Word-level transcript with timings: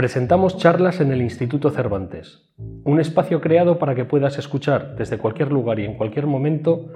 Presentamos 0.00 0.56
charlas 0.56 0.98
en 1.02 1.12
el 1.12 1.20
Instituto 1.20 1.70
Cervantes, 1.70 2.40
un 2.84 3.00
espacio 3.00 3.42
creado 3.42 3.78
para 3.78 3.94
que 3.94 4.06
puedas 4.06 4.38
escuchar 4.38 4.96
desde 4.96 5.18
cualquier 5.18 5.52
lugar 5.52 5.78
y 5.78 5.84
en 5.84 5.98
cualquier 5.98 6.26
momento 6.26 6.90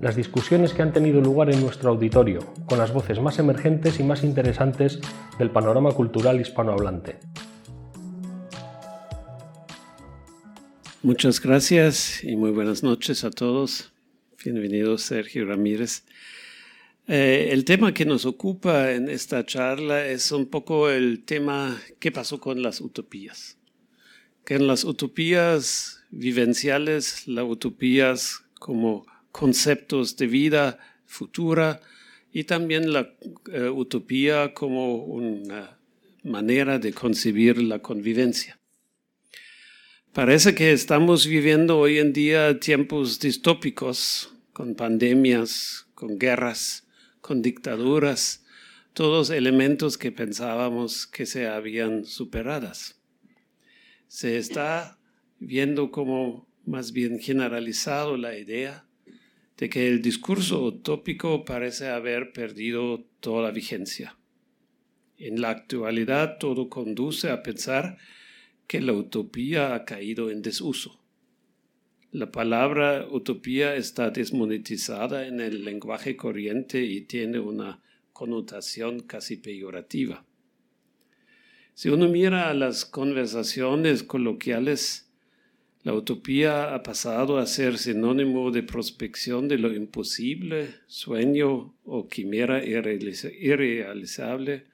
las 0.00 0.16
discusiones 0.16 0.72
que 0.72 0.80
han 0.80 0.94
tenido 0.94 1.20
lugar 1.20 1.52
en 1.52 1.60
nuestro 1.60 1.90
auditorio, 1.90 2.40
con 2.64 2.78
las 2.78 2.94
voces 2.94 3.20
más 3.20 3.38
emergentes 3.38 4.00
y 4.00 4.04
más 4.04 4.24
interesantes 4.24 5.00
del 5.38 5.50
panorama 5.50 5.92
cultural 5.92 6.40
hispanohablante. 6.40 7.18
Muchas 11.02 11.42
gracias 11.42 12.24
y 12.24 12.36
muy 12.36 12.52
buenas 12.52 12.82
noches 12.82 13.22
a 13.24 13.30
todos. 13.30 13.92
Bienvenido 14.42 14.96
Sergio 14.96 15.44
Ramírez. 15.44 16.04
Eh, 17.08 17.50
el 17.52 17.64
tema 17.64 17.94
que 17.94 18.04
nos 18.04 18.24
ocupa 18.24 18.92
en 18.92 19.08
esta 19.08 19.46
charla 19.46 20.08
es 20.08 20.32
un 20.32 20.46
poco 20.46 20.90
el 20.90 21.22
tema 21.24 21.80
qué 22.00 22.10
pasó 22.10 22.40
con 22.40 22.62
las 22.62 22.80
utopías. 22.80 23.58
Que 24.44 24.54
en 24.54 24.66
las 24.66 24.82
utopías 24.82 26.02
vivenciales, 26.10 27.28
las 27.28 27.44
utopías 27.44 28.42
como 28.58 29.06
conceptos 29.30 30.16
de 30.16 30.26
vida 30.26 30.78
futura 31.04 31.80
y 32.32 32.44
también 32.44 32.92
la 32.92 33.14
eh, 33.52 33.68
utopía 33.68 34.52
como 34.52 34.96
una 34.96 35.78
manera 36.24 36.80
de 36.80 36.92
concebir 36.92 37.62
la 37.62 37.78
convivencia. 37.78 38.58
Parece 40.12 40.56
que 40.56 40.72
estamos 40.72 41.26
viviendo 41.26 41.78
hoy 41.78 41.98
en 41.98 42.12
día 42.12 42.58
tiempos 42.58 43.20
distópicos, 43.20 44.32
con 44.52 44.74
pandemias, 44.74 45.86
con 45.94 46.18
guerras, 46.18 46.85
con 47.26 47.42
dictaduras, 47.42 48.46
todos 48.92 49.30
elementos 49.30 49.98
que 49.98 50.12
pensábamos 50.12 51.08
que 51.08 51.26
se 51.26 51.48
habían 51.48 52.04
superadas. 52.04 53.02
Se 54.06 54.38
está 54.38 55.00
viendo 55.40 55.90
como 55.90 56.48
más 56.64 56.92
bien 56.92 57.18
generalizado 57.18 58.16
la 58.16 58.38
idea 58.38 58.86
de 59.56 59.68
que 59.68 59.88
el 59.88 60.02
discurso 60.02 60.62
utópico 60.62 61.44
parece 61.44 61.88
haber 61.88 62.32
perdido 62.32 63.08
toda 63.18 63.50
vigencia. 63.50 64.16
En 65.18 65.40
la 65.40 65.50
actualidad 65.50 66.38
todo 66.38 66.68
conduce 66.68 67.30
a 67.30 67.42
pensar 67.42 67.98
que 68.68 68.80
la 68.80 68.92
utopía 68.92 69.74
ha 69.74 69.84
caído 69.84 70.30
en 70.30 70.42
desuso. 70.42 71.02
La 72.12 72.30
palabra 72.30 73.06
utopía 73.10 73.74
está 73.74 74.10
desmonetizada 74.10 75.26
en 75.26 75.40
el 75.40 75.64
lenguaje 75.64 76.16
corriente 76.16 76.84
y 76.84 77.02
tiene 77.02 77.40
una 77.40 77.82
connotación 78.12 79.00
casi 79.00 79.36
peyorativa. 79.36 80.24
Si 81.74 81.90
uno 81.90 82.08
mira 82.08 82.48
a 82.48 82.54
las 82.54 82.86
conversaciones 82.86 84.02
coloquiales, 84.02 85.10
la 85.82 85.94
utopía 85.94 86.74
ha 86.74 86.82
pasado 86.82 87.38
a 87.38 87.46
ser 87.46 87.76
sinónimo 87.76 88.50
de 88.50 88.62
prospección 88.62 89.46
de 89.46 89.58
lo 89.58 89.74
imposible, 89.74 90.74
sueño 90.86 91.74
o 91.84 92.08
quimera 92.08 92.64
irrealizable, 92.64 94.64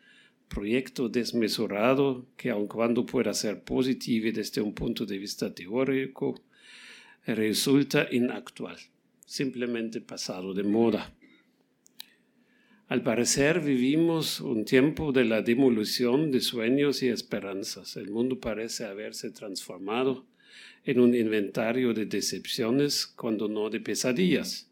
proyecto 0.49 1.09
desmesurado 1.09 2.27
que 2.37 2.51
aun 2.51 2.67
cuando 2.67 3.05
pueda 3.05 3.35
ser 3.35 3.65
positivo 3.65 4.31
desde 4.33 4.61
un 4.61 4.75
punto 4.75 5.05
de 5.05 5.19
vista 5.19 5.55
teórico, 5.55 6.41
resulta 7.27 8.09
inactual, 8.11 8.77
simplemente 9.25 10.01
pasado 10.01 10.55
de 10.55 10.63
moda. 10.63 11.13
Al 12.89 13.03
parecer 13.03 13.61
vivimos 13.61 14.41
un 14.41 14.65
tiempo 14.67 15.13
de 15.13 15.25
la 15.25 15.41
demolición 15.41 16.31
de 16.31 16.41
sueños 16.41 17.03
y 17.03 17.09
esperanzas. 17.09 17.97
El 17.97 18.11
mundo 18.11 18.39
parece 18.39 18.85
haberse 18.85 19.31
transformado 19.31 20.27
en 20.85 21.01
un 21.01 21.15
inventario 21.15 21.95
de 21.95 22.07
decepciones 22.07 23.07
cuando 23.07 23.49
no 23.49 23.71
de 23.71 23.81
pesadillas. 23.81 24.71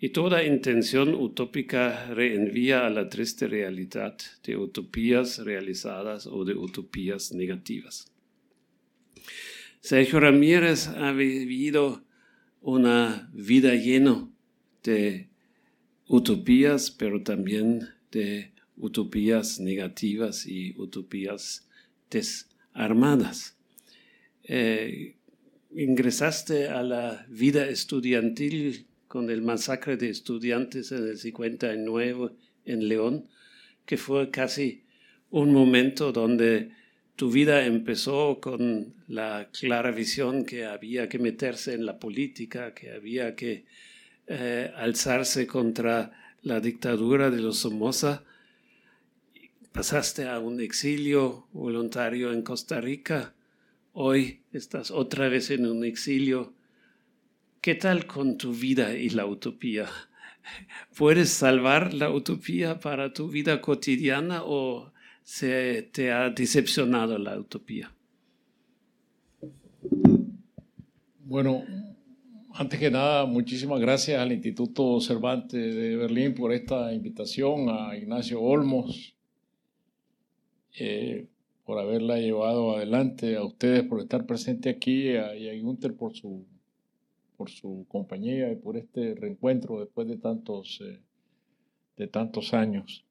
Y 0.00 0.08
toda 0.08 0.42
intención 0.42 1.14
utópica 1.14 2.12
reenvía 2.12 2.84
a 2.84 2.90
la 2.90 3.08
triste 3.08 3.46
realidad 3.46 4.16
de 4.42 4.56
utopías 4.56 5.38
realizadas 5.38 6.26
o 6.26 6.44
de 6.44 6.54
utopías 6.54 7.30
negativas. 7.30 8.11
Sergio 9.82 10.20
Ramírez 10.20 10.86
ha 10.86 11.10
vivido 11.10 12.04
una 12.60 13.28
vida 13.32 13.74
llena 13.74 14.28
de 14.84 15.28
utopías, 16.06 16.92
pero 16.92 17.24
también 17.24 17.88
de 18.12 18.52
utopías 18.76 19.58
negativas 19.58 20.46
y 20.46 20.72
utopías 20.78 21.68
desarmadas. 22.08 23.56
Eh, 24.44 25.16
ingresaste 25.74 26.68
a 26.68 26.84
la 26.84 27.26
vida 27.28 27.66
estudiantil 27.66 28.86
con 29.08 29.30
el 29.30 29.42
masacre 29.42 29.96
de 29.96 30.10
estudiantes 30.10 30.92
en 30.92 31.08
el 31.08 31.18
59 31.18 32.30
en 32.66 32.88
León, 32.88 33.26
que 33.84 33.96
fue 33.96 34.30
casi 34.30 34.84
un 35.28 35.52
momento 35.52 36.12
donde 36.12 36.70
tu 37.16 37.30
vida 37.30 37.64
empezó 37.66 38.40
con 38.40 38.94
la 39.06 39.48
clara 39.52 39.90
visión 39.90 40.44
que 40.44 40.64
había 40.64 41.08
que 41.08 41.18
meterse 41.18 41.74
en 41.74 41.86
la 41.86 41.98
política, 41.98 42.74
que 42.74 42.92
había 42.92 43.34
que 43.34 43.64
eh, 44.26 44.72
alzarse 44.76 45.46
contra 45.46 46.36
la 46.42 46.60
dictadura 46.60 47.30
de 47.30 47.40
los 47.40 47.58
Somoza. 47.58 48.24
Pasaste 49.72 50.28
a 50.28 50.38
un 50.38 50.60
exilio 50.60 51.48
voluntario 51.52 52.32
en 52.32 52.42
Costa 52.42 52.80
Rica. 52.80 53.34
Hoy 53.92 54.40
estás 54.52 54.90
otra 54.90 55.28
vez 55.28 55.50
en 55.50 55.66
un 55.66 55.84
exilio. 55.84 56.54
¿Qué 57.60 57.74
tal 57.74 58.06
con 58.06 58.38
tu 58.38 58.52
vida 58.52 58.94
y 58.94 59.10
la 59.10 59.26
utopía? 59.26 59.88
¿Puedes 60.96 61.30
salvar 61.30 61.94
la 61.94 62.10
utopía 62.10 62.80
para 62.80 63.12
tu 63.12 63.28
vida 63.28 63.60
cotidiana 63.60 64.42
o 64.44 64.91
se 65.22 65.82
te 65.92 66.12
ha 66.12 66.30
decepcionado 66.30 67.18
la 67.18 67.38
utopía? 67.38 67.92
Bueno, 71.24 71.64
antes 72.54 72.78
que 72.78 72.90
nada, 72.90 73.24
muchísimas 73.24 73.80
gracias 73.80 74.20
al 74.20 74.32
Instituto 74.32 75.00
Cervantes 75.00 75.74
de 75.74 75.96
Berlín 75.96 76.34
por 76.34 76.52
esta 76.52 76.92
invitación, 76.92 77.68
a 77.70 77.96
Ignacio 77.96 78.40
Olmos 78.40 79.16
eh, 80.78 81.26
por 81.64 81.78
haberla 81.78 82.18
llevado 82.18 82.76
adelante, 82.76 83.36
a 83.36 83.44
ustedes 83.44 83.84
por 83.84 84.00
estar 84.00 84.26
presentes 84.26 84.74
aquí 84.74 85.10
y 85.10 85.16
a 85.16 85.62
Gunther 85.62 85.94
por 85.94 86.14
su, 86.14 86.44
por 87.36 87.48
su 87.50 87.86
compañía 87.88 88.50
y 88.52 88.56
por 88.56 88.76
este 88.76 89.14
reencuentro 89.14 89.80
después 89.80 90.08
de 90.08 90.18
tantos, 90.18 90.82
eh, 90.84 91.00
de 91.96 92.08
tantos 92.08 92.52
años. 92.52 93.04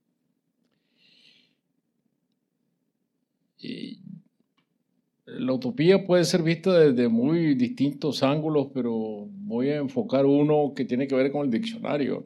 La 5.26 5.54
utopía 5.54 6.06
puede 6.06 6.26
ser 6.26 6.44
vista 6.44 6.78
desde 6.78 7.08
muy 7.08 7.56
distintos 7.56 8.24
ángulos, 8.24 8.68
pero 8.74 9.28
voy 9.30 9.70
a 9.70 9.78
enfocar 9.78 10.26
uno 10.26 10.74
que 10.76 10.86
tiene 10.86 11.08
que 11.08 11.16
ver 11.16 11.32
con 11.32 11.46
el 11.46 11.52
diccionario. 11.52 12.26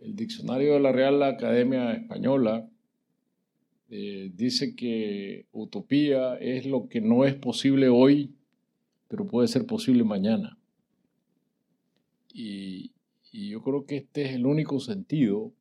El 0.00 0.14
diccionario 0.14 0.74
de 0.74 0.80
la 0.80 0.92
Real 0.92 1.22
Academia 1.22 1.92
Española 1.92 2.68
eh, 3.90 4.30
dice 4.34 4.76
que 4.76 5.46
utopía 5.52 6.36
es 6.36 6.66
lo 6.66 6.88
que 6.88 7.00
no 7.00 7.24
es 7.24 7.34
posible 7.34 7.88
hoy, 7.88 8.34
pero 9.08 9.26
puede 9.26 9.48
ser 9.48 9.66
posible 9.66 10.04
mañana. 10.04 10.58
y 12.32 12.92
yo 13.50 13.62
creo 13.62 13.84
que 13.84 13.96
este 13.96 14.22
es 14.22 14.32
el 14.32 14.46
único 14.46 14.80
sentido 14.80 15.52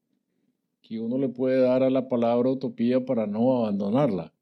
que 0.82 1.00
uno 1.00 1.18
le 1.18 1.30
puede 1.30 1.62
dar 1.62 1.84
a 1.84 1.90
la 1.90 2.08
palabra 2.08 2.50
utopía 2.50 3.04
para 3.06 3.28
no 3.28 3.58
abandonarla. 3.58 4.34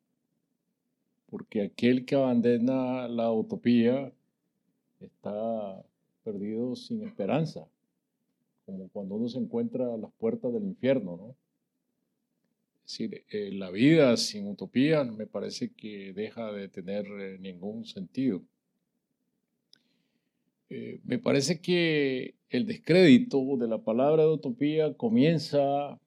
Porque 1.28 1.62
aquel 1.64 2.06
que 2.06 2.16
abandona 2.16 3.08
la 3.08 3.32
utopía 3.32 4.12
está 5.00 5.84
perdido 6.24 6.76
sin 6.76 7.04
esperanza, 7.04 7.68
como 8.66 8.90
cuando 8.90 9.16
uno 9.16 9.30
se 9.30 9.40
encuentra 9.40 9.94
a 9.94 9.98
las 9.98 10.12
puertas 10.14 10.54
del 10.54 10.64
infierno, 10.64 11.18
¿no? 11.18 11.36
Es 12.86 12.92
decir, 13.00 13.24
eh, 13.30 13.52
la 13.52 13.72
vida 13.72 14.16
sin 14.16 14.48
utopía 14.48 15.04
me 15.04 15.26
parece 15.26 15.72
que 15.72 16.14
deja 16.14 16.52
de 16.52 16.70
tener 16.70 17.06
eh, 17.08 17.38
ningún 17.40 17.86
sentido. 17.86 18.44
Eh, 20.70 21.00
me 21.04 21.18
parece 21.18 21.62
que 21.62 22.36
el 22.50 22.68
descrédito 22.68 23.58
de 23.58 23.68
la 23.68 23.80
palabra 23.80 24.24
de 24.24 24.34
utopía 24.34 24.94
comienza 24.94 26.00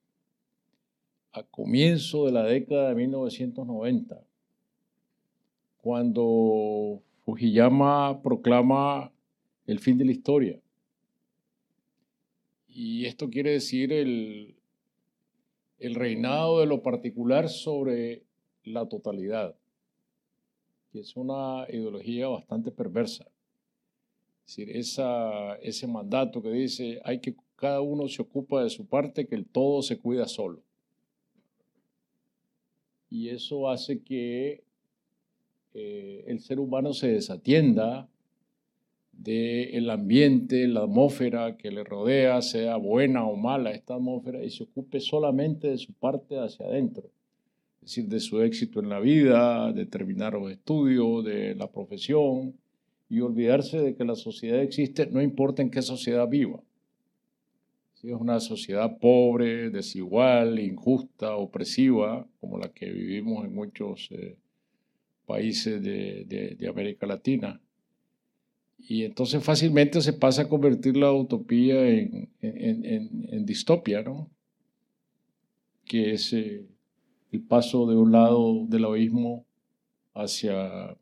a 1.39 1.43
comienzo 1.43 2.25
de 2.25 2.31
la 2.31 2.43
década 2.43 2.89
de 2.89 2.95
1990, 2.95 4.21
cuando 5.81 7.01
Fujiyama 7.23 8.21
proclama 8.21 9.11
el 9.65 9.79
fin 9.79 9.97
de 9.97 10.05
la 10.05 10.11
historia. 10.11 10.59
Y 12.67 13.05
esto 13.05 13.29
quiere 13.29 13.51
decir 13.51 13.91
el, 13.91 14.55
reinado 15.79 16.59
de 16.59 16.65
lo 16.65 16.81
particular 16.81 17.49
sobre 17.49 18.23
la 18.63 18.87
totalidad, 18.87 19.55
que 20.91 20.99
es 20.99 21.15
una 21.15 21.65
ideología 21.69 22.27
bastante 22.27 22.71
perversa. 22.71 23.25
Es 24.45 24.57
decir, 24.57 24.75
ese 24.75 25.87
mandato 25.87 26.41
que 26.41 26.49
dice 26.51 26.99
hay 27.03 27.19
que 27.19 27.35
cada 27.55 27.81
uno 27.81 28.07
se 28.07 28.21
ocupa 28.21 28.63
de 28.63 28.69
su 28.69 28.87
parte, 28.87 29.27
que 29.27 29.35
el 29.35 29.45
todo 29.45 29.81
se 29.81 29.99
cuida 29.99 30.25
solo. 30.27 30.63
Y 33.09 33.29
eso 33.29 33.69
hace 33.69 34.01
que 34.01 34.63
eh, 35.73 36.23
el 36.27 36.39
ser 36.39 36.59
humano 36.59 36.93
se 36.93 37.07
desatienda 37.07 38.07
del 39.11 39.89
ambiente, 39.89 40.67
la 40.67 40.81
atmósfera 40.81 41.57
que 41.57 41.71
le 41.71 41.83
rodea, 41.83 42.41
sea 42.41 42.77
buena 42.77 43.25
o 43.25 43.35
mala 43.35 43.71
esta 43.71 43.95
atmósfera, 43.95 44.43
y 44.43 44.49
se 44.49 44.63
ocupe 44.63 44.99
solamente 44.99 45.67
de 45.67 45.77
su 45.77 45.93
parte 45.93 46.37
hacia 46.39 46.65
adentro, 46.65 47.09
es 47.81 47.95
decir, 47.95 48.07
de 48.07 48.19
su 48.19 48.41
éxito 48.41 48.79
en 48.79 48.89
la 48.89 48.99
vida, 48.99 49.73
de 49.73 49.85
terminar 49.85 50.33
los 50.33 50.51
estudios, 50.51 51.25
de 51.25 51.53
la 51.55 51.69
profesión, 51.69 52.53
y 53.09 53.19
olvidarse 53.21 53.79
de 53.81 53.95
que 53.95 54.05
la 54.05 54.15
sociedad 54.15 54.61
existe, 54.61 55.07
no 55.07 55.21
importa 55.21 55.61
en 55.61 55.71
qué 55.71 55.81
sociedad 55.81 56.27
viva. 56.27 56.61
Es 58.03 58.13
una 58.13 58.39
sociedad 58.39 58.97
pobre, 58.97 59.69
desigual, 59.69 60.59
injusta, 60.59 61.35
opresiva, 61.35 62.25
como 62.39 62.57
la 62.57 62.69
que 62.69 62.89
vivimos 62.89 63.45
en 63.45 63.53
muchos 63.53 64.09
eh, 64.11 64.37
países 65.25 65.81
de 65.83 66.67
América 66.69 67.05
Latina, 67.05 67.61
y 68.79 69.03
entonces 69.03 69.43
fácilmente 69.43 70.01
se 70.01 70.13
pasa 70.13 70.43
a 70.43 70.49
convertir 70.49 70.95
la 70.95 71.11
utopía 71.11 71.87
en, 71.87 73.45
distopia, 73.45 74.01
¿no? 74.01 74.29
Que 75.85 76.13
es 76.13 76.33
eh, 76.33 76.65
el 77.31 77.41
paso 77.41 77.87
de 77.87 77.95
un 77.95 78.11
lado 78.11 78.65
del 78.67 78.85
abismo 78.85 79.45
hacia, 80.13 80.97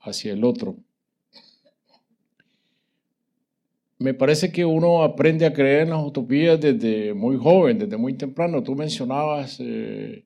hacia 0.00 0.32
el 0.32 0.44
otro. 0.44 0.76
Me 4.00 4.14
parece 4.14 4.52
que 4.52 4.64
uno 4.64 5.02
aprende 5.02 5.44
a 5.44 5.52
creer 5.52 5.82
en 5.82 5.90
las 5.90 6.06
utopías 6.06 6.60
desde 6.60 7.14
muy 7.14 7.36
joven, 7.36 7.78
desde 7.78 7.96
muy 7.96 8.14
temprano. 8.14 8.62
Tú 8.62 8.76
mencionabas 8.76 9.58
eh, 9.60 10.24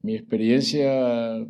mi 0.00 0.14
experiencia 0.14 1.46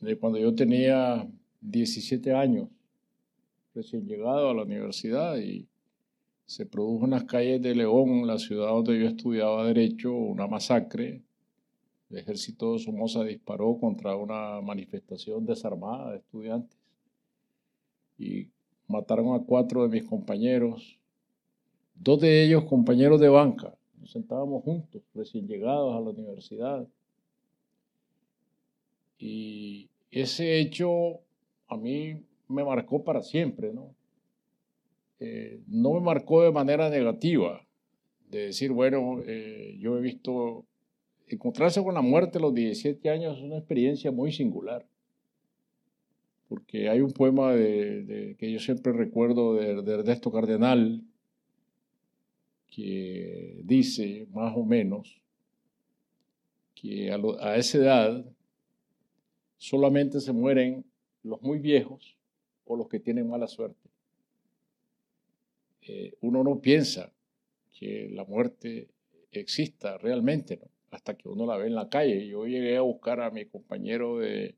de 0.00 0.18
cuando 0.18 0.38
yo 0.38 0.54
tenía 0.54 1.26
17 1.62 2.34
años 2.34 2.68
recién 3.74 4.06
llegado 4.06 4.50
a 4.50 4.54
la 4.54 4.62
universidad 4.62 5.38
y 5.38 5.66
se 6.46 6.66
produjo 6.66 7.06
en 7.06 7.12
las 7.12 7.24
calles 7.24 7.62
de 7.62 7.74
León, 7.74 8.26
la 8.26 8.38
ciudad 8.38 8.68
donde 8.68 9.00
yo 9.00 9.08
estudiaba 9.08 9.66
Derecho, 9.66 10.12
una 10.12 10.46
masacre. 10.46 11.22
El 12.10 12.18
ejército 12.18 12.74
de 12.74 12.80
Somoza 12.80 13.24
disparó 13.24 13.78
contra 13.78 14.14
una 14.14 14.60
manifestación 14.60 15.46
desarmada 15.46 16.12
de 16.12 16.18
estudiantes 16.18 16.78
y 18.18 18.48
mataron 18.88 19.34
a 19.34 19.44
cuatro 19.44 19.82
de 19.82 19.88
mis 19.88 20.08
compañeros, 20.08 20.98
dos 21.94 22.20
de 22.20 22.44
ellos 22.44 22.64
compañeros 22.64 23.20
de 23.20 23.28
banca. 23.28 23.74
Nos 24.00 24.10
sentábamos 24.10 24.62
juntos, 24.64 25.02
recién 25.14 25.46
llegados 25.46 25.94
a 25.94 26.00
la 26.00 26.10
universidad. 26.10 26.86
Y 29.18 29.88
ese 30.10 30.60
hecho 30.60 31.20
a 31.68 31.76
mí 31.76 32.22
me 32.48 32.64
marcó 32.64 33.02
para 33.02 33.22
siempre, 33.22 33.72
¿no? 33.72 33.94
Eh, 35.20 35.60
no 35.68 35.94
me 35.94 36.00
marcó 36.00 36.42
de 36.42 36.52
manera 36.52 36.90
negativa, 36.90 37.64
de 38.28 38.46
decir, 38.46 38.72
bueno, 38.72 39.20
eh, 39.26 39.76
yo 39.80 39.96
he 39.96 40.00
visto, 40.00 40.64
encontrarse 41.28 41.82
con 41.82 41.94
la 41.94 42.02
muerte 42.02 42.38
a 42.38 42.40
los 42.42 42.52
17 42.52 43.08
años 43.08 43.38
es 43.38 43.44
una 43.44 43.58
experiencia 43.58 44.10
muy 44.10 44.32
singular, 44.32 44.84
porque 46.48 46.88
hay 46.88 47.00
un 47.00 47.12
poema 47.12 47.52
de, 47.52 48.36
que 48.38 48.52
yo 48.52 48.58
siempre 48.58 48.92
recuerdo 48.92 49.54
de, 49.54 49.92
Ernesto 49.92 50.30
Cardenal, 50.30 51.02
que 52.68 53.60
dice 53.64 54.26
más 54.32 54.52
o 54.56 54.64
menos 54.64 55.20
que 56.74 57.10
a, 57.12 57.56
esa 57.56 57.78
edad 57.78 58.24
solamente 59.56 60.20
se 60.20 60.32
mueren 60.32 60.84
los 61.22 61.40
muy 61.40 61.58
viejos 61.58 62.16
o 62.66 62.76
los 62.76 62.88
que 62.88 63.00
tienen 63.00 63.28
mala 63.28 63.46
suerte. 63.46 63.88
Eh, 65.82 66.14
uno 66.20 66.42
no 66.42 66.60
piensa 66.60 67.12
que 67.72 68.08
la 68.10 68.24
muerte 68.24 68.88
exista 69.30 69.98
realmente, 69.98 70.60
hasta 70.90 71.16
que 71.16 71.28
uno 71.28 71.46
la 71.46 71.56
ve 71.56 71.66
en 71.66 71.74
la 71.74 71.88
calle. 71.88 72.26
Yo 72.26 72.46
llegué 72.46 72.76
a 72.76 72.82
buscar 72.82 73.20
a 73.20 73.30
mi 73.30 73.46
compañero 73.46 74.18
de, 74.18 74.56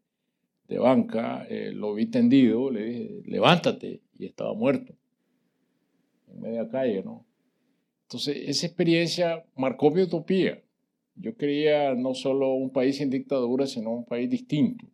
banca, 0.68 1.46
eh, 1.48 1.72
lo 1.72 1.94
vi 1.94 2.06
tendido, 2.06 2.70
le 2.70 2.84
dije, 2.84 3.22
levántate, 3.26 4.00
y 4.18 4.26
estaba 4.26 4.54
muerto, 4.54 4.94
en 6.32 6.40
media 6.40 6.68
calle, 6.68 7.02
¿no? 7.04 7.24
Entonces, 8.02 8.36
esa 8.48 8.66
experiencia 8.66 9.44
marcó 9.56 9.90
mi 9.90 10.02
utopía. 10.02 10.62
Yo 11.16 11.36
quería 11.36 11.94
no 11.94 12.14
solo 12.14 12.54
un 12.54 12.70
país 12.70 12.96
sin 12.96 13.10
dictadura, 13.10 13.66
sino 13.66 13.90
un 13.92 14.04
país 14.04 14.28
distinto 14.28 14.86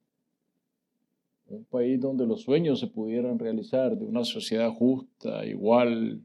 un 1.52 1.64
país 1.64 2.00
donde 2.00 2.26
los 2.26 2.42
sueños 2.42 2.80
se 2.80 2.86
pudieran 2.86 3.38
realizar, 3.38 3.96
de 3.96 4.06
una 4.06 4.24
sociedad 4.24 4.70
justa, 4.70 5.44
igual, 5.44 6.22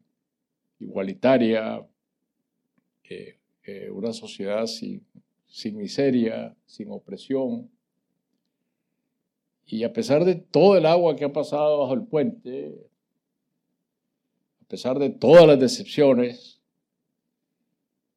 igualitaria, 0.80 1.86
una 3.92 4.14
sociedad 4.14 4.66
sin 4.66 5.78
miseria, 5.78 6.56
sin 6.66 6.92
opresión. 6.92 7.70
Y 9.68 9.84
a 9.84 9.92
pesar 9.92 10.24
de 10.24 10.36
todo 10.36 10.78
el 10.78 10.86
agua 10.86 11.16
que 11.18 11.26
ha 11.26 11.34
pasado 11.34 11.80
bajo 11.80 11.94
el 11.94 12.04
puente, 12.04 12.74
a 14.62 14.68
pesar 14.68 14.98
de 14.98 15.10
todas 15.10 15.46
las 15.46 15.60
decepciones, 15.60 16.62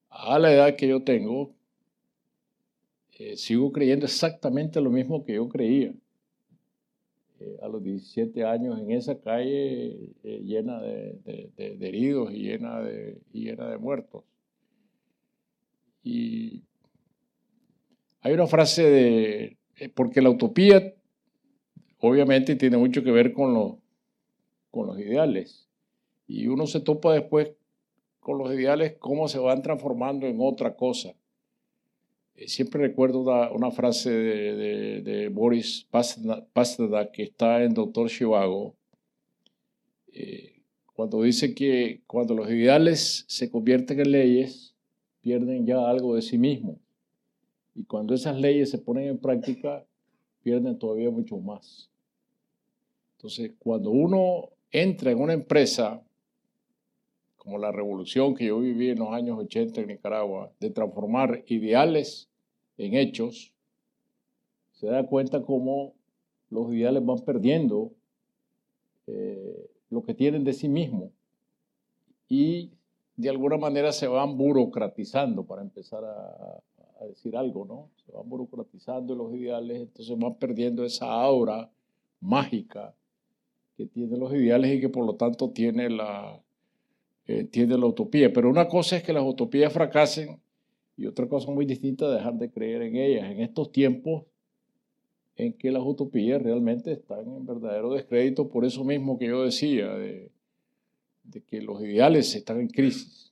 a 0.09 0.39
la 0.39 0.53
edad 0.53 0.77
que 0.77 0.87
yo 0.87 1.03
tengo, 1.03 1.53
eh, 3.19 3.37
sigo 3.37 3.73
creyendo 3.73 4.07
exactamente 4.07 4.81
lo 4.81 4.91
mismo 4.91 5.25
que 5.25 5.35
yo 5.35 5.49
creía. 5.49 5.93
Eh, 7.41 7.57
a 7.63 7.69
los 7.69 7.83
17 7.83 8.45
años 8.45 8.79
en 8.79 8.93
esa 8.93 9.19
calle 9.19 10.13
eh, 10.23 10.41
llena 10.45 10.81
de, 10.81 11.51
heridos 11.57 12.33
y 12.33 12.45
llena 12.45 12.81
de, 12.81 13.79
muertos. 13.81 14.23
Y 16.05 16.63
hay 18.21 18.35
una 18.35 18.47
frase 18.47 18.85
de, 18.85 19.57
porque 19.95 20.23
la 20.23 20.31
utopía 20.31 20.95
obviamente 22.01 22.57
tiene 22.57 22.77
mucho 22.77 23.03
que 23.03 23.11
ver 23.11 23.33
con, 23.33 23.55
los 23.55 23.75
con 24.71 24.87
los 24.87 24.99
ideales. 24.99 25.69
Y 26.27 26.47
uno 26.47 26.67
se 26.67 26.81
topa 26.81 27.13
después 27.13 27.53
con 28.21 28.39
los 28.39 28.53
ideales, 28.53 28.97
cómo 28.99 29.29
se 29.29 29.39
van 29.39 29.63
transformando 29.63 30.27
en 30.27 30.39
otra 30.41 30.77
cosa. 30.77 31.15
Eh, 32.37 32.49
siempre 32.49 32.81
recuerdo 32.81 33.21
una, 33.53 33.71
frase 33.71 34.11
de, 34.11 35.29
Boris 35.29 35.87
Pasternak 35.91 37.11
que 37.11 37.25
está 37.25 37.63
en 37.63 37.75
Doctor 37.75 38.09
Chivago, 38.09 38.75
eh, 40.13 40.63
cuando 40.95 41.23
dice 41.23 41.55
que 41.55 42.03
cuando 42.07 42.35
los 42.35 42.51
ideales 42.51 43.25
se 43.27 43.51
convierten 43.51 44.01
en 44.01 44.11
leyes, 44.13 44.75
pierden 45.21 45.67
ya 45.67 45.89
algo 45.89 46.15
de 46.15 46.23
sí 46.23 46.39
mismos. 46.39 46.77
Y 47.75 47.85
cuando 47.85 48.15
esas 48.15 48.39
leyes 48.39 48.71
se 48.71 48.79
ponen 48.79 49.09
en 49.09 49.19
práctica, 49.19 49.87
pierden 50.43 50.79
todavía 50.79 51.11
mucho 51.11 51.39
más. 51.39 51.90
Entonces, 53.21 53.53
cuando 53.59 53.91
uno 53.91 54.49
entra 54.71 55.11
en 55.11 55.21
una 55.21 55.35
empresa, 55.35 56.03
como 57.37 57.59
la 57.59 57.71
revolución 57.71 58.35
que 58.35 58.47
yo 58.47 58.61
viví 58.61 58.89
en 58.89 59.01
los 59.01 59.11
años 59.11 59.39
80 59.39 59.83
en 59.83 59.89
Nicaragua, 59.89 60.51
de 60.59 60.71
transformar 60.71 61.45
ideales 61.47 62.31
en 62.79 62.95
hechos, 62.95 63.53
se 64.73 64.87
da 64.87 65.05
cuenta 65.05 65.43
cómo 65.43 65.93
los 66.49 66.73
ideales 66.73 67.05
van 67.05 67.19
perdiendo 67.19 67.93
eh, 69.07 69.69
lo 69.91 70.03
que 70.03 70.15
tienen 70.15 70.43
de 70.43 70.55
sí 70.55 70.71
mismos 70.71 71.11
y 72.27 72.71
de 73.17 73.29
alguna 73.29 73.59
manera 73.59 73.93
se 73.93 74.09
van 74.09 74.39
burocratizando, 74.39 75.45
para 75.45 75.61
empezar 75.61 76.03
a, 76.07 77.07
decir 77.07 77.37
algo, 77.37 77.67
¿no? 77.67 77.91
Se 78.07 78.13
van 78.13 78.27
burocratizando 78.27 79.15
los 79.15 79.35
ideales, 79.35 79.79
entonces 79.79 80.19
van 80.19 80.37
perdiendo 80.37 80.87
esa 80.87 81.13
aura 81.13 81.71
mágica 82.21 82.95
que 83.81 83.87
tienen 83.87 84.21
los 84.21 84.31
ideales 84.35 84.77
y 84.77 84.79
que 84.79 84.91
por 84.91 85.07
lo 85.07 85.15
tanto 85.15 85.53
tiene 85.53 85.89
la, 85.89 86.39
eh, 87.27 87.45
tiene 87.45 87.79
la 87.79 87.87
utopía. 87.87 88.31
Pero 88.31 88.51
una 88.51 88.69
cosa 88.69 88.99
es 88.99 89.03
que 89.03 89.15
las 89.15 89.25
utopías 89.25 89.73
fracasen 89.73 90.39
y 90.99 91.07
otra 91.07 91.27
cosa 91.27 91.51
muy 91.51 91.65
distinta, 91.65 92.11
dejar 92.11 92.35
de 92.35 92.51
creer 92.51 92.83
en 92.83 92.97
ellas 92.97 93.31
en 93.31 93.41
estos 93.41 93.73
tiempos 93.73 94.25
en 95.35 95.55
que 95.55 95.71
las 95.71 95.83
utopías 95.83 96.43
realmente 96.43 96.93
están 96.93 97.21
en 97.21 97.47
verdadero 97.47 97.95
descrédito, 97.95 98.51
por 98.51 98.67
eso 98.67 98.85
mismo 98.85 99.19
que 99.19 99.29
yo 99.29 99.45
decía, 99.45 99.95
de, 99.95 100.31
que 101.47 101.63
los 101.63 101.81
ideales 101.81 102.35
están 102.35 102.61
en 102.61 102.69
crisis. 102.69 103.30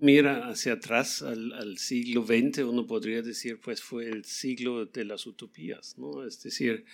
Mira 0.00 0.48
hacia 0.48 0.74
atrás 0.74 1.22
al, 1.22 1.78
siglo 1.78 2.24
XX, 2.24 2.58
uno 2.64 2.86
podría 2.86 3.22
decir, 3.22 3.60
pues 3.60 3.82
fue 3.82 4.08
el 4.08 4.24
siglo 4.24 4.86
de 4.86 5.04
las 5.04 5.26
utopías. 5.26 5.96
Es 6.26 6.42
decir, 6.42 6.84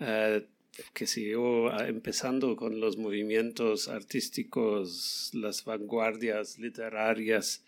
eh, 0.00 0.46
que 0.92 1.06
siguió 1.06 1.68
ah, 1.68 1.88
empezando 1.88 2.56
con 2.56 2.80
los 2.80 2.96
movimientos 2.96 3.88
artísticos, 3.88 5.30
las 5.34 5.64
vanguardias 5.64 6.58
literarias, 6.58 7.64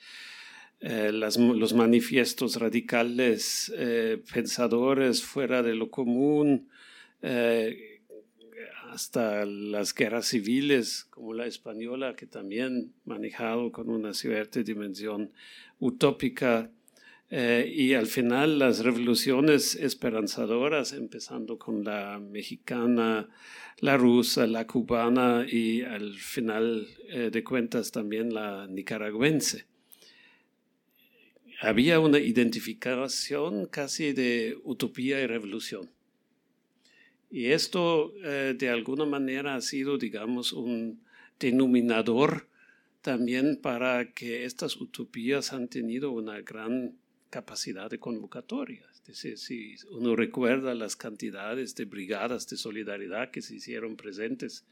eh, 0.80 1.10
los 1.12 1.74
manifiestos 1.74 2.56
radicales, 2.56 3.72
eh, 3.76 4.22
pensadores 4.32 5.22
fuera 5.24 5.62
de 5.62 5.74
lo 5.74 5.90
común, 5.90 6.68
hasta 8.92 9.44
las 9.44 9.94
guerras 9.94 10.26
civiles 10.26 11.06
como 11.10 11.34
la 11.34 11.46
española, 11.46 12.16
que 12.16 12.26
también 12.26 12.92
manejado 13.04 13.72
con 13.72 13.90
una 13.90 14.14
cierta 14.14 14.62
dimensión 14.62 15.32
utópica, 15.78 16.70
eh, 17.30 17.70
y 17.74 17.92
al 17.92 18.06
final 18.06 18.58
las 18.58 18.78
revoluciones 18.80 19.74
esperanzadoras, 19.74 20.94
empezando 20.94 21.58
con 21.58 21.84
la 21.84 22.18
mexicana, 22.18 23.28
la 23.80 23.96
rusa, 23.98 24.46
la 24.46 24.66
cubana 24.66 25.44
y 25.46 25.82
al 25.82 26.14
final 26.14 26.88
eh, 27.08 27.28
de 27.30 27.44
cuentas 27.44 27.92
también 27.92 28.32
la 28.32 28.66
nicaragüense. 28.66 29.66
Había 31.60 32.00
una 32.00 32.18
identificación 32.18 33.66
casi 33.66 34.12
de 34.12 34.56
utopía 34.64 35.20
y 35.20 35.26
revolución. 35.26 35.90
Y 37.30 37.46
esto 37.52 38.14
eh, 38.24 38.54
de 38.58 38.68
alguna 38.70 39.04
manera 39.04 39.54
ha 39.54 39.60
sido, 39.60 39.98
digamos, 39.98 40.52
un 40.52 41.02
denominador 41.38 42.48
también 43.02 43.56
para 43.60 44.12
que 44.12 44.44
estas 44.44 44.76
utopías 44.76 45.52
han 45.52 45.68
tenido 45.68 46.10
una 46.10 46.40
gran 46.40 46.94
capacidad 47.30 47.90
de 47.90 47.98
convocatoria. 47.98 48.82
Es 48.92 49.04
decir, 49.04 49.38
si 49.38 49.76
uno 49.90 50.16
recuerda 50.16 50.74
las 50.74 50.96
cantidades 50.96 51.74
de 51.74 51.84
brigadas 51.84 52.46
de 52.48 52.56
solidaridad 52.56 53.30
que 53.30 53.42
se 53.42 53.56
hicieron 53.56 53.96
presentes 53.96 54.64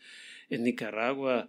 en 0.51 0.65
Nicaragua 0.65 1.49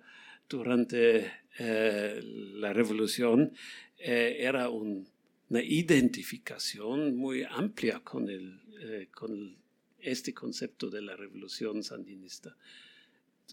durante 0.50 1.32
eh, 1.58 2.22
la 2.24 2.74
revolución, 2.74 3.54
eh, 3.98 4.38
era 4.40 4.70
una 4.70 5.64
identificación 5.64 7.16
muy 7.16 7.44
amplia 7.44 8.02
con 8.02 8.30
el, 8.30 9.10
con 9.12 9.58
este 10.02 10.34
concepto 10.34 10.90
de 10.90 11.02
la 11.02 11.16
revolución 11.16 11.84
sandinista. 11.84 12.56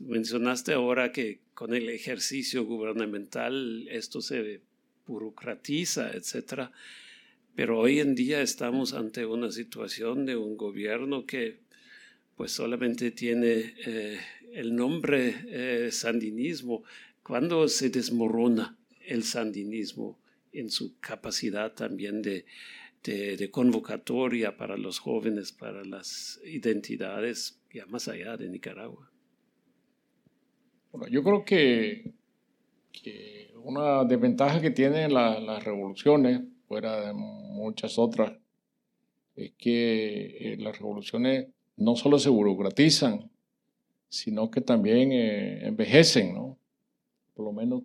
mencionaste 0.01 0.73
ahora 0.73 1.13
que 1.13 1.41
con 1.55 1.75
el 1.75 1.89
ejercicio 1.89 2.65
gubernamental 2.65 3.87
esto 3.89 4.21
se 4.21 4.61
burocratiza, 5.07 6.11
etc. 6.13 6.71
Pero 7.55 7.79
hoy 7.79 8.01
en 8.01 8.15
día 8.15 8.43
estamos 8.43 8.95
ante 8.95 9.27
una 9.27 9.51
situación 9.51 10.27
de 10.27 10.37
un 10.37 10.57
gobierno 10.57 11.27
que 11.27 11.61
pues 12.37 12.51
solamente 12.51 13.13
tiene 13.13 13.75
eh, 13.87 14.21
el 14.53 14.75
nombre 14.75 15.35
eh, 15.47 15.93
sandinismo. 15.93 16.83
¿Cuándo 17.23 17.69
se 17.69 17.91
desmorona 17.91 18.77
el 19.07 19.23
sandinismo 19.23 20.19
en 20.53 20.71
su 20.71 20.99
capacidad 20.99 21.73
también 21.73 22.23
de 22.23 22.45
de, 23.05 23.51
convocatoria 23.51 24.57
para 24.57 24.77
los 24.77 24.99
jóvenes, 24.99 25.53
para 25.53 25.85
las 25.85 26.41
identidades 26.45 27.61
ya 27.73 27.87
más 27.87 28.09
allá 28.09 28.37
de 28.37 28.49
Nicaragua? 28.49 29.11
Bueno, 30.91 31.09
yo 31.09 31.23
creo 31.23 31.45
que, 31.45 32.13
una 33.63 34.05
desventaja 34.05 34.61
que 34.61 34.71
tienen 34.71 35.13
las 35.13 35.65
revoluciones, 35.65 36.43
fuera 36.67 37.07
de 37.07 37.13
muchas 37.13 37.99
otras, 37.99 38.33
es 39.37 39.53
que 39.59 40.53
eh, 40.53 40.57
las 40.59 40.79
revoluciones 40.79 41.49
no 41.77 41.97
solo 41.97 42.19
se 42.19 42.31
burocratizan, 42.31 43.31
sino 44.09 44.51
que 44.51 44.61
también 44.61 45.11
eh, 45.13 45.67
envejecen, 45.67 46.35
¿no? 46.35 46.57
Por 47.35 47.47
lo 47.47 47.53
menos 47.53 47.83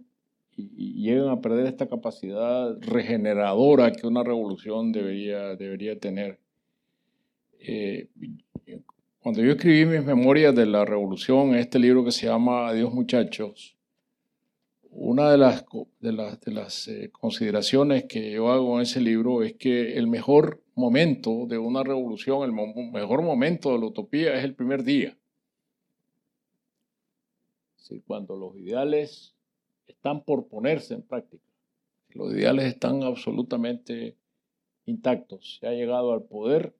y, 0.76 1.02
llegan 1.02 1.30
a 1.30 1.42
perder 1.42 1.68
esta 1.68 1.88
capacidad 1.88 2.78
regeneradora 2.82 3.92
que 3.92 4.08
una 4.08 4.24
revolución 4.24 4.92
debería, 4.92 5.56
debería 5.56 6.00
tener. 6.00 6.40
Eh, 7.60 8.08
cuando 9.20 9.42
yo 9.42 9.52
escribí 9.52 9.86
mis 9.86 10.04
memorias 10.04 10.56
de 10.56 10.66
la 10.66 10.86
revolución, 10.86 11.56
este 11.56 11.80
libro 11.80 12.04
que 12.04 12.12
se 12.12 12.28
llama 12.28 12.70
Adiós 12.70 12.94
muchachos, 12.94 13.76
una 14.92 15.30
de 15.32 15.38
las, 15.38 15.66
de 16.00 16.52
las, 16.52 16.88
eh, 16.88 17.12
consideraciones 17.12 18.06
que 18.06 18.32
yo 18.32 18.52
hago 18.52 18.78
en 18.78 18.84
ese 18.84 19.00
libro 19.02 19.44
es 19.44 19.54
que 19.54 19.98
el 19.98 20.08
mejor 20.08 20.62
momento 20.76 21.46
de 21.48 21.58
una 21.58 21.84
revolución, 21.84 22.44
el 22.44 22.52
mejor 22.92 23.22
momento 23.22 23.72
de 23.72 23.80
la 23.80 23.86
utopía 23.86 24.36
es 24.36 24.44
el 24.44 24.56
primer 24.56 24.84
día. 24.84 25.16
cuando 28.06 28.36
los 28.36 28.56
ideales 28.56 29.34
están 29.90 30.24
por 30.24 30.48
ponerse 30.48 30.94
en 30.94 31.02
práctica. 31.02 31.44
Los 32.10 32.34
ideales 32.34 32.66
están 32.66 33.04
absolutamente 33.04 34.16
intactos. 34.86 35.58
Se 35.60 35.68
ha 35.68 35.72
llegado 35.72 36.14
al 36.14 36.24
poder, 36.24 36.74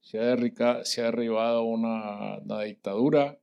se 0.00 0.20
ha, 0.20 0.84
se 0.84 1.00
ha 1.00 1.04
derribado 1.04 1.64
una, 1.64 2.38
una 2.38 2.62
dictadura, 2.62 3.38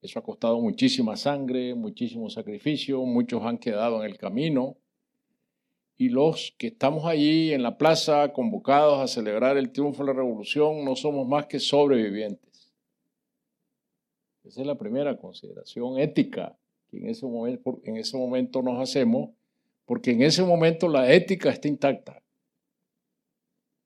eso 0.00 0.18
ha 0.18 0.22
costado 0.22 0.60
muchísima 0.60 1.16
sangre, 1.16 1.74
muchísimo 1.74 2.28
sacrificio, 2.28 3.04
muchos 3.04 3.42
han 3.44 3.58
quedado 3.58 4.02
en 4.02 4.10
el 4.10 4.18
camino. 4.18 4.76
Y 5.96 6.08
los 6.08 6.54
que 6.58 6.68
estamos 6.68 7.04
allí 7.04 7.52
en 7.52 7.62
la 7.62 7.78
plaza 7.78 8.32
convocados 8.32 9.00
a 9.00 9.06
celebrar 9.06 9.56
el 9.56 9.70
triunfo 9.70 10.02
de 10.02 10.08
la 10.08 10.14
revolución 10.14 10.84
no 10.84 10.96
somos 10.96 11.28
más 11.28 11.46
que 11.46 11.60
sobrevivientes. 11.60 12.72
Esa 14.42 14.62
es 14.62 14.66
la 14.66 14.76
primera 14.76 15.16
consideración 15.16 16.00
ética 16.00 16.58
en 16.92 17.08
ese 17.08 17.26
momento, 17.26 17.80
en 17.84 17.96
ese 17.96 18.16
momento 18.16 18.62
nos 18.62 18.80
hacemos, 18.80 19.30
porque 19.86 20.12
en 20.12 20.22
ese 20.22 20.42
momento 20.42 20.88
la 20.88 21.12
ética 21.12 21.50
está 21.50 21.68
intacta. 21.68 22.22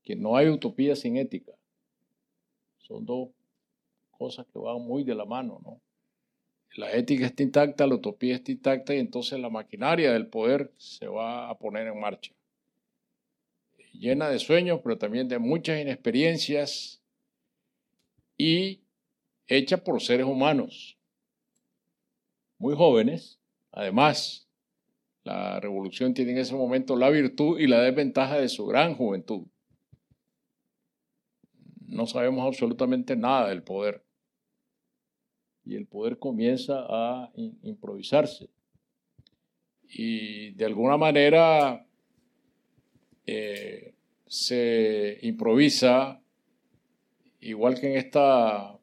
Que 0.03 0.17
no 0.17 0.37
hay 0.37 0.49
utopía 0.49 0.95
sin 0.97 1.17
ética. 1.17 1.53
Son 2.79 3.05
dos 3.05 3.31
cosas 4.11 4.47
que 4.53 4.59
van 4.59 4.81
muy 4.83 5.05
de 5.05 5.15
la 5.15 5.25
mano, 5.25 5.61
¿no? 5.65 5.81
La 6.75 6.93
ética 6.93 7.27
está 7.27 7.43
intacta, 7.43 7.87
la 7.87 7.95
utopía 7.95 8.35
está 8.35 8.53
intacta 8.53 8.95
y 8.95 8.99
entonces 8.99 9.41
la 9.41 9.49
maquinaria 9.49 10.13
del 10.13 10.27
poder 10.27 10.73
se 10.77 11.07
va 11.07 11.49
a 11.49 11.59
poner 11.59 11.87
en 11.87 11.99
marcha. 11.99 12.33
Llena 13.93 14.29
de 14.29 14.39
sueños, 14.39 14.81
pero 14.83 14.99
también 14.99 15.27
de 15.27 15.39
muchas 15.39 15.81
inexperiencias 15.81 17.01
y 18.37 18.83
hecha 19.47 19.83
por 19.83 20.03
seres 20.03 20.27
humanos 20.27 20.96
muy 22.59 22.75
jóvenes. 22.75 23.41
Además, 23.73 24.49
la 25.25 25.61
revolución 25.61 26.15
tiene 26.15 26.33
en 26.33 26.39
ese 26.39 26.55
momento 26.55 26.97
la 26.97 27.11
virtud 27.11 27.59
y 27.59 27.67
la 27.67 27.81
desventaja 27.81 28.39
de 28.39 28.49
su 28.49 28.67
gran 28.67 28.95
juventud. 28.95 29.47
No 31.81 32.07
sabemos 32.07 32.47
absolutamente 32.47 33.17
nada 33.17 33.49
del 33.49 33.63
poder. 33.63 34.05
Y 35.65 35.75
el 35.75 35.87
poder 35.87 36.19
comienza 36.19 36.87
a 36.89 37.33
improvisarse. 37.63 38.51
Y 39.83 40.51
de 40.53 40.65
alguna 40.65 40.97
manera 40.97 41.87
eh, 43.27 43.95
se 44.27 45.19
improvisa, 45.23 46.23
igual 47.41 47.81
que 47.81 47.93
en 47.93 47.99
esta 47.99 48.76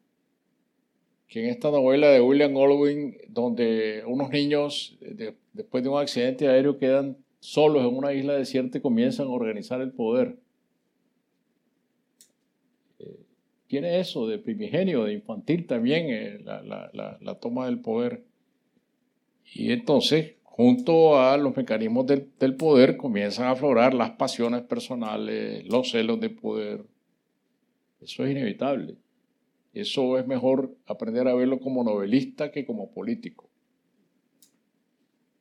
que 1.33 1.43
en 1.43 1.49
esta 1.49 1.71
novela 1.71 2.09
de 2.09 2.21
William 2.21 2.53
Goldwyn, 2.53 3.17
donde 3.27 4.03
unos 4.05 4.29
niños, 4.29 4.95
después 5.51 5.83
de 5.83 5.89
un 5.89 5.99
accidente 5.99 6.47
aéreo, 6.47 6.77
quedan 6.77 7.17
solos 7.39 7.81
en 7.81 7.97
una 7.97 8.13
isla 8.13 8.33
desierta 8.33 8.77
y 8.77 8.81
comienzan 8.81 9.25
a 9.25 9.31
organizar 9.31 9.81
el 9.81 9.91
poder. 9.93 10.37
Eh, 12.99 13.17
tiene 13.65 13.99
eso 13.99 14.27
de 14.27 14.37
primigenio, 14.37 15.05
de 15.05 15.13
infantil 15.13 15.65
también, 15.65 16.05
eh, 16.11 16.39
la, 16.43 17.39
toma 17.41 17.65
del 17.65 17.79
poder. 17.79 18.23
Y 19.55 19.71
entonces, 19.71 20.35
junto 20.43 21.19
a 21.19 21.35
los 21.37 21.57
mecanismos 21.57 22.05
del, 22.05 22.29
del 22.39 22.55
poder, 22.55 22.95
comienzan 22.95 23.47
a 23.47 23.51
aflorar 23.53 23.95
las 23.95 24.11
pasiones 24.11 24.61
personales, 24.61 25.65
los 25.65 25.89
celos 25.89 26.19
de 26.19 26.29
poder. 26.29 26.85
Eso 28.01 28.23
es 28.23 28.31
inevitable. 28.33 28.97
Eso 29.73 30.19
es 30.19 30.27
mejor 30.27 30.75
aprender 30.85 31.27
a 31.27 31.33
verlo 31.33 31.59
como 31.59 31.83
novelista 31.83 32.51
que 32.51 32.65
como 32.65 32.91
político. 32.91 33.49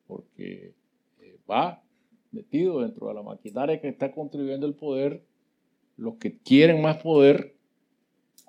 Porque 0.07 0.73
eh, 1.21 1.39
va 1.51 1.83
metido 2.31 2.81
dentro 2.81 3.09
de 3.09 3.15
la 3.15 3.23
maquinaria 3.23 3.81
que 3.81 3.89
está 3.89 4.11
contribuyendo 4.11 4.67
el 4.67 4.75
poder, 4.75 5.23
los 5.97 6.17
que 6.17 6.39
quieren 6.39 6.81
más 6.81 6.97
poder 7.03 7.55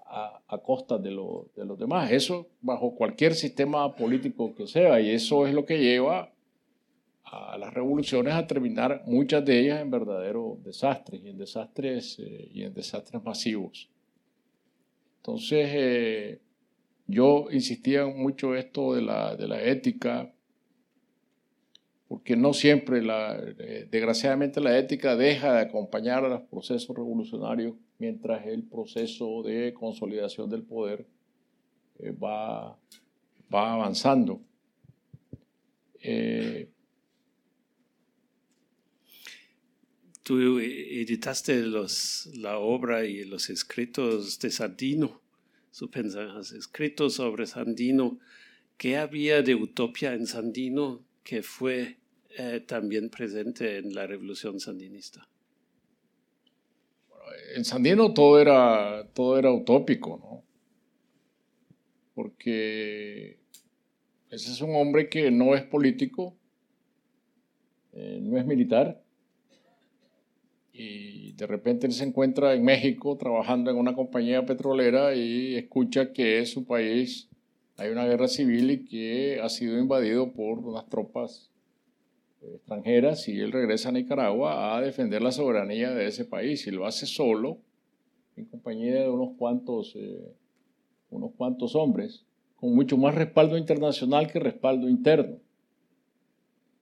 a, 0.05 0.59
costa 0.59 0.97
de, 0.97 1.09
de 1.09 1.65
los 1.65 1.79
demás. 1.79 2.11
Eso 2.11 2.47
bajo 2.61 2.95
cualquier 2.95 3.33
sistema 3.33 3.95
político 3.95 4.53
que 4.53 4.67
sea. 4.67 5.01
Y 5.01 5.09
eso 5.09 5.47
es 5.47 5.53
lo 5.53 5.65
que 5.65 5.79
lleva 5.79 6.31
a 7.23 7.57
las 7.57 7.73
revoluciones 7.73 8.33
a 8.33 8.45
terminar 8.45 9.03
muchas 9.07 9.43
de 9.43 9.59
ellas 9.59 9.81
en 9.81 9.89
verdaderos 9.89 10.63
desastres 10.63 11.21
y 11.23 11.29
en 11.29 11.37
desastres, 11.37 12.19
eh, 12.19 12.49
y 12.53 12.63
en 12.63 12.73
desastres 12.73 13.23
masivos. 13.23 13.89
Entonces, 15.25 15.69
eh, 15.71 16.41
yo 17.07 17.47
insistía 17.49 18.05
mucho 18.05 18.55
esto 18.55 18.93
de 18.93 19.01
la, 19.01 19.37
de 19.37 19.47
la 19.47 19.63
ética, 19.63 20.33
porque 22.09 22.35
no 22.35 22.51
siempre, 22.51 23.01
la, 23.01 23.37
eh, 23.39 23.87
desgraciadamente, 23.89 24.59
la 24.59 24.77
ética 24.77 25.15
deja 25.15 25.53
de 25.53 25.61
acompañar 25.61 26.25
a 26.25 26.27
los 26.27 26.41
procesos 26.41 26.93
revolucionarios 26.93 27.73
mientras 27.99 28.45
el 28.45 28.63
proceso 28.63 29.41
de 29.43 29.73
consolidación 29.73 30.49
del 30.49 30.63
poder 30.63 31.07
va, 32.21 32.77
va 33.53 33.73
avanzando. 33.75 34.41
Tú 40.23 40.59
editaste 40.59 41.61
los, 41.63 42.29
la 42.33 42.57
obra 42.57 43.05
y 43.05 43.25
los 43.25 43.49
escritos 43.49 44.39
de 44.39 44.51
Sandino, 44.51 45.21
has 46.37 46.51
escrito 46.51 47.09
sobre 47.09 47.45
Sandino. 47.45 48.19
¿Qué 48.77 48.97
había 48.97 49.41
de 49.41 49.55
utopía 49.55 50.13
en 50.13 50.25
Sandino 50.25 51.03
que 51.23 51.43
fue 51.43 51.97
eh, 52.37 52.63
también 52.65 53.09
presente 53.09 53.77
en 53.77 53.93
la 53.93 54.07
revolución 54.07 54.59
sandinista? 54.59 55.27
en 57.55 57.65
Sandino 57.65 58.13
todo 58.13 58.39
era, 58.39 59.07
todo 59.13 59.37
era 59.37 59.51
utópico, 59.51 60.17
¿no? 60.17 60.43
Porque 62.15 63.39
ese 64.29 64.51
es 64.51 64.61
un 64.61 64.75
hombre 64.75 65.09
que 65.09 65.31
no 65.31 65.55
es 65.55 65.63
político, 65.63 66.35
eh, 67.93 68.19
no 68.21 68.37
es 68.37 68.45
militar, 68.45 69.02
y 70.73 71.33
de 71.33 71.45
repente 71.45 71.85
él 71.85 71.93
se 71.93 72.03
encuentra 72.03 72.55
en 72.55 72.65
México 72.65 73.15
trabajando 73.15 73.69
en 73.69 73.77
una 73.77 73.93
compañía 73.93 74.43
petrolera 74.43 75.15
y 75.15 75.55
escucha 75.55 76.11
que 76.11 76.39
en 76.39 76.47
su 76.47 76.65
país. 76.65 77.29
Hay 77.77 77.89
una 77.89 78.05
guerra 78.05 78.27
civil 78.27 78.69
y 78.71 78.85
que 78.85 79.39
ha 79.41 79.49
sido 79.49 79.79
invadido 79.79 80.31
por 80.31 80.59
unas 80.59 80.87
tropas 80.89 81.49
eh, 82.41 82.53
extranjeras 82.55 83.27
y 83.27 83.39
él 83.39 83.51
regresa 83.51 83.89
a 83.89 83.91
Nicaragua 83.91 84.75
a 84.75 84.81
defender 84.81 85.21
la 85.21 85.31
soberanía 85.31 85.91
de 85.91 86.07
ese 86.07 86.25
país 86.25 86.67
y 86.67 86.71
lo 86.71 86.85
hace 86.85 87.05
solo 87.05 87.57
en 88.35 88.45
compañía 88.45 89.01
de 89.01 89.09
unos 89.09 89.35
cuantos, 89.37 89.95
eh, 89.95 90.33
unos 91.09 91.31
cuantos 91.35 91.75
hombres 91.75 92.25
con 92.55 92.75
mucho 92.75 92.97
más 92.97 93.15
respaldo 93.15 93.57
internacional 93.57 94.31
que 94.31 94.39
respaldo 94.39 94.87
interno 94.87 95.37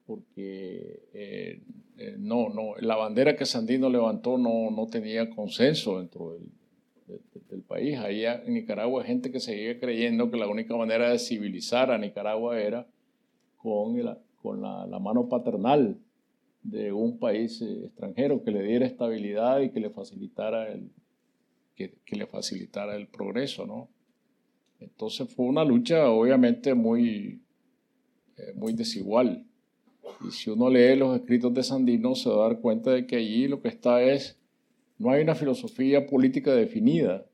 porque 0.06 1.00
eh, 1.14 1.62
eh, 2.02 2.16
no, 2.18 2.48
no, 2.48 2.74
la 2.80 2.96
bandera 2.96 3.36
que 3.36 3.46
Sandino 3.46 3.88
levantó 3.88 4.36
no, 4.36 4.72
no 4.72 4.88
tenía 4.88 5.30
consenso 5.30 6.00
dentro 6.00 6.32
del, 6.32 6.50
país. 7.68 7.98
Ahí 7.98 8.24
en 8.24 8.54
Nicaragua 8.54 9.02
hay 9.02 9.08
gente 9.08 9.30
que 9.30 9.38
seguía 9.38 9.78
creyendo 9.78 10.30
que 10.30 10.38
la 10.38 10.48
única 10.48 10.74
manera 10.74 11.10
de 11.10 11.18
civilizar 11.18 11.90
a 11.90 11.98
Nicaragua 11.98 12.58
era 12.58 12.86
con, 13.56 13.94
con 14.36 14.62
la, 14.62 14.86
la, 14.86 14.98
mano 14.98 15.28
paternal 15.28 15.98
de 16.62 16.92
un 16.92 17.18
país 17.18 17.60
eh, 17.62 17.86
extranjero 17.86 18.42
que 18.42 18.50
le 18.50 18.62
diera 18.62 18.86
estabilidad 18.86 19.60
y 19.60 19.70
que 19.70 19.80
le 19.80 19.90
facilitara 19.90 20.72
el, 20.72 20.90
que, 21.76 21.94
que 22.04 22.16
le 22.16 22.26
facilitara 22.26 22.96
el 22.96 23.06
progreso, 23.08 23.66
¿no? 23.66 23.88
Entonces 24.80 25.32
fue 25.32 25.46
una 25.46 25.64
lucha 25.64 26.10
obviamente 26.10 26.74
muy, 26.74 27.42
muy 28.54 28.72
desigual. 28.72 29.46
Y 30.26 30.30
si 30.30 30.50
uno 30.50 30.68
lee 30.70 30.96
los 30.96 31.16
escritos 31.16 31.52
de 31.54 31.62
Sandino, 31.62 32.14
se 32.14 32.28
va 32.28 32.46
a 32.46 32.48
dar 32.48 32.60
cuenta 32.60 32.90
de 32.92 33.06
que 33.06 33.16
allí 33.16 33.48
lo 33.48 33.60
que 33.60 33.68
está 33.68 34.02
es, 34.02 34.38
no 34.98 35.10
hay 35.10 35.22
una 35.22 35.34
filosofía 35.34 36.06
política 36.06 36.54
definida, 36.54 37.26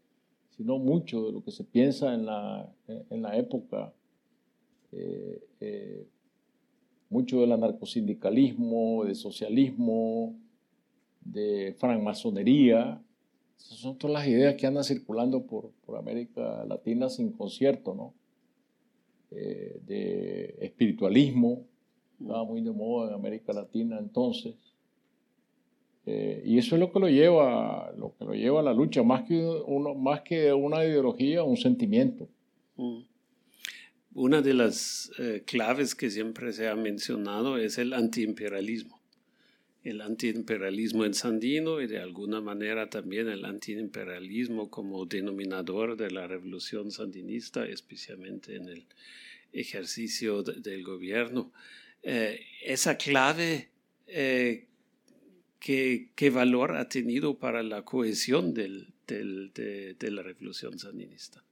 sino 0.56 0.78
mucho 0.78 1.26
de 1.26 1.32
lo 1.32 1.42
que 1.42 1.50
se 1.50 1.64
piensa 1.64 2.14
en 2.14 2.26
la, 2.26 2.68
en 2.88 3.22
la 3.22 3.36
época, 3.36 3.92
eh, 4.92 5.40
eh, 5.60 6.06
mucho 7.10 7.40
del 7.40 7.52
anarcosindicalismo, 7.52 9.04
de 9.04 9.14
socialismo, 9.14 10.36
de 11.20 11.74
francmasonería. 11.78 13.02
Esas 13.58 13.78
son 13.78 13.98
todas 13.98 14.14
las 14.14 14.26
ideas 14.28 14.54
que 14.54 14.66
andan 14.66 14.84
circulando 14.84 15.46
por, 15.46 15.70
por 15.84 15.96
América 15.96 16.64
Latina 16.64 17.08
sin 17.08 17.32
concierto, 17.32 17.94
¿no? 17.94 18.14
Eh, 19.30 19.80
de 19.84 20.56
espiritualismo, 20.60 21.66
estaba 22.20 22.44
muy 22.44 22.60
de 22.62 22.72
moda 22.72 23.08
en 23.08 23.14
América 23.14 23.52
Latina 23.52 23.98
entonces. 23.98 24.54
Eh, 26.06 26.42
y 26.44 26.56
eso 26.56 26.74
es 26.74 26.80
lo 26.80 26.90
que 26.90 27.00
lo 27.00 27.08
lleva, 27.08 27.92
lo 27.98 28.14
que 28.16 28.24
lo 28.24 28.32
lleva 28.32 28.60
a 28.60 28.62
la 28.62 28.72
lucha, 28.72 29.02
más 29.02 29.24
que, 29.24 29.44
uno, 29.66 29.94
más 29.94 30.22
que 30.22 30.52
una 30.54 30.82
ideología, 30.84 31.42
un 31.42 31.58
sentimiento. 31.58 32.28
Mm. 32.76 33.00
Una 34.14 34.40
de 34.40 34.54
las 34.54 35.12
eh, 35.18 35.42
claves 35.46 35.94
que 35.94 36.10
siempre 36.10 36.52
se 36.54 36.66
ha 36.66 36.74
mencionado 36.74 37.58
es 37.58 37.76
el 37.76 37.92
antiimperialismo. 37.92 38.98
El 39.84 40.00
antiimperialismo 40.00 41.04
en 41.04 41.12
Sandino 41.14 41.80
y 41.80 41.86
de 41.86 42.00
alguna 42.00 42.40
manera 42.40 42.88
también 42.88 43.28
el 43.28 43.44
antiimperialismo 43.44 44.70
como 44.70 45.04
denominador 45.04 45.96
de 45.96 46.10
la 46.10 46.26
revolución 46.26 46.90
sandinista, 46.90 47.66
especialmente 47.66 48.56
en 48.56 48.68
el 48.68 48.86
ejercicio 49.52 50.42
del 50.42 50.84
gobierno. 50.84 51.52
Eh, 52.02 52.40
esa 52.64 52.96
clave, 52.96 53.70
eh, 54.06 54.66
¿qué, 55.58 56.30
valor 56.32 56.76
ha 56.76 56.88
tenido 56.88 57.38
para 57.38 57.62
la 57.62 57.82
cohesión 57.82 58.54
de, 58.54 58.86
la 59.06 60.22
revolución 60.22 60.78
sandinista? 60.78 61.42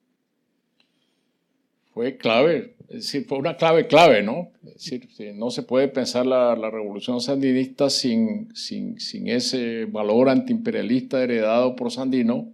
Fue 1.92 2.18
clave, 2.18 2.76
es 2.88 2.96
decir, 2.96 3.24
fue 3.26 3.38
una 3.38 3.56
clave 3.56 3.87
clave, 3.87 4.22
¿no? 4.22 4.52
Es 4.66 4.90
decir, 4.90 5.35
no 5.35 5.50
se 5.50 5.62
puede 5.62 5.88
pensar 5.88 6.26
la, 6.26 6.54
la 6.54 6.70
revolución 6.70 7.22
sandinista 7.22 7.88
sin, 7.88 8.54
sin, 8.54 9.00
sin, 9.00 9.28
ese 9.28 9.87
valor 9.87 10.28
antiimperialista 10.28 11.22
heredado 11.22 11.74
por 11.74 11.90
Sandino 11.90 12.52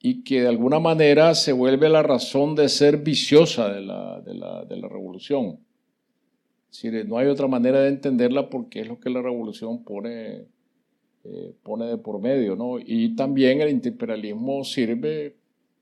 y 0.00 0.24
que 0.24 0.42
de 0.42 0.48
alguna 0.48 0.80
manera 0.80 1.36
se 1.36 1.52
vuelve 1.52 1.88
la 1.88 2.02
razón 2.02 2.56
de 2.56 2.68
ser 2.68 2.96
viciosa 2.96 3.72
de 3.72 3.82
la, 3.82 4.20
de 4.20 4.34
la, 4.34 4.64
de 4.64 4.76
la 4.78 4.88
revolución 4.88 5.60
no 7.06 7.18
hay 7.18 7.26
otra 7.26 7.48
manera 7.48 7.80
de 7.80 7.88
entenderla 7.88 8.48
porque 8.48 8.80
es 8.80 8.88
lo 8.88 9.00
que 9.00 9.10
la 9.10 9.22
revolución 9.22 9.82
pone, 9.82 10.46
eh, 11.24 11.54
pone 11.62 11.86
de 11.86 11.98
por 11.98 12.20
medio. 12.20 12.56
Y 12.84 13.16
también 13.16 13.60
el 13.60 13.70
imperialismo 13.70 14.64
sirve 14.64 15.36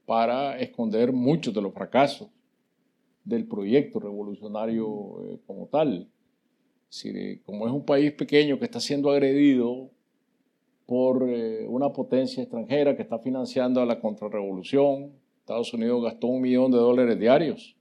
para 0.07 0.59
esconder 0.59 1.13
muchos 1.13 1.53
de 1.53 1.61
los 1.61 1.75
fracasos 1.75 2.29
del 3.25 3.47
proyecto 3.47 4.01
revolucionario 4.01 4.87
eh, 5.25 5.39
como 5.47 5.67
tal. 5.67 6.09
como 7.45 7.67
es 7.67 7.73
un 7.73 7.85
país 7.85 8.13
pequeño 8.13 8.59
que 8.59 8.65
está 8.65 8.81
siendo 8.81 9.11
agredido 9.11 9.91
por 10.87 11.29
eh, 11.29 11.67
una 11.69 11.93
potencia 11.93 12.43
extranjera 12.43 12.97
que 12.97 13.03
está 13.03 13.19
financiando 13.19 13.83
a 13.83 13.87
la 13.87 14.01
contrarrevolución, 14.01 15.13
Estados 15.41 15.75
Unidos 15.75 16.03
gastó 16.03 16.29
un 16.29 16.41
millón 16.41 16.71
de 16.71 16.79
dólares 16.79 17.19
diarios 17.19 17.78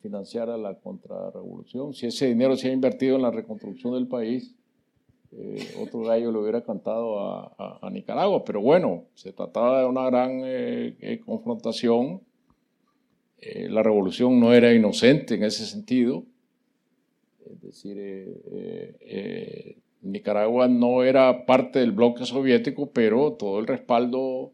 financiar 0.00 0.50
a 0.50 0.56
la 0.56 0.74
contrarrevolución. 0.78 1.94
Si 1.94 2.06
ese 2.06 2.26
dinero 2.26 2.56
se 2.56 2.68
ha 2.68 2.72
invertido 2.72 3.16
en 3.16 3.22
la 3.22 3.30
reconstrucción 3.30 3.94
del 3.94 4.08
país, 4.08 4.54
eh, 5.32 5.74
otro 5.80 6.00
gallo 6.00 6.32
le 6.32 6.38
hubiera 6.38 6.62
cantado 6.62 7.20
a, 7.20 7.90
Nicaragua. 7.90 8.44
Pero 8.44 8.60
bueno, 8.60 9.04
se 9.14 9.32
trataba 9.32 9.80
de 9.80 9.86
una 9.86 10.06
gran 10.06 10.42
eh, 10.44 10.96
eh, 11.00 11.20
confrontación. 11.24 12.22
la 13.42 13.82
revolución 13.82 14.38
no 14.38 14.52
era 14.52 14.72
inocente 14.72 15.34
en 15.34 15.44
ese 15.44 15.64
sentido. 15.66 16.24
Es 17.50 17.60
decir, 17.62 17.96
Nicaragua 20.02 20.68
no 20.68 21.02
era 21.02 21.46
parte 21.46 21.80
del 21.80 21.92
bloque 21.92 22.24
soviético, 22.24 22.90
pero 22.90 23.32
todo 23.32 23.58
el 23.58 23.66
respaldo 23.66 24.52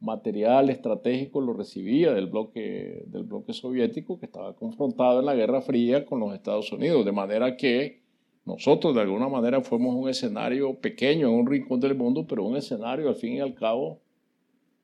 material 0.00 0.70
estratégico 0.70 1.40
lo 1.40 1.54
recibía 1.54 2.12
del 2.12 2.26
bloque, 2.26 3.04
del 3.06 3.24
bloque 3.24 3.52
soviético 3.52 4.18
que 4.18 4.26
estaba 4.26 4.54
confrontado 4.54 5.20
en 5.20 5.26
la 5.26 5.34
Guerra 5.34 5.62
Fría 5.62 6.04
con 6.04 6.20
los 6.20 6.34
Estados 6.34 6.70
Unidos, 6.72 7.04
de 7.04 7.12
manera 7.12 7.56
que 7.56 8.02
nosotros 8.44 8.94
de 8.94 9.00
alguna 9.00 9.28
manera 9.28 9.60
fuimos 9.60 9.94
un 9.96 10.08
escenario 10.08 10.74
pequeño 10.78 11.28
en 11.28 11.34
un 11.34 11.46
rincón 11.46 11.80
del 11.80 11.96
mundo, 11.96 12.26
pero 12.28 12.44
un 12.44 12.56
escenario 12.56 13.08
al 13.08 13.16
fin 13.16 13.34
y 13.34 13.40
al 13.40 13.54
cabo 13.54 14.00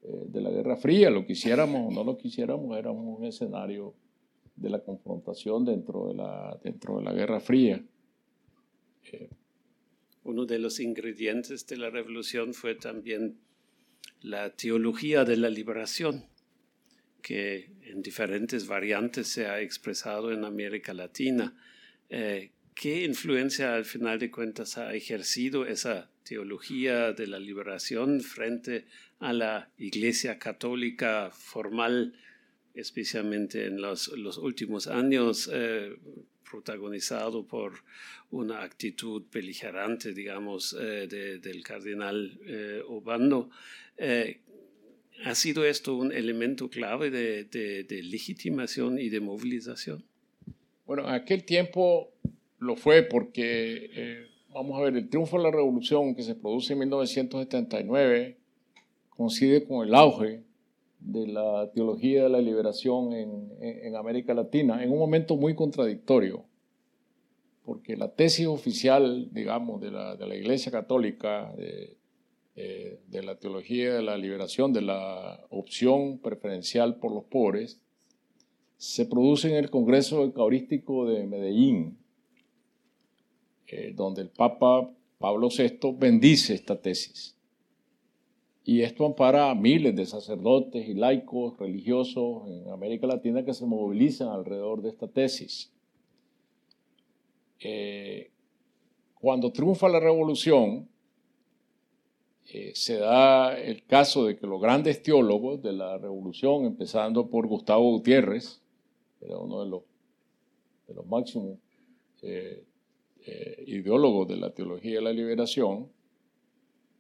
eh, 0.03 0.25
de 0.29 0.41
la 0.41 0.51
Guerra 0.51 0.77
Fría. 0.77 1.11
Lo 1.11 1.25
quisiéramos 1.25 1.89
o 1.89 1.95
no 1.95 2.03
lo 2.03 2.17
quisiéramos, 2.17 2.77
éramos 2.77 3.19
un 3.19 3.25
escenario 3.25 3.95
de 4.57 4.69
la 4.69 4.81
confrontación 4.81 5.65
dentro 5.65 6.09
de 6.09 6.15
la, 6.15 6.59
dentro 6.63 6.99
de 6.99 7.05
la 7.05 7.13
Guerra 7.13 7.39
Fría. 7.39 7.85
Eh, 9.13 9.31
Uno 10.25 10.45
de 10.45 10.59
los 10.59 10.81
ingredientes 10.81 11.67
de 11.67 11.77
la 11.77 11.91
revolución 11.91 12.55
fue 12.55 12.75
también 12.75 13.39
la 14.23 14.51
teología 14.51 15.25
de 15.25 15.37
la 15.37 15.51
liberación, 15.51 16.27
que 17.23 17.71
en 17.83 18.03
diferentes 18.03 18.67
variantes 18.67 19.29
se 19.29 19.47
ha 19.47 19.61
expresado 19.61 20.33
en 20.33 20.45
América 20.45 20.95
Latina. 20.95 21.55
Eh, 22.09 22.51
¿Qué 22.75 23.05
influencia 23.05 23.75
al 23.75 23.85
final 23.85 24.19
de 24.19 24.31
cuentas 24.31 24.79
ha 24.79 24.95
ejercido 24.95 25.67
esa 25.67 26.11
teología 26.25 27.13
de 27.13 27.27
la 27.27 27.39
liberación 27.39 28.21
frente 28.21 28.87
a 29.19 29.33
la 29.33 29.71
Iglesia 29.77 30.39
Católica 30.39 31.31
formal, 31.33 32.15
especialmente 32.75 33.67
en 33.67 33.81
los, 33.81 34.09
últimos 34.39 34.87
años, 34.87 35.51
eh, 35.53 35.97
protagonizado 36.49 37.47
por 37.47 37.73
una 38.31 38.63
actitud 38.63 39.23
beligerante, 39.33 40.13
digamos, 40.13 40.77
eh, 40.79 41.07
del 41.41 41.63
cardenal 41.63 42.39
eh, 42.47 42.83
Obando? 42.87 43.51
¿Ha 45.25 45.35
sido 45.37 45.65
esto 45.65 45.95
un 45.95 46.13
elemento 46.13 46.69
clave 46.69 47.11
de, 47.11 47.45
de 47.45 48.03
legitimación 48.03 48.99
y 48.99 49.09
de 49.09 49.21
movilización? 49.21 50.05
Bueno, 50.85 51.09
en 51.09 51.15
aquel 51.15 51.45
tiempo 51.45 52.13
lo 52.59 52.77
fue 52.77 53.03
porque, 53.03 53.91
eh, 53.95 54.27
vamos 54.53 54.79
a 54.79 54.85
ver, 54.85 54.97
el 54.97 55.09
triunfo 55.09 55.37
de 55.37 55.45
la 55.45 55.51
revolución 55.51 56.15
que 56.15 56.23
se 56.23 56.35
produce 56.35 56.73
en 56.73 56.81
1979 56.81 58.37
coincide 59.11 59.65
con 59.65 59.87
el 59.87 59.95
auge 59.95 60.43
de 61.05 61.27
la 61.27 61.71
teología 61.73 62.25
de 62.25 62.29
la 62.29 62.41
liberación 62.41 63.13
en, 63.13 63.97
América 63.97 64.35
Latina, 64.35 64.83
en 64.83 64.91
un 64.91 64.99
momento 64.99 65.37
muy 65.37 65.55
contradictorio, 65.55 66.45
porque 67.65 67.97
la 67.97 68.13
tesis 68.15 68.47
oficial, 68.47 69.29
digamos, 69.33 69.81
de 69.81 69.91
la, 69.91 70.37
Iglesia 70.37 70.73
Católica, 70.73 71.53
de, 71.57 71.97
eh, 72.57 73.01
de 73.07 73.23
la 73.23 73.39
teología 73.39 73.95
de 73.95 74.03
la 74.03 74.17
liberación, 74.17 74.73
de 74.73 74.83
la 74.83 75.45
opción 75.51 76.19
preferencial 76.19 76.97
por 76.97 77.13
los 77.13 77.25
pobres, 77.25 77.81
se 78.77 79.07
produce 79.07 79.49
en 79.49 79.55
el 79.55 79.71
Congreso 79.71 80.23
Eucarístico 80.23 81.07
de 81.07 81.25
Medellín, 81.25 81.99
eh, 83.69 83.93
donde 83.95 84.23
el 84.23 84.29
Papa 84.29 84.91
Pablo 85.19 85.49
VI 85.57 85.95
bendice 85.97 86.55
esta 86.55 86.81
tesis. 86.81 87.37
Y 88.65 88.83
esto 88.83 89.05
ampara 89.05 89.51
a 89.51 89.55
miles 89.55 89.97
de 89.97 90.07
sacerdotes 90.07 90.89
y 90.89 90.95
laicos 90.95 91.59
religiosos 91.59 92.49
en 92.49 92.69
América 92.71 93.09
Latina 93.09 93.45
que 93.45 93.55
se 93.55 93.67
movilizan 93.67 94.29
alrededor 94.29 94.83
de 94.83 94.91
esta 94.91 95.09
tesis. 95.09 95.73
Eh, 97.59 98.31
cuando 99.15 99.51
triunfa 99.51 99.89
la 99.89 99.99
revolución, 99.99 100.89
eh, 102.53 102.73
se 102.75 102.99
da 102.99 103.59
el 103.59 103.85
caso 103.85 104.27
de 104.27 104.37
que 104.37 104.47
los 104.47 104.61
grandes 104.61 105.03
teólogos 105.03 105.61
de 105.61 105.73
la 105.73 105.99
revolución, 105.99 106.65
empezando 106.65 107.29
por 107.29 107.49
Gustavo 107.49 107.91
Gutiérrez, 107.91 108.63
era 109.21 109.39
uno 109.39 109.63
de 109.65 109.71
los, 109.71 109.83
de 110.87 110.95
los 110.95 111.07
máximos 111.07 111.59
eh, 112.23 112.65
ideólogos 113.67 114.29
de 114.29 114.37
la 114.37 114.51
teología 114.51 114.97
de 114.97 115.03
la 115.03 115.13
liberación, 115.13 115.89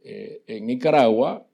en 0.04 0.66
Nicaragua, 0.66 1.46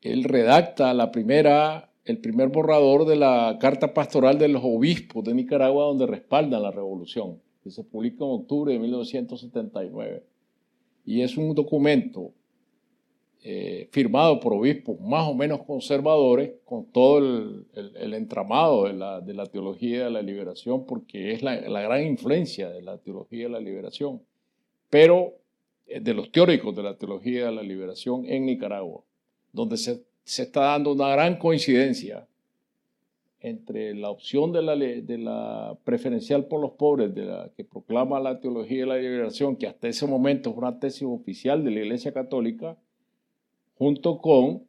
él 0.00 0.24
redacta 0.24 0.94
la 0.94 1.10
primera, 1.10 1.90
el 2.04 2.18
primer 2.18 2.48
borrador 2.48 3.04
de 3.04 3.16
la 3.16 3.58
carta 3.60 3.92
pastoral 3.92 4.38
de 4.38 4.48
los 4.48 4.62
obispos 4.64 5.24
de 5.24 5.34
Nicaragua 5.34 5.84
donde 5.84 6.06
respaldan 6.06 6.62
la 6.62 6.70
revolución, 6.70 7.40
que 7.62 7.70
se 7.70 7.84
publica 7.84 8.24
en 8.24 8.30
octubre 8.30 8.72
de 8.72 8.78
1979. 8.78 10.22
Y 11.04 11.22
es 11.22 11.36
un 11.36 11.54
documento 11.54 12.32
eh, 13.40 13.88
firmado 13.92 14.40
por 14.40 14.52
obispos 14.52 15.00
más 15.00 15.28
o 15.28 15.32
menos 15.32 15.62
conservadores, 15.62 16.54
con 16.64 16.86
todo 16.86 17.18
el, 17.18 18.14
entramado 18.14 18.84
de 18.84 18.92
la, 18.92 19.46
teología 19.46 20.04
de 20.04 20.10
la 20.10 20.22
liberación, 20.22 20.84
porque 20.84 21.32
es 21.32 21.42
la, 21.42 21.56
gran 21.56 22.04
influencia 22.04 22.68
de 22.68 22.82
la 22.82 22.98
teología 22.98 23.44
de 23.44 23.50
la 23.50 23.60
liberación, 23.60 24.20
pero 24.90 25.34
eh, 25.86 26.00
de 26.00 26.14
los 26.14 26.32
teóricos 26.32 26.74
de 26.74 26.82
la 26.82 26.98
teología 26.98 27.46
de 27.46 27.52
la 27.52 27.62
liberación 27.62 28.26
en 28.26 28.44
Nicaragua, 28.44 29.04
donde 29.58 29.76
se, 29.76 30.04
se 30.22 30.42
está 30.44 30.60
dando 30.60 30.92
una 30.92 31.08
gran 31.08 31.36
coincidencia 31.36 32.26
entre 33.40 33.94
la 33.94 34.10
opción 34.10 34.52
de 34.52 34.62
la, 34.62 34.76
de 34.76 35.18
la 35.18 35.76
preferencial 35.84 36.46
por 36.46 36.60
los 36.60 36.72
pobres, 36.72 37.14
de 37.14 37.24
la 37.24 37.50
que 37.56 37.64
proclama 37.64 38.20
la 38.20 38.40
teología 38.40 38.80
de 38.80 38.86
la 38.86 38.96
liberación, 38.96 39.56
que 39.56 39.66
hasta 39.66 39.88
ese 39.88 40.06
momento 40.06 40.50
es 40.50 40.56
una 40.56 40.78
tesis 40.78 41.02
oficial 41.02 41.64
de 41.64 41.70
la 41.72 41.80
Iglesia 41.80 42.12
Católica, 42.12 42.76
junto 43.76 44.18
con 44.18 44.62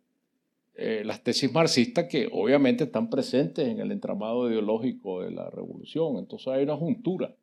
eh, 0.75 1.03
las 1.05 1.23
tesis 1.23 1.51
marxistas 1.51 2.05
que 2.05 2.27
obviamente 2.31 2.85
están 2.85 3.09
presentes 3.09 3.67
en 3.67 3.79
el 3.79 3.91
entramado 3.91 4.49
ideológico 4.49 5.21
de 5.21 5.31
la 5.31 5.49
revolución. 5.49 6.17
Entonces 6.17 6.47
hay 6.47 6.63
una 6.63 6.77
juntura 6.77 7.35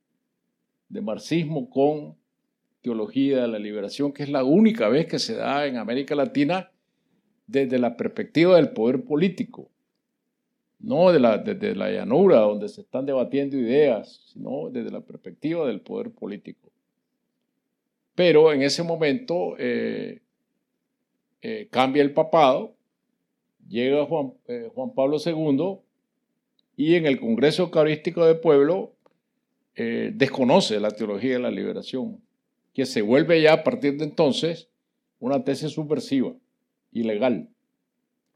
de 0.88 1.00
marxismo 1.00 1.68
con 1.70 2.16
teología 2.82 3.42
de 3.42 3.48
la 3.48 3.58
liberación, 3.58 4.12
que 4.12 4.22
es 4.22 4.30
la 4.30 4.44
única 4.44 4.88
vez 4.88 5.06
que 5.06 5.18
se 5.18 5.34
da 5.34 5.66
en 5.66 5.76
América 5.76 6.14
Latina 6.14 6.70
desde 7.46 7.78
la 7.78 7.96
perspectiva 7.96 8.56
del 8.56 8.70
poder 8.70 9.04
político, 9.04 9.70
no 10.78 11.12
de 11.12 11.20
la, 11.20 11.38
desde 11.38 11.74
la 11.74 11.90
llanura 11.90 12.40
donde 12.40 12.68
se 12.68 12.82
están 12.82 13.06
debatiendo 13.06 13.56
ideas, 13.56 14.30
sino 14.32 14.68
desde 14.70 14.90
la 14.90 15.00
perspectiva 15.00 15.66
del 15.66 15.80
poder 15.80 16.10
político. 16.10 16.70
Pero 18.14 18.52
en 18.52 18.62
ese 18.62 18.82
momento 18.82 19.54
eh, 19.58 20.20
eh, 21.42 21.68
cambia 21.70 22.02
el 22.02 22.12
papado, 22.12 22.74
llega 23.68 24.04
Juan, 24.06 24.32
eh, 24.48 24.70
Juan, 24.74 24.92
Pablo 24.94 25.18
II 25.24 25.78
y 26.76 26.94
en 26.94 27.06
el 27.06 27.20
Congreso 27.20 27.64
Eucarístico 27.64 28.24
del 28.26 28.40
Pueblo 28.40 28.92
desconoce 29.78 30.80
la 30.80 30.90
teología 30.90 31.34
de 31.34 31.38
la 31.38 31.50
liberación, 31.50 32.22
que 32.72 32.86
se 32.86 33.02
vuelve 33.02 33.42
ya 33.42 33.52
a 33.52 33.62
partir 33.62 33.98
de 33.98 34.04
entonces 34.04 34.70
una 35.18 35.44
tesis 35.44 35.72
subversiva, 35.72 36.32
ilegal, 36.92 37.48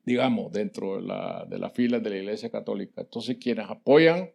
digamos, 0.04 0.52
dentro 0.52 0.96
de, 0.96 1.02
la, 1.02 1.46
de 1.48 1.58
las 1.58 1.72
filas 1.72 2.02
de 2.02 2.10
la 2.10 2.16
Iglesia 2.16 2.50
Católica. 2.50 3.00
Entonces 3.02 3.36
quienes 3.38 3.68
apoyan 3.68 4.30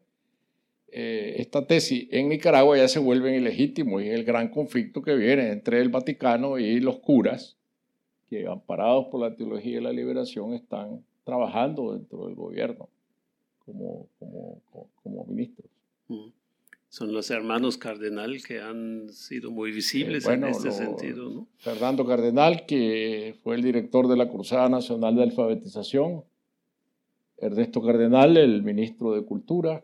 esta 0.98 1.68
tesis 1.68 2.08
en 2.12 2.30
Nicaragua 2.30 2.78
ya 2.78 2.88
se 2.88 3.00
vuelven 3.00 3.36
ilegítimos 3.36 4.02
y 4.02 4.08
es 4.08 4.16
el 4.16 4.24
gran 4.24 4.48
conflicto 4.48 5.02
que 5.02 5.14
viene 5.16 5.52
entre 5.52 5.82
el 5.82 5.90
Vaticano 5.90 6.58
y 6.58 6.80
los 6.80 7.00
curas 7.00 7.58
que 8.30 8.48
amparados 8.48 9.08
por 9.08 9.20
la 9.20 9.36
teología 9.36 9.76
de 9.76 9.82
la 9.82 9.92
liberación 9.92 10.54
están 10.54 11.04
trabajando 11.26 11.94
dentro 11.94 12.28
del 12.28 12.36
gobierno 12.36 12.88
como, 13.66 14.08
ministros. 15.28 15.70
Mm. 16.08 16.28
Son 16.96 17.12
los 17.12 17.30
hermanos 17.30 17.78
Cardenal 17.78 18.42
que 18.42 18.62
han 18.62 19.10
sido 19.10 19.52
muy 19.52 19.72
visibles 19.72 20.26
eh, 20.26 20.32
en 20.36 20.46
este 20.46 20.72
sentido. 20.72 21.30
¿no? 21.30 21.48
Fernando 21.58 22.06
Cardenal, 22.06 22.66
que 22.66 23.36
fue 23.44 23.58
el 23.58 23.64
director 23.64 24.08
de 24.08 24.16
la 24.16 24.30
Cruzada 24.30 24.70
Nacional 24.70 25.14
de 25.18 25.24
Alfabetización. 25.24 26.24
Ernesto 27.36 27.82
Cardenal, 27.82 28.38
el 28.38 28.64
ministro 28.64 29.12
de 29.12 29.26
Cultura. 29.26 29.84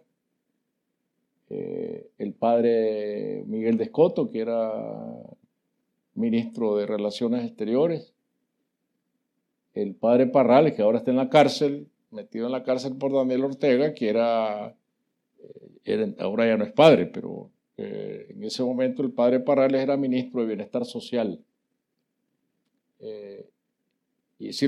Eh, 1.50 2.12
el 2.17 2.32
padre 2.32 3.43
Miguel 3.45 3.78
Descoto, 3.78 4.32
que 4.32 4.39
era 4.39 4.71
ministro 6.13 6.78
de 6.78 6.86
Relaciones 6.86 7.43
Exteriores 7.45 8.13
el 9.74 9.95
padre 9.95 10.28
Parrales, 10.28 10.76
que 10.76 10.82
ahora 10.82 11.00
está 11.00 11.12
en 11.12 11.17
la 11.17 11.30
cárcel, 11.30 11.89
metido 12.10 12.45
en 12.45 12.54
la 12.54 12.63
cárcel 12.63 12.95
por 12.95 13.13
Daniel 13.13 13.43
Ortega, 13.43 13.93
que 13.93 14.08
era, 14.08 14.78
ahora 16.20 16.48
ya 16.48 16.58
no 16.58 16.63
es 16.63 16.72
padre, 16.72 17.08
pero 17.08 17.50
eh, 17.78 18.28
en 18.30 18.44
ese 18.44 18.63
momento 18.63 19.02
el 19.02 19.12
padre 19.12 19.39
Parrales 19.39 19.82
era 19.82 19.98
ministro 19.98 20.41
de 20.41 20.48
Bienestar 20.48 20.86
Social. 20.86 21.39
Eh, 23.00 23.50
y 24.39 24.54
sí, 24.54 24.67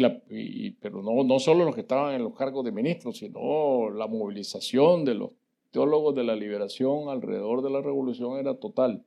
pero 0.79 1.01
no, 1.01 1.23
no 1.23 1.39
solo 1.39 1.65
los 1.65 1.73
que 1.73 1.81
estaban 1.81 2.13
en 2.13 2.23
los 2.23 2.35
cargos 2.35 2.63
de 2.63 2.71
ministros, 2.71 3.17
sino 3.17 3.89
la 3.89 4.07
movilización 4.07 5.03
de 5.03 5.15
los 5.15 5.31
teólogos 5.71 6.15
de 6.15 6.23
la 6.23 6.35
liberación 6.35 7.09
alrededor 7.09 7.63
de 7.63 7.71
la 7.71 7.81
revolución 7.81 8.37
era 8.37 8.53
total. 8.55 9.03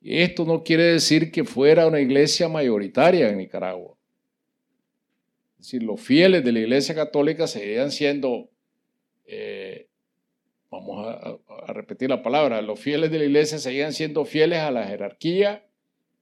Y 0.00 0.18
esto 0.18 0.44
no 0.44 0.62
quiere 0.62 0.84
decir 0.84 1.30
que 1.30 1.44
fuera 1.44 1.86
una 1.86 2.00
iglesia 2.00 2.48
mayoritaria 2.48 3.28
en 3.28 3.38
Nicaragua. 3.38 3.96
Es 5.58 5.66
decir, 5.66 5.82
los 5.82 6.00
fieles 6.00 6.44
de 6.44 6.52
la 6.52 6.60
Iglesia 6.60 6.94
Católica 6.94 7.46
seguían 7.46 7.90
siendo, 7.90 8.48
eh, 9.26 9.85
vamos 10.76 11.06
a, 11.06 11.72
repetir 11.72 12.10
la 12.10 12.22
palabra, 12.22 12.60
los 12.62 12.78
fieles 12.78 13.10
de 13.10 13.18
la 13.18 13.24
Iglesia 13.24 13.58
seguían 13.58 13.92
siendo 13.92 14.24
fieles 14.24 14.58
a 14.60 14.70
la 14.70 14.84
jerarquía 14.84 15.64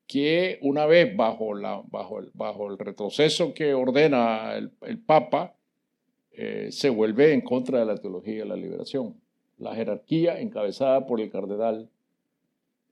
que 0.07 0.59
una 0.61 0.87
vez 0.87 1.17
bajo, 1.17 1.55
el 1.55 2.79
retroceso 2.79 3.55
que 3.55 3.75
ordena 3.75 4.55
el, 4.55 4.99
Papa, 4.99 5.55
eh, 6.33 6.69
se 6.71 6.91
vuelve 6.91 7.33
en 7.33 7.41
contra 7.41 7.81
de 7.81 7.87
la 7.87 7.97
teología 7.97 8.41
de 8.41 8.45
la 8.45 8.57
liberación. 8.57 9.15
La 9.59 9.75
jerarquía 9.75 10.41
encabezada 10.41 11.07
por 11.07 11.21
el 11.21 11.31
cardenal 11.31 11.89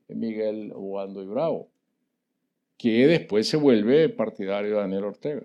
Miguel 0.09 0.73
Obando 0.75 1.23
y 1.23 1.27
Bravo, 1.27 1.69
que 2.79 3.07
después 3.07 3.49
se 3.49 3.57
vuelve 3.57 4.09
partidario 4.09 4.71
de 4.71 4.81
Daniel 4.81 5.05
Ortega. 5.05 5.43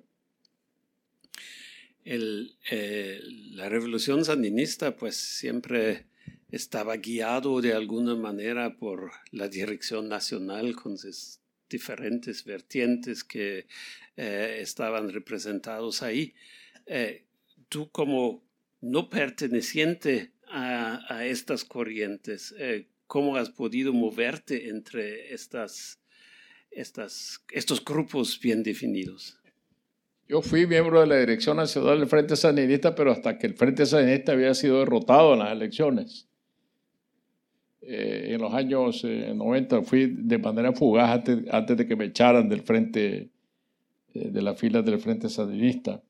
El, 2.07 2.55
eh, 2.71 3.19
la 3.51 3.67
revolución 3.67 4.23
sandinista 4.23 4.95
pues 4.95 5.17
siempre 5.17 6.05
estaba 6.51 6.95
guiado 6.97 7.59
de 7.59 7.73
alguna 7.73 8.15
manera 8.15 8.77
por 8.77 9.11
la 9.31 9.49
dirección 9.49 10.07
nacional 10.07 10.75
con 10.75 10.97
sus 10.97 11.41
diferentes 11.69 12.45
vertientes 12.45 13.23
que 13.23 13.67
eh, 14.15 14.59
estaban 14.61 15.11
representados 15.11 16.01
ahí. 16.01 16.33
Eh, 16.85 17.25
tú 17.67 17.91
como 17.91 18.43
no 18.79 19.09
perteneciente 19.09 20.31
a, 20.49 21.25
estas 21.25 21.65
corrientes, 21.65 22.55
eh, 22.57 22.87
¿cómo 23.05 23.35
has 23.35 23.49
podido 23.49 23.91
moverte 23.91 24.69
entre 24.69 25.33
estas, 25.33 25.99
estas, 26.71 27.43
estos 27.51 27.83
grupos 27.83 28.39
bien 28.39 28.63
definidos? 28.63 29.37
Yo 30.29 30.41
fui 30.41 30.67
miembro 30.67 30.99
de 30.99 31.07
la 31.07 31.17
Dirección 31.19 31.55
Nacional 31.55 31.99
del 31.99 32.09
Frente 32.09 32.35
Sandinista, 32.35 32.93
pero 32.93 33.11
hasta 33.11 33.37
que 33.37 33.47
el 33.47 33.53
Frente 33.53 33.85
Sandinista 33.85 34.33
había 34.33 34.53
sido 34.53 34.79
derrotado 34.79 35.33
en 35.33 35.39
las 35.39 35.53
elecciones. 35.53 36.27
Eh, 37.81 38.33
en 38.33 38.41
los 38.41 38.53
años 38.53 39.05
90 39.05 39.77
eh, 39.77 39.81
fui 39.83 40.07
de 40.07 40.37
manera 40.37 40.73
fugaz 40.73 41.23
antes, 41.49 41.77
de 41.77 41.87
que 41.87 41.95
me 41.95 42.05
echaran 42.05 42.49
del 42.49 42.61
frente, 42.61 43.29
eh, 44.13 44.29
de 44.29 44.41
las 44.41 44.59
filas 44.59 44.83
del 44.83 44.99
Frente 44.99 45.29
Sandinista. 45.29 46.03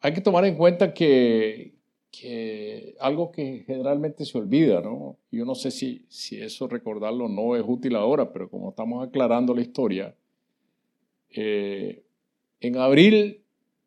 hay 0.00 0.12
que 0.14 0.20
tomar 0.20 0.44
en 0.44 0.54
cuenta 0.54 0.94
que, 0.94 1.75
que, 2.10 2.94
algo 3.00 3.30
que 3.30 3.64
generalmente 3.66 4.24
se 4.24 4.38
olvida, 4.38 4.80
¿no? 4.80 5.16
Yo 5.30 5.44
no 5.44 5.54
sé 5.54 5.70
si, 5.70 6.06
si 6.08 6.40
eso 6.40 6.68
recordarlo 6.68 7.28
no 7.28 7.56
es 7.56 7.64
útil 7.66 7.96
ahora, 7.96 8.32
pero 8.32 8.48
como 8.48 8.70
estamos 8.70 9.06
aclarando 9.06 9.54
la 9.54 9.60
historia, 9.60 10.14
en 11.30 12.76
abril 12.76 13.42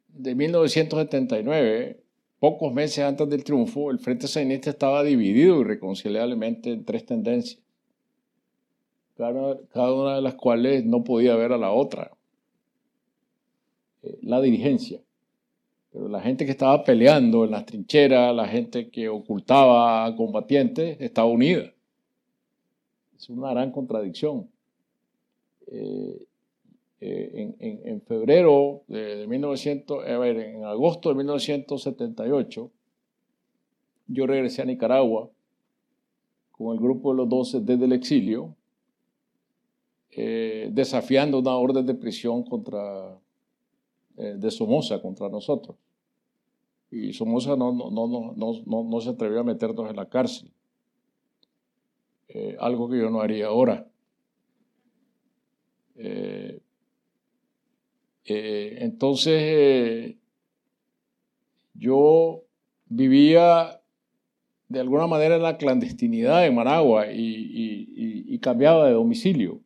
de 0.09 0.35
1979, 0.35 1.99
Pocos 2.39 2.73
meses 2.73 3.03
antes 3.03 3.27
del 3.29 3.43
triunfo, 3.43 3.91
el 3.91 3.99
Frente 3.99 4.27
Sandinista 4.27 4.69
estaba 4.69 5.03
dividido 5.03 5.59
irreconciliablemente 5.59 6.71
en 6.71 6.85
tres 6.85 7.05
tendencias, 7.05 7.61
cada, 9.17 9.93
una 9.93 10.15
de 10.15 10.21
las 10.21 10.35
cuales 10.35 10.85
no 10.85 11.03
podía 11.03 11.35
ver 11.35 11.51
a 11.51 11.57
la 11.57 11.71
otra. 11.71 12.11
Eh, 14.03 14.17
la 14.21 14.39
dirigencia. 14.39 15.01
Pero 15.91 16.07
la 16.07 16.21
gente 16.21 16.45
que 16.45 16.51
estaba 16.51 16.83
peleando 16.83 17.45
en 17.45 17.51
las 17.51 17.65
trincheras, 17.65 18.35
la 18.35 18.47
gente 18.47 18.89
que 18.89 19.09
ocultaba 19.09 20.05
a 20.05 20.15
combatientes, 20.15 20.97
estaba 20.99 21.27
unida. 21.27 21.71
Es 23.17 23.29
una 23.29 23.51
gran 23.51 23.71
contradicción. 23.71 24.47
Eh, 25.67 26.25
eh, 27.01 27.55
en, 27.85 28.01
febrero 28.01 28.83
de, 28.87 29.25
1900, 29.27 30.05
a 30.05 30.17
ver, 30.17 30.37
en 30.37 30.65
agosto 30.65 31.09
de 31.09 31.15
1978, 31.15 32.71
yo 34.07 34.27
regresé 34.27 34.61
a 34.61 34.65
Nicaragua 34.65 35.29
con 36.51 36.73
el 36.73 36.81
grupo 36.81 37.11
de 37.11 37.17
los 37.17 37.29
12 37.29 37.61
desde 37.61 37.85
el 37.85 37.93
exilio, 37.93 38.55
eh, 40.11 40.69
desafiando 40.71 41.39
una 41.39 41.55
orden 41.55 41.85
de 41.85 41.93
prisión 41.93 42.43
contra, 42.43 43.17
eh, 44.19 44.35
de 44.37 44.51
Somoza 44.51 45.01
contra 45.01 45.29
nosotros. 45.29 45.77
Y 46.91 47.13
Somoza 47.13 47.55
no, 47.55 47.71
no, 47.71 47.89
no, 47.89 48.35
no, 48.35 48.83
no 48.83 49.01
se 49.01 49.09
atrevió 49.09 49.39
a 49.39 49.43
meternos 49.43 49.89
en 49.89 49.95
la 49.95 50.09
cárcel, 50.09 50.51
algo 52.59 52.89
que 52.89 52.99
yo 52.99 53.09
no 53.09 53.21
haría 53.21 53.47
ahora. 53.47 53.87
Eh, 58.31 58.77
entonces, 58.81 59.41
eh, 59.41 60.17
yo 61.73 62.43
vivía 62.85 63.81
de 64.67 64.79
alguna 64.79 65.07
manera 65.07 65.37
en 65.37 65.41
la 65.41 65.57
clandestinidad 65.57 66.45
en 66.45 66.53
Managua 66.53 67.07
y, 67.11 68.37
cambiaba 68.39 68.85
de 68.87 68.93
domicilio. 68.93 69.59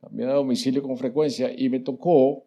Cambiaba 0.00 0.32
de 0.32 0.38
domicilio 0.38 0.82
con 0.82 0.96
frecuencia 0.96 1.52
y 1.56 1.68
me 1.68 1.78
tocó 1.78 2.46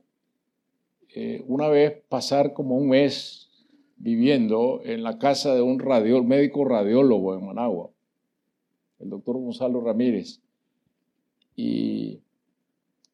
eh, 1.14 1.44
una 1.48 1.68
vez 1.68 2.02
pasar 2.08 2.54
como 2.54 2.78
un 2.78 2.90
mes 2.90 3.50
viviendo 3.98 4.82
en 4.84 5.04
la 5.04 5.20
casa 5.20 5.54
de 5.54 5.62
un 5.62 5.78
médico 6.28 6.66
radiólogo 6.66 7.36
en 7.36 7.46
Managua, 7.46 7.90
el 9.00 9.10
doctor 9.10 9.38
Gonzalo 9.38 9.82
Ramírez. 9.82 10.42
Y 11.56 12.20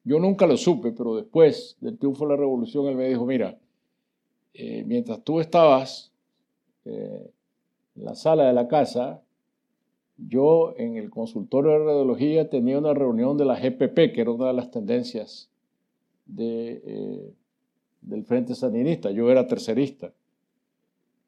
yo 0.04 0.20
nunca 0.20 0.46
lo 0.46 0.56
supe, 0.56 0.92
pero 0.92 1.16
después 1.16 1.76
del 1.80 1.98
triunfo 1.98 2.24
de 2.24 2.30
la 2.30 2.36
revolución, 2.36 2.86
él 2.86 2.96
me 2.96 3.08
dijo, 3.08 3.26
mira, 3.26 3.58
eh, 4.54 4.84
mientras 4.86 5.22
tú 5.24 5.40
estabas 5.40 6.12
eh, 6.84 7.30
en 7.96 8.04
la 8.04 8.14
sala 8.14 8.46
de 8.46 8.52
la 8.52 8.68
casa, 8.68 9.22
yo 10.16 10.74
en 10.78 10.96
el 10.96 11.10
consultorio 11.10 11.72
de 11.72 11.78
radiología 11.78 12.48
tenía 12.48 12.78
una 12.78 12.94
reunión 12.94 13.36
de 13.36 13.44
la 13.44 13.58
GPP, 13.58 14.12
que 14.12 14.20
era 14.20 14.30
una 14.30 14.46
de 14.46 14.54
las 14.54 14.70
tendencias 14.70 15.50
de, 16.26 17.32
del 18.08 18.24
Frente 18.24 18.54
Sandinista. 18.54 19.10
Yo 19.10 19.30
era 19.30 19.46
tercerista 19.46 20.12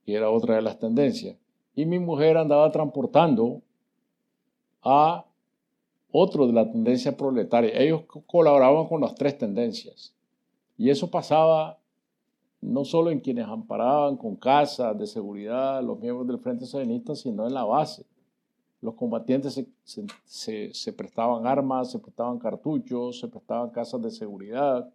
y 0.06 0.14
era 0.14 0.30
otra 0.30 0.56
de 0.56 0.62
las 0.62 0.78
tendencias. 0.78 1.36
Y 1.74 1.84
mi 1.84 1.98
mujer 1.98 2.36
andaba 2.36 2.70
transportando 2.72 3.62
a 4.82 5.24
otro 6.10 6.46
de 6.46 6.52
la 6.52 6.70
tendencia 6.70 7.16
proletaria. 7.16 7.70
Ellos 7.78 8.02
colaboraban 8.26 8.86
con 8.86 9.02
las 9.02 9.14
tres 9.14 9.36
tendencias. 9.38 10.14
Y 10.76 10.90
eso 10.90 11.10
pasaba 11.10 11.78
no 12.62 12.84
solo 12.84 13.10
en 13.10 13.20
quienes 13.20 13.46
amparaban 13.46 14.16
con 14.16 14.36
casas 14.36 14.98
de 14.98 15.06
seguridad, 15.06 15.82
los 15.82 15.98
miembros 15.98 16.26
del 16.26 16.38
Frente 16.38 16.66
Sandinista, 16.66 17.14
sino 17.14 17.46
en 17.46 17.54
la 17.54 17.64
base. 17.64 18.04
Los 18.82 18.94
combatientes 18.94 19.62
se, 19.84 20.92
prestaban 20.92 21.46
armas, 21.46 21.90
se 21.90 21.98
prestaban 21.98 22.38
cartuchos, 22.38 23.20
se 23.20 23.28
prestaban 23.28 23.70
casas 23.70 24.00
de 24.00 24.10
seguridad. 24.10 24.90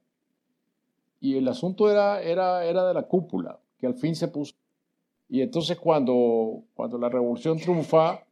Y 1.20 1.38
el 1.38 1.48
asunto 1.48 1.90
era, 1.90 2.22
era, 2.22 2.66
era 2.66 2.88
de 2.88 2.94
la 2.94 3.04
cúpula, 3.04 3.60
que 3.78 3.88
al 3.88 3.96
fin 3.96 4.16
se 4.16 4.28
puso. 4.28 4.54
Y 5.28 5.42
entonces 5.42 5.80
cuando, 5.80 6.64
cuando 6.76 6.98
la 6.98 7.10
revolución 7.10 7.58
triunfa, 7.58 8.24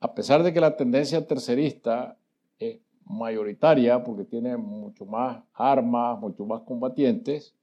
a 0.00 0.14
pesar 0.14 0.42
de 0.42 0.52
que 0.52 0.60
la 0.60 0.76
tendencia 0.76 1.26
tercerista 1.26 2.16
es 2.58 2.78
mayoritaria 3.04 4.02
porque 4.02 4.24
tiene 4.24 4.56
mucho 4.56 5.04
más 5.04 5.42
armas, 5.52 6.18
mucho 6.18 6.46
más 6.46 6.62
combatientes, 6.62 7.54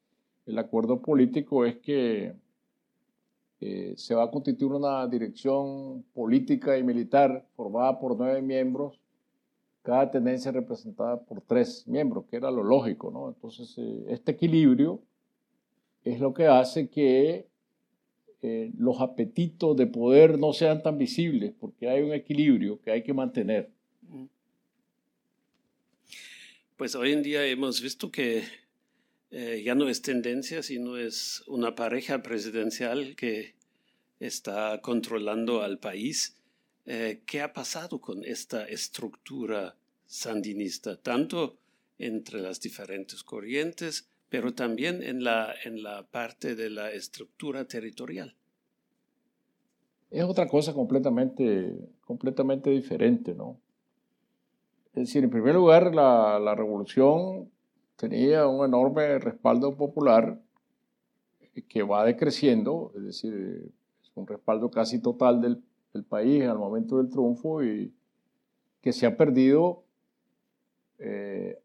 el 0.45 0.57
acuerdo 0.59 1.01
político 1.01 1.65
es 1.65 1.77
que 1.77 2.33
eh, 3.59 3.93
se 3.95 4.15
va 4.15 4.23
a 4.23 4.31
constituir 4.31 4.71
una 4.71 5.07
dirección 5.07 6.03
política 6.13 6.77
y 6.77 6.83
militar 6.83 7.45
formada 7.55 7.99
por 7.99 8.17
nueve 8.17 8.41
miembros, 8.41 8.99
cada 9.81 10.11
tendencia 10.11 10.51
representada 10.51 11.19
por 11.19 11.41
tres 11.41 11.87
miembros, 11.87 12.25
que 12.29 12.37
era 12.37 12.51
lo 12.51 12.63
lógico, 12.63 13.11
¿no? 13.11 13.29
Entonces, 13.29 13.73
eh, 13.77 14.05
este 14.09 14.33
equilibrio 14.33 15.01
es 16.03 16.19
lo 16.19 16.33
que 16.33 16.47
hace 16.47 16.89
que 16.89 17.47
eh, 18.43 18.71
los 18.77 18.99
apetitos 19.01 19.77
de 19.77 19.87
poder 19.87 20.39
no 20.39 20.53
sean 20.53 20.81
tan 20.81 20.97
visibles, 20.97 21.53
porque 21.59 21.89
hay 21.89 22.01
un 22.01 22.13
equilibrio 22.13 22.81
que 22.81 22.91
hay 22.91 23.03
que 23.03 23.13
mantener. 23.13 23.69
Pues 26.75 26.95
hoy 26.95 27.11
en 27.11 27.21
día 27.21 27.45
hemos 27.45 27.79
visto 27.81 28.11
que 28.11 28.43
eh, 29.29 29.61
ya 29.63 29.75
no 29.75 29.87
es 29.87 30.01
tendencia, 30.01 30.63
sino 30.63 30.97
es 30.97 31.43
una 31.47 31.75
pareja 31.75 32.23
presidencial 32.23 33.15
que 33.15 33.53
está 34.19 34.81
controlando 34.81 35.61
al 35.61 35.77
país. 35.77 36.40
Eh, 36.85 37.21
¿Qué 37.25 37.41
ha 37.41 37.53
pasado 37.53 37.99
con 37.99 38.23
esta 38.23 38.65
estructura 38.65 39.75
sandinista, 40.05 40.97
tanto 40.97 41.57
entre 41.97 42.41
las 42.41 42.59
diferentes 42.59 43.23
corrientes 43.23 44.07
pero 44.31 44.53
también 44.53 45.03
en 45.03 45.25
la, 45.25 45.53
en 45.65 45.83
la 45.83 46.03
parte 46.03 46.55
de 46.55 46.69
la 46.69 46.89
estructura 46.89 47.65
territorial. 47.65 48.33
Es 50.09 50.23
otra 50.23 50.47
cosa 50.47 50.73
completamente, 50.73 51.77
completamente 52.05 52.69
diferente, 52.69 53.35
¿no? 53.35 53.57
Es 54.93 55.07
decir, 55.07 55.25
en 55.25 55.29
primer 55.29 55.55
lugar, 55.55 55.93
la, 55.93 56.39
la 56.39 56.55
revolución 56.55 57.51
tenía 57.97 58.47
un 58.47 58.65
enorme 58.65 59.19
respaldo 59.19 59.75
popular 59.75 60.39
que 61.67 61.83
va 61.83 62.05
decreciendo, 62.05 62.93
es 62.95 63.03
decir, 63.03 63.69
es 64.01 64.11
un 64.15 64.25
respaldo 64.27 64.71
casi 64.71 65.01
total 65.01 65.41
del, 65.41 65.61
del 65.93 66.03
país 66.03 66.43
al 66.43 66.57
momento 66.57 66.97
del 66.97 67.09
triunfo 67.09 67.63
y 67.63 67.93
que 68.81 68.93
se 68.93 69.05
ha 69.05 69.15
perdido 69.15 69.83
eh, 70.99 71.59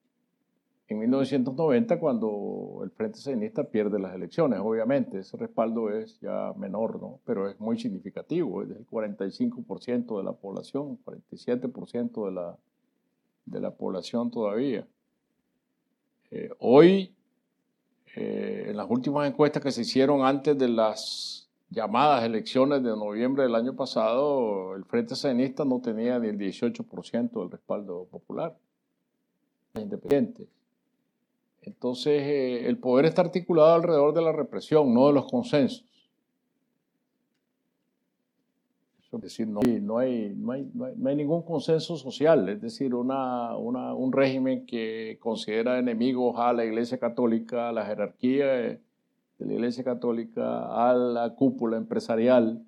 en 0.88 0.98
1990 0.98 1.98
cuando 1.98 2.80
el 2.84 2.90
Frente 2.90 3.18
Sandinista 3.18 3.64
pierde 3.64 3.98
las 3.98 4.14
elecciones. 4.14 4.60
Obviamente, 4.62 5.18
ese 5.18 5.36
respaldo 5.36 5.90
es 5.90 6.20
ya 6.20 6.52
menor, 6.56 7.00
¿no? 7.00 7.20
pero 7.24 7.48
es 7.48 7.58
muy 7.58 7.78
significativo, 7.78 8.62
es 8.62 8.68
del 8.68 8.86
45% 8.86 10.18
de 10.18 10.24
la 10.24 10.32
población, 10.32 10.98
47% 11.04 12.26
de 12.26 12.32
la, 12.32 12.56
de 13.46 13.60
la 13.60 13.70
población 13.72 14.30
todavía. 14.30 14.86
Eh, 16.30 16.50
hoy, 16.58 17.14
eh, 18.14 18.66
en 18.68 18.76
las 18.76 18.88
últimas 18.88 19.28
encuestas 19.28 19.62
que 19.62 19.72
se 19.72 19.82
hicieron 19.82 20.24
antes 20.24 20.56
de 20.56 20.68
las 20.68 21.45
llamadas 21.70 22.24
elecciones 22.24 22.82
de 22.82 22.90
noviembre 22.90 23.42
del 23.42 23.54
año 23.54 23.74
pasado, 23.74 24.74
el 24.76 24.84
Frente 24.84 25.16
Sandinista 25.16 25.64
no 25.64 25.80
tenía 25.80 26.18
ni 26.18 26.28
el 26.28 26.38
18% 26.38 27.40
del 27.40 27.50
respaldo 27.50 28.06
popular, 28.10 28.56
independientes. 29.74 30.46
Entonces, 31.62 32.22
eh, 32.22 32.68
el 32.68 32.78
poder 32.78 33.06
está 33.06 33.22
articulado 33.22 33.74
alrededor 33.74 34.14
de 34.14 34.22
la 34.22 34.32
represión, 34.32 34.94
no 34.94 35.08
de 35.08 35.14
los 35.14 35.26
consensos. 35.26 35.84
Es 39.12 39.20
decir, 39.22 39.48
no 39.48 39.60
hay, 39.64 39.80
no 39.80 39.98
hay, 39.98 40.34
no 40.36 40.52
hay, 40.52 40.70
no 40.74 41.08
hay 41.08 41.16
ningún 41.16 41.42
consenso 41.42 41.96
social, 41.96 42.48
es 42.50 42.60
decir, 42.60 42.94
una, 42.94 43.56
una, 43.56 43.94
un 43.94 44.12
régimen 44.12 44.66
que 44.66 45.18
considera 45.20 45.78
enemigos 45.78 46.38
a 46.38 46.52
la 46.52 46.64
Iglesia 46.64 46.98
Católica, 46.98 47.70
a 47.70 47.72
la 47.72 47.86
jerarquía 47.86 48.78
de 49.38 49.46
la 49.46 49.54
Iglesia 49.54 49.84
Católica, 49.84 50.88
a 50.88 50.94
la 50.94 51.34
cúpula 51.34 51.76
empresarial. 51.76 52.64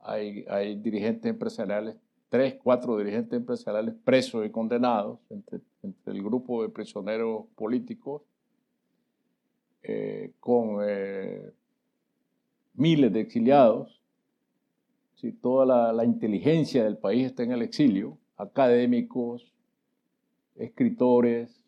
Hay, 0.00 0.44
hay 0.48 0.76
dirigentes 0.76 1.30
empresariales, 1.30 1.96
tres, 2.28 2.56
cuatro 2.62 2.96
dirigentes 2.98 3.34
empresariales 3.34 3.94
presos 4.04 4.44
y 4.44 4.50
condenados 4.50 5.20
entre, 5.30 5.60
entre 5.82 6.12
el 6.12 6.22
grupo 6.22 6.62
de 6.62 6.68
prisioneros 6.68 7.46
políticos, 7.54 8.22
eh, 9.84 10.32
con 10.40 10.78
eh, 10.82 11.52
miles 12.74 13.12
de 13.12 13.20
exiliados 13.20 14.02
si 15.22 15.30
toda 15.30 15.92
la, 15.92 16.04
inteligencia 16.04 16.82
del 16.82 16.98
país 16.98 17.26
está 17.26 17.44
en 17.44 17.52
el 17.52 17.62
exilio, 17.62 18.18
académicos, 18.36 19.54
escritores, 20.56 21.62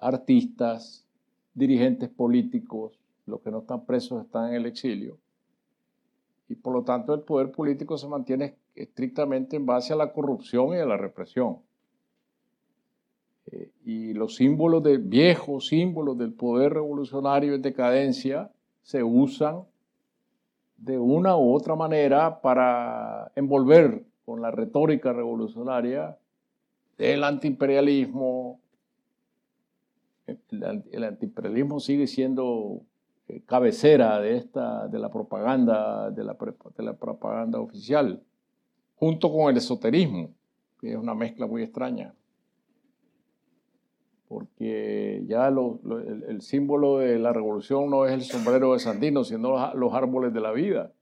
artistas, 0.00 1.06
dirigentes 1.58 2.08
políticos, 2.08 2.98
los 3.26 3.40
que 3.40 3.50
no 3.50 3.58
están 3.60 3.84
presos 3.84 4.24
están 4.24 4.48
en 4.48 4.54
el 4.54 4.66
exilio. 4.66 5.18
Y 6.48 6.54
por 6.54 6.72
lo 6.72 6.82
tanto 6.82 7.14
el 7.14 7.20
poder 7.20 7.50
político 7.50 7.98
se 7.98 8.08
mantiene 8.08 8.54
estrictamente 8.74 9.56
en 9.56 9.66
base 9.66 9.92
a 9.92 9.96
la 9.96 10.12
corrupción 10.12 10.74
y 10.74 10.78
a 10.78 10.86
la 10.86 10.96
represión. 10.96 11.58
Eh, 13.50 13.70
y 13.84 14.14
los 14.14 14.36
símbolos 14.36 14.82
de 14.82 14.98
viejos 14.98 15.68
símbolos 15.68 16.16
del 16.16 16.32
poder 16.32 16.74
revolucionario 16.74 17.54
en 17.54 17.62
decadencia 17.62 18.50
se 18.82 19.02
usan 19.02 19.62
de 20.78 20.98
una 20.98 21.36
u 21.36 21.54
otra 21.54 21.74
manera 21.74 22.40
para 22.40 23.30
envolver 23.34 24.04
con 24.24 24.40
la 24.40 24.50
retórica 24.50 25.12
revolucionaria 25.12 26.16
del 26.96 27.24
antiimperialismo. 27.24 28.60
El, 30.50 31.04
antiimperialismo 31.04 31.80
sigue 31.80 32.06
siendo 32.06 32.82
eh, 33.28 33.42
cabecera 33.46 34.20
de 34.20 34.36
esta 34.36 34.88
de 34.88 34.98
la 34.98 35.10
propaganda 35.10 36.10
de 36.10 36.24
la 36.24 36.94
propaganda 36.94 37.60
oficial 37.60 38.22
junto 38.96 39.32
con 39.32 39.50
el 39.50 39.56
esoterismo 39.56 40.34
que 40.80 40.90
es 40.92 40.96
una 40.96 41.14
mezcla 41.14 41.46
muy 41.46 41.62
extraña 41.62 42.14
porque 44.28 45.24
ya 45.26 45.48
el, 45.48 46.42
símbolo 46.42 46.98
de 46.98 47.18
la 47.18 47.32
revolución 47.32 47.88
no 47.88 48.04
es 48.04 48.12
el 48.12 48.22
sombrero 48.22 48.74
de 48.74 48.78
Sandino, 48.78 49.24
sino 49.24 49.74
los, 49.74 49.94
árboles 49.94 50.34
de 50.34 50.40
la 50.40 50.52
vida. 50.52 50.92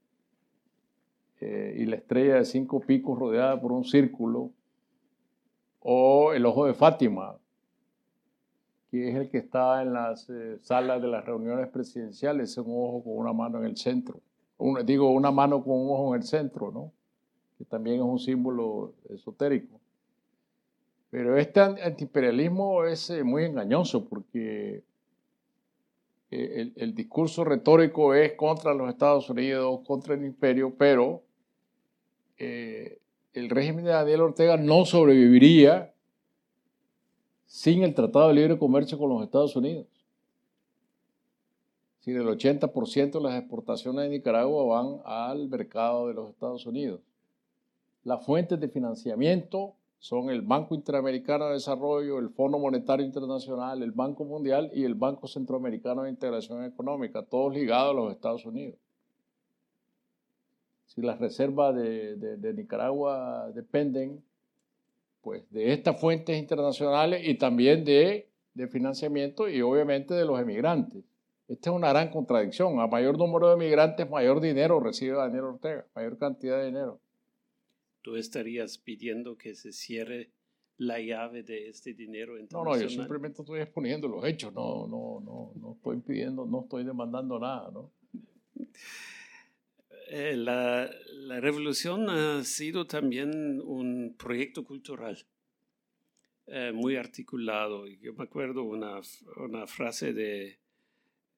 Eh, 1.40 1.76
y 1.78 1.86
la 1.86 1.96
estrella 1.96 2.36
de 2.36 2.44
cinco 2.44 2.80
picos 2.80 3.18
rodeada 3.18 3.60
por 3.60 3.72
un 3.72 3.84
círculo, 3.84 4.52
o 5.80 6.32
el 6.32 6.46
ojo 6.46 6.66
de 6.66 6.74
Fátima, 6.74 7.36
que 8.90 9.10
es 9.10 9.16
el 9.16 9.28
que 9.28 9.38
está 9.38 9.82
en 9.82 9.92
las 9.92 10.28
eh, 10.30 10.58
salas 10.60 11.02
de 11.02 11.08
las 11.08 11.24
reuniones 11.24 11.68
presidenciales, 11.68 12.50
es 12.50 12.58
un 12.58 12.72
ojo 12.72 13.04
con 13.04 13.16
una 13.18 13.32
mano 13.32 13.58
en 13.58 13.64
el 13.66 13.76
centro. 13.76 14.20
digo, 14.84 15.10
una 15.10 15.30
mano 15.30 15.62
con 15.62 15.74
un 15.74 15.90
ojo 15.90 16.14
en 16.14 16.22
el 16.22 16.26
centro, 16.26 16.70
¿no? 16.70 16.92
que 17.58 17.64
también 17.64 17.96
es 17.96 18.02
un 18.02 18.18
símbolo 18.18 18.94
esotérico. 19.08 19.80
Pero 21.10 21.36
este 21.36 21.60
antiimperialismo 21.60 22.84
es 22.84 23.10
eh, 23.10 23.24
muy 23.24 23.44
engañoso 23.44 24.08
porque 24.08 24.82
eh, 26.30 26.72
el, 26.76 26.94
discurso 26.94 27.44
retórico 27.44 28.14
es 28.14 28.32
contra 28.32 28.74
los 28.74 28.88
Estados 28.88 29.30
Unidos, 29.30 29.80
contra 29.86 30.14
el 30.14 30.24
imperio, 30.24 30.74
pero 30.76 31.22
eh, 32.38 32.98
el 33.32 33.48
régimen 33.48 33.84
de 33.84 33.92
Daniel 33.92 34.22
Ortega 34.22 34.56
no 34.56 34.84
sobreviviría 34.84 35.92
sin 37.46 37.82
el 37.82 37.94
Tratado 37.94 38.28
de 38.28 38.34
Libre 38.34 38.58
Comercio 38.58 38.98
con 38.98 39.08
los 39.08 39.22
Estados 39.22 39.56
Unidos. 39.56 39.86
Si 42.00 42.12
el 42.12 42.26
80% 42.26 43.12
de 43.12 43.20
las 43.20 43.38
exportaciones 43.38 44.04
de 44.04 44.10
Nicaragua 44.10 44.64
van 44.64 45.00
al 45.04 45.48
mercado 45.48 46.08
de 46.08 46.14
los 46.14 46.30
Estados 46.30 46.66
Unidos. 46.66 47.00
Las 48.04 48.24
fuentes 48.24 48.60
de 48.60 48.68
financiamiento 48.68 49.74
son 49.98 50.30
el 50.30 50.42
Banco 50.42 50.74
Interamericano 50.74 51.46
de 51.46 51.54
Desarrollo, 51.54 52.18
el 52.18 52.30
Fondo 52.30 52.58
Monetario 52.58 53.04
Internacional, 53.04 53.82
el 53.82 53.90
Banco 53.90 54.24
Mundial 54.24 54.70
y 54.72 54.84
el 54.84 54.94
Banco 54.94 55.26
Centroamericano 55.26 56.02
de 56.02 56.10
Integración 56.10 56.64
Económica, 56.64 57.24
todos 57.24 57.52
ligados 57.52 57.90
a 57.90 57.94
los 57.94 58.12
Estados 58.12 58.46
Unidos. 58.46 58.78
Si 60.84 61.02
las 61.02 61.18
reservas 61.18 61.74
de, 61.74 62.54
Nicaragua 62.54 63.50
dependen 63.52 64.22
pues, 65.26 65.42
de 65.50 65.72
estas 65.72 66.00
fuentes 66.00 66.38
internacionales 66.38 67.20
y 67.26 67.34
también 67.34 67.84
de, 67.84 68.28
de 68.54 68.68
financiamiento 68.68 69.48
y 69.48 69.60
obviamente 69.60 70.14
de 70.14 70.24
los 70.24 70.40
emigrantes. 70.40 71.02
Esta 71.48 71.70
es 71.70 71.76
una 71.76 71.88
gran 71.88 72.10
contradicción. 72.10 72.78
A 72.78 72.86
mayor 72.86 73.18
número 73.18 73.48
de 73.48 73.54
emigrantes, 73.54 74.08
mayor 74.08 74.40
dinero 74.40 74.78
recibe 74.78 75.16
Daniel 75.16 75.44
Ortega, 75.44 75.84
mayor 75.96 76.16
cantidad 76.16 76.58
de 76.58 76.66
dinero 76.66 77.00
tú 78.06 78.14
estarías 78.14 78.78
pidiendo 78.78 79.36
que 79.36 79.56
se 79.56 79.72
cierre 79.72 80.30
la 80.76 81.00
llave 81.00 81.42
de 81.42 81.68
este 81.70 81.92
dinero 81.92 82.34
No, 82.52 82.62
no, 82.62 82.80
yo 82.80 82.88
simplemente 82.88 83.42
estoy 83.42 83.58
exponiendo 83.58 84.06
los 84.06 84.24
hechos, 84.24 84.54
no, 84.54 84.86
no, 84.86 85.20
no, 85.24 85.52
no 85.60 85.72
estoy 85.72 85.96
pidiendo, 86.02 86.46
no 86.46 86.60
estoy 86.60 86.84
demandando 86.84 87.36
nada, 87.40 87.68
¿no? 87.72 87.90
Eh, 90.08 90.36
la, 90.36 90.88
revolución 91.40 92.08
ha 92.08 92.44
sido 92.44 92.86
también 92.86 93.60
un 93.60 94.14
proyecto 94.16 94.62
cultural 94.64 95.18
eh, 96.46 96.70
muy 96.72 96.94
articulado. 96.94 97.88
Yo 97.88 98.14
me 98.14 98.22
acuerdo 98.22 98.62
una, 98.62 99.00
una 99.36 99.66
frase 99.66 100.12
de, 100.12 100.58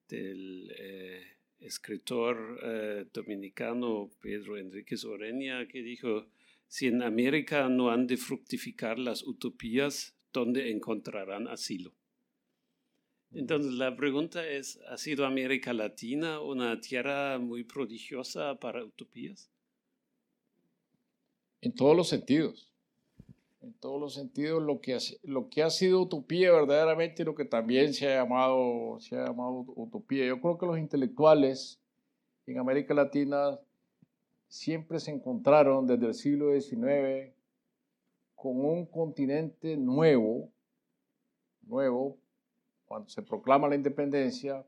del 0.07 0.71
eh, 0.77 1.23
escritor 1.59 3.07
dominicano 3.11 4.11
Pedro 4.21 4.55
Enríquez 4.55 5.03
Oreña 5.03 5.67
que 5.67 5.81
dijo, 5.81 6.27
si 6.67 6.87
en 6.87 7.01
América 7.01 7.67
no 7.69 7.89
han 7.89 8.05
de 8.05 8.17
fructificar 8.17 8.99
las 8.99 9.23
utopías, 9.23 10.15
¿dónde 10.31 10.69
encontrarán 10.69 11.47
asilo? 11.47 11.95
Entonces 13.31 13.73
la 13.73 13.95
pregunta 13.95 14.45
es, 14.47 14.79
¿ha 14.89 14.97
sido 14.97 15.25
América 15.25 15.71
Latina 15.71 16.41
una 16.41 16.81
tierra 16.81 17.37
muy 17.37 17.63
prodigiosa 17.63 18.55
para 18.55 18.83
utopías? 18.83 19.49
En 21.61 21.73
todos 21.73 21.95
los 21.95 22.09
sentidos. 22.09 22.71
En 23.61 23.73
todos 23.73 23.99
los 23.99 24.13
sentidos, 24.13 24.63
lo 24.63 24.79
que, 24.79 24.95
ha, 24.95 24.99
lo 25.23 25.49
que 25.49 25.61
ha 25.61 25.69
sido 25.69 26.01
utopía 26.01 26.51
verdaderamente 26.51 27.21
y 27.21 27.25
lo 27.25 27.35
que 27.35 27.45
también 27.45 27.93
se 27.93 28.07
ha, 28.07 28.23
llamado, 28.23 28.99
se 28.99 29.17
ha 29.17 29.25
llamado 29.25 29.65
utopía. 29.75 30.25
Yo 30.25 30.39
creo 30.39 30.57
que 30.57 30.65
los 30.65 30.79
intelectuales 30.79 31.79
en 32.47 32.57
América 32.57 32.93
Latina 32.93 33.59
siempre 34.47 34.99
se 34.99 35.11
encontraron 35.11 35.85
desde 35.85 36.07
el 36.07 36.13
siglo 36.13 36.59
XIX 36.59 37.33
con 38.35 38.65
un 38.65 38.85
continente 38.85 39.75
nuevo, 39.75 40.49
nuevo, 41.67 42.17
cuando 42.89 43.07
se 43.07 43.21
proclama 43.21 43.67
la 43.67 43.75
independencia, 43.75 44.65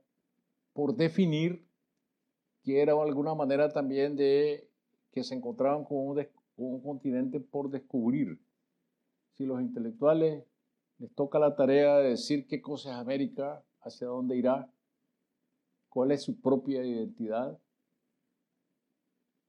por 0.74 0.96
definir 0.96 1.68
que 2.64 2.80
era 2.80 2.94
alguna 2.94 3.34
manera 3.34 3.74
también 3.74 4.16
de 4.16 4.70
que 5.12 5.24
se 5.24 5.34
encontraban 5.34 5.84
con 5.84 5.98
un, 5.98 6.28
un 6.56 6.82
continente 6.84 7.40
por 7.40 7.72
descubrir. 7.72 8.40
Si 9.34 9.44
los 9.44 9.60
intelectuales 9.60 10.46
les 11.00 11.12
toca 11.16 11.40
la 11.40 11.56
tarea 11.56 11.98
de 11.98 12.10
decir 12.10 12.46
qué 12.46 12.62
cosa 12.62 12.92
es 12.92 12.98
América, 12.98 13.66
hacia 13.82 14.06
dónde 14.06 14.38
irá, 14.38 14.72
cuál 15.90 16.12
es 16.12 16.22
su 16.22 16.40
propia 16.40 16.86
identidad, 16.86 17.60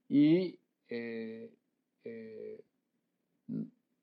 y 0.08 0.58
eh, 0.88 1.54
eh, 2.04 2.64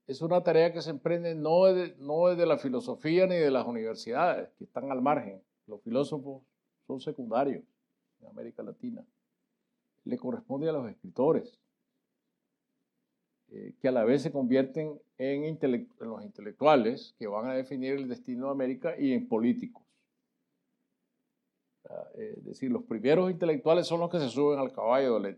es 0.09 0.23
una 0.23 0.41
tarea 0.41 0.73
que 0.73 0.81
se 0.81 0.89
emprende 0.89 1.35
no 1.35 1.65
desde, 1.65 1.95
no 1.99 2.33
la 2.33 2.57
filosofía 2.57 3.27
ni 3.27 3.35
de 3.35 3.51
las 3.51 3.67
universidades, 3.67 4.49
que 4.57 4.63
están 4.63 4.91
al 4.91 5.03
margen. 5.03 5.39
Los 5.67 5.83
filósofos 5.83 6.41
son 6.87 6.99
secundarios 6.99 7.63
en 8.19 8.27
América 8.27 8.63
Latina. 8.63 9.05
Le 10.05 10.17
corresponde 10.17 10.67
a 10.67 10.71
los 10.71 10.89
escritores, 10.89 11.59
eh, 13.51 13.75
que 13.79 13.87
a 13.87 13.91
la 13.91 14.03
vez 14.03 14.23
se 14.23 14.31
convierten 14.31 14.99
en, 15.19 15.43
en, 15.43 15.87
los 15.99 16.23
intelectuales 16.23 17.13
que 17.19 17.27
van 17.27 17.47
a 17.47 17.53
definir 17.53 17.93
el 17.93 18.09
destino 18.09 18.47
de 18.47 18.51
América 18.51 18.95
y 18.97 19.13
en 19.13 19.27
políticos. 19.27 19.83
Eh, 21.89 22.35
es 22.37 22.45
decir, 22.45 22.71
los 22.71 22.83
primeros 22.83 23.31
intelectuales 23.31 23.87
son 23.87 23.99
los 23.99 24.09
que 24.09 24.19
se 24.19 24.29
suben 24.29 24.59
al 24.59 24.71
caballo 24.71 25.19
de, 25.19 25.37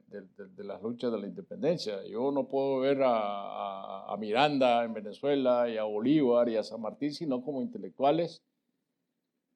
las 0.58 0.82
luchas 0.82 1.12
de 1.12 1.20
la 1.20 1.28
independencia. 1.28 2.06
Yo 2.06 2.32
no 2.32 2.48
puedo 2.48 2.80
ver 2.80 3.02
a, 3.04 4.16
Miranda 4.20 4.84
en 4.84 4.94
Venezuela 4.94 5.68
y 5.68 5.78
a 5.78 5.84
Bolívar 5.84 6.48
y 6.50 6.58
a 6.58 6.64
San 6.64 6.82
Martín, 6.82 7.12
sino 7.12 7.42
como 7.42 7.62
intelectuales 7.62 8.44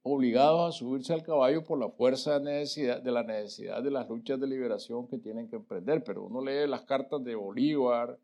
obligados 0.01 0.69
a 0.69 0.77
subirse 0.77 1.13
al 1.13 1.21
caballo 1.21 1.63
por 1.63 1.77
la 1.77 1.89
fuerza 1.89 2.39
de, 2.39 2.45
necesidad, 2.45 3.01
de 3.01 3.11
la 3.11 3.23
necesidad 3.23 3.83
de 3.83 3.91
las 3.91 4.07
luchas 4.09 4.39
de 4.39 4.47
liberación 4.47 5.07
que 5.07 5.17
tienen 5.17 5.47
que 5.49 5.57
emprender. 5.57 6.03
Pero 6.03 6.23
uno 6.23 6.41
lee 6.41 6.67
las 6.67 6.81
cartas 6.83 7.23
de 7.23 7.35
Bolívar 7.35 8.17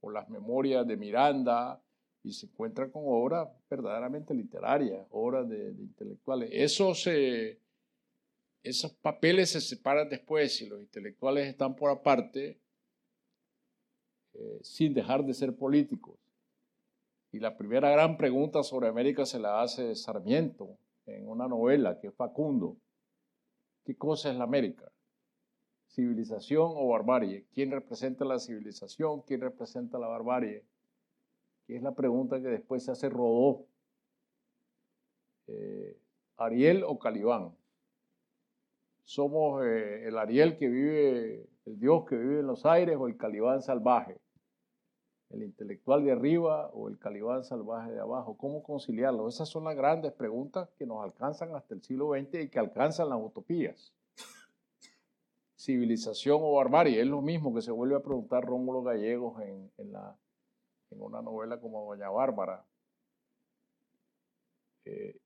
o 0.00 0.10
las 0.10 0.28
memorias 0.28 0.86
de 0.86 0.96
Miranda 0.96 1.80
y 2.24 2.32
se 2.32 2.46
encuentra 2.46 2.90
con 2.90 3.02
obras 3.06 3.48
verdaderamente 3.70 4.34
literarias, 4.34 5.06
obras 5.10 5.48
de, 5.48 5.70
intelectuales. 5.78 6.50
Esos, 6.52 7.06
esos 8.68 8.92
papeles 8.94 9.50
se 9.50 9.60
separan 9.60 10.08
después 10.08 10.60
y 10.60 10.66
los 10.66 10.80
intelectuales 10.80 11.46
están 11.46 11.76
por 11.76 11.90
aparte 11.90 12.60
eh, 14.34 14.58
sin 14.62 14.94
dejar 14.94 15.24
de 15.24 15.34
ser 15.34 15.56
políticos. 15.56 16.18
Y 17.32 17.38
la 17.38 17.56
primera 17.56 17.90
gran 17.90 18.16
pregunta 18.16 18.62
sobre 18.62 18.88
América 18.88 19.26
se 19.26 19.38
la 19.38 19.62
hace 19.62 19.94
Sarmiento 19.94 20.78
en 21.06 21.28
una 21.28 21.46
novela 21.46 21.98
que 22.00 22.08
es 22.08 22.14
Facundo. 22.14 22.76
¿Qué 23.84 23.96
cosa 23.96 24.30
es 24.30 24.36
la 24.36 24.44
América? 24.44 24.90
¿Civilización 25.88 26.72
o 26.74 26.88
barbarie? 26.88 27.46
¿Quién 27.52 27.70
representa 27.70 28.24
la 28.24 28.38
civilización? 28.38 29.22
¿Quién 29.22 29.42
representa 29.42 29.98
la 29.98 30.08
barbarie? 30.08 30.64
que 31.66 31.76
es 31.76 31.82
la 31.82 31.94
pregunta 31.94 32.40
que 32.40 32.48
después 32.48 32.84
se 32.84 32.92
hace 32.92 33.08
Rodó. 33.08 33.66
Eh, 35.48 35.98
¿Ariel 36.36 36.84
o 36.84 36.98
Calibán? 36.98 37.56
¿Somos 39.06 39.64
eh, 39.64 40.06
el 40.06 40.18
Ariel 40.18 40.58
que 40.58 40.68
vive, 40.68 41.48
el 41.64 41.80
Dios 41.80 42.04
que 42.06 42.16
vive 42.16 42.40
en 42.40 42.46
los 42.46 42.66
aires 42.66 42.96
o 42.98 43.08
el 43.08 43.16
Calibán 43.16 43.62
salvaje? 43.62 44.20
¿El 45.30 45.42
intelectual 45.42 46.04
de 46.04 46.12
arriba 46.12 46.68
o 46.74 46.88
el 46.88 46.98
Calibán 46.98 47.42
salvaje 47.42 47.92
de 47.92 48.00
abajo? 48.00 48.36
¿Cómo 48.36 48.62
conciliarlo? 48.62 49.28
Esas 49.28 49.48
son 49.48 49.64
las 49.64 49.74
grandes 49.74 50.12
preguntas 50.12 50.68
que 50.78 50.84
nos 50.84 51.02
alcanzan 51.02 51.56
hasta 51.56 51.74
el 51.74 51.82
siglo 51.82 52.10
XX 52.10 52.42
y 52.42 52.48
que 52.50 52.58
alcanzan 52.58 53.08
las 53.08 53.18
utopías. 53.18 53.94
Civilización 55.56 56.40
o 56.42 56.54
barbarie, 56.56 57.00
es 57.00 57.06
lo 57.06 57.22
mismo 57.22 57.54
que 57.54 57.62
se 57.62 57.70
vuelve 57.70 57.96
a 57.96 58.02
preguntar 58.02 58.44
Rómulo 58.44 58.82
Gallegos 58.82 59.40
en 59.40 59.92
la 59.92 60.14
en 60.90 61.02
una 61.02 61.22
novela 61.22 61.60
como 61.60 61.86
Doña 61.86 62.10
Bárbara. 62.10 62.64
Eh, 64.84 65.16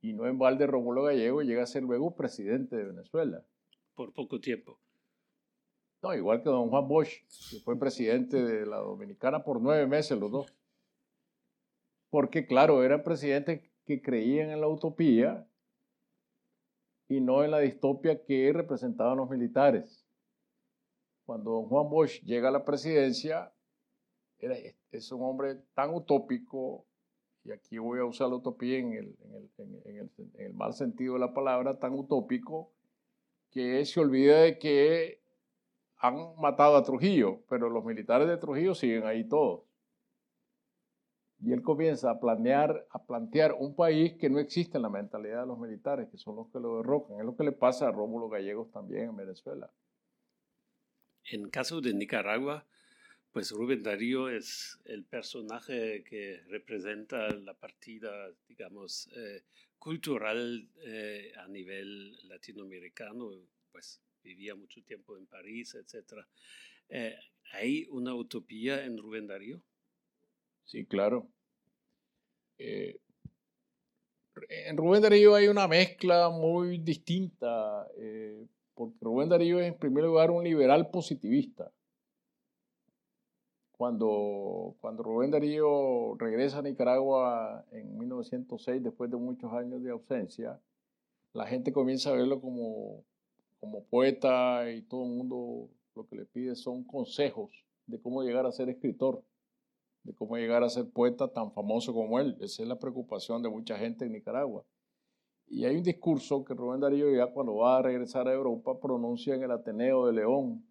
y 0.00 0.12
no 0.12 0.26
en 0.26 0.38
balde 0.38 0.66
Romulo 0.66 1.04
Gallego 1.04 1.42
llega 1.42 1.62
a 1.62 1.66
ser 1.66 1.82
luego 1.82 2.14
presidente 2.14 2.76
de 2.76 2.84
Venezuela. 2.84 3.44
Por 3.94 4.12
poco 4.12 4.40
tiempo. 4.40 4.78
No, 6.02 6.14
igual 6.14 6.42
que 6.42 6.48
don 6.48 6.70
Juan 6.70 6.88
Bosch, 6.88 7.22
que 7.50 7.60
fue 7.60 7.78
presidente 7.78 8.42
de 8.42 8.64
la 8.64 8.78
Dominicana 8.78 9.44
por 9.44 9.60
nueve 9.60 9.86
meses 9.86 10.18
los 10.18 10.30
dos. 10.30 10.54
Porque 12.08 12.46
claro, 12.46 12.82
eran 12.82 13.04
presidentes 13.04 13.70
que 13.84 14.00
creían 14.00 14.50
en 14.50 14.60
la 14.60 14.68
utopía 14.68 15.46
y 17.08 17.20
no 17.20 17.44
en 17.44 17.50
la 17.50 17.58
distopia 17.58 18.24
que 18.24 18.52
representaban 18.52 19.18
los 19.18 19.28
militares. 19.28 20.06
Cuando 21.26 21.50
don 21.50 21.66
Juan 21.66 21.90
Bosch 21.90 22.22
llega 22.22 22.48
a 22.48 22.52
la 22.52 22.64
presidencia, 22.64 23.52
es 24.38 25.12
un 25.12 25.22
hombre 25.22 25.56
tan 25.74 25.94
utópico, 25.94 26.86
y 27.44 27.52
aquí 27.52 27.78
voy 27.78 28.00
a 28.00 28.04
usar 28.04 28.28
la 28.28 28.36
utopía 28.36 28.78
en 28.78 28.92
el, 28.92 29.16
en 29.56 30.10
el, 30.38 30.54
mal 30.54 30.74
sentido 30.74 31.14
de 31.14 31.20
la 31.20 31.32
palabra, 31.32 31.78
tan 31.78 31.94
utópico, 31.94 32.72
que 33.50 33.84
se 33.84 34.00
olvida 34.00 34.42
de 34.42 34.58
que 34.58 35.22
han 35.96 36.34
matado 36.40 36.76
a 36.76 36.82
Trujillo, 36.82 37.40
pero 37.48 37.70
los 37.70 37.84
militares 37.84 38.28
de 38.28 38.36
Trujillo 38.36 38.74
siguen 38.74 39.04
ahí 39.06 39.26
todos. 39.26 39.62
Y 41.42 41.52
él 41.52 41.62
comienza 41.62 42.10
a 42.10 42.20
planear, 42.20 42.86
a 42.90 43.02
plantear 43.02 43.54
un 43.58 43.74
país 43.74 44.14
que 44.18 44.28
no 44.28 44.38
existe 44.38 44.76
en 44.76 44.82
la 44.82 44.90
mentalidad 44.90 45.40
de 45.40 45.46
los 45.46 45.58
militares, 45.58 46.08
que 46.10 46.18
son 46.18 46.36
los 46.36 46.48
que 46.50 46.60
lo 46.60 46.76
derrocan. 46.76 47.18
Es 47.18 47.24
lo 47.24 47.34
que 47.34 47.44
le 47.44 47.52
pasa 47.52 47.88
a 47.88 47.92
Rómulo 47.92 48.28
Gallegos 48.28 48.70
también 48.70 49.08
en 49.08 49.16
Venezuela. 49.16 49.72
En 51.24 51.48
caso 51.48 51.80
de 51.80 51.94
Nicaragua, 51.94 52.66
pues 53.32 53.52
Rubén 53.52 53.82
Darío 53.82 54.28
es 54.28 54.78
el 54.84 55.04
personaje 55.04 56.02
que 56.04 56.40
representa 56.48 57.28
la 57.30 57.54
partida, 57.54 58.10
digamos, 58.48 59.08
eh, 59.16 59.44
cultural 59.78 60.68
eh, 60.84 61.32
a 61.36 61.46
nivel 61.46 62.16
latinoamericano, 62.28 63.30
pues 63.70 64.00
vivía 64.22 64.54
mucho 64.54 64.82
tiempo 64.82 65.16
en 65.16 65.26
París, 65.26 65.74
etc. 65.76 66.24
Eh, 66.88 67.16
¿Hay 67.52 67.86
una 67.90 68.14
utopía 68.14 68.84
en 68.84 68.98
Rubén 68.98 69.26
Darío? 69.26 69.60
Sí, 70.64 70.84
claro. 70.86 71.28
en 72.58 72.98
Rubén 74.76 75.02
Darío 75.02 75.34
hay 75.34 75.48
una 75.48 75.66
mezcla 75.66 76.28
muy 76.30 76.78
distinta, 76.78 77.86
porque 78.74 78.96
Rubén 79.00 79.28
Darío 79.28 79.60
es 79.60 79.68
en 79.68 79.78
primer 79.78 80.04
lugar 80.04 80.30
un 80.30 80.44
liberal 80.44 80.90
positivista 80.90 81.72
cuando, 83.80 84.76
cuando 84.82 85.02
Rubén 85.02 85.30
Darío 85.30 86.14
regresa 86.18 86.58
a 86.58 86.62
Nicaragua 86.62 87.64
en 87.72 87.96
1906, 87.96 88.82
después 88.82 89.10
de 89.10 89.16
muchos 89.16 89.50
años 89.54 89.82
de 89.82 89.90
ausencia, 89.90 90.60
la 91.32 91.46
gente 91.46 91.72
comienza 91.72 92.10
a 92.10 92.12
verlo 92.12 92.42
como, 92.42 93.02
como 93.58 93.82
poeta 93.84 94.70
y 94.70 94.82
todo 94.82 95.04
el 95.04 95.12
mundo 95.12 95.70
lo 95.96 96.06
que 96.06 96.16
le 96.16 96.26
pide 96.26 96.56
son 96.56 96.84
consejos 96.84 97.64
de 97.86 97.98
cómo 97.98 98.22
llegar 98.22 98.44
a 98.44 98.52
ser 98.52 98.68
escritor, 98.68 99.24
de 100.02 100.12
cómo 100.12 100.36
llegar 100.36 100.62
a 100.62 100.68
ser 100.68 100.90
poeta 100.90 101.28
tan 101.28 101.50
famoso 101.50 101.94
como 101.94 102.20
él. 102.20 102.36
Esa 102.42 102.62
es 102.62 102.68
la 102.68 102.78
preocupación 102.78 103.42
de 103.42 103.48
mucha 103.48 103.78
gente 103.78 104.04
en 104.04 104.12
Nicaragua. 104.12 104.62
Y 105.46 105.64
hay 105.64 105.76
un 105.76 105.84
discurso 105.84 106.44
que 106.44 106.52
Rubén 106.52 106.80
Darío 106.80 107.10
ya 107.16 107.28
cuando 107.28 107.54
va 107.54 107.78
a 107.78 107.82
regresar 107.82 108.28
a 108.28 108.34
Europa 108.34 108.78
pronuncia 108.78 109.34
en 109.34 109.42
el 109.42 109.52
Ateneo 109.52 110.06
de 110.06 110.12
León, 110.12 110.69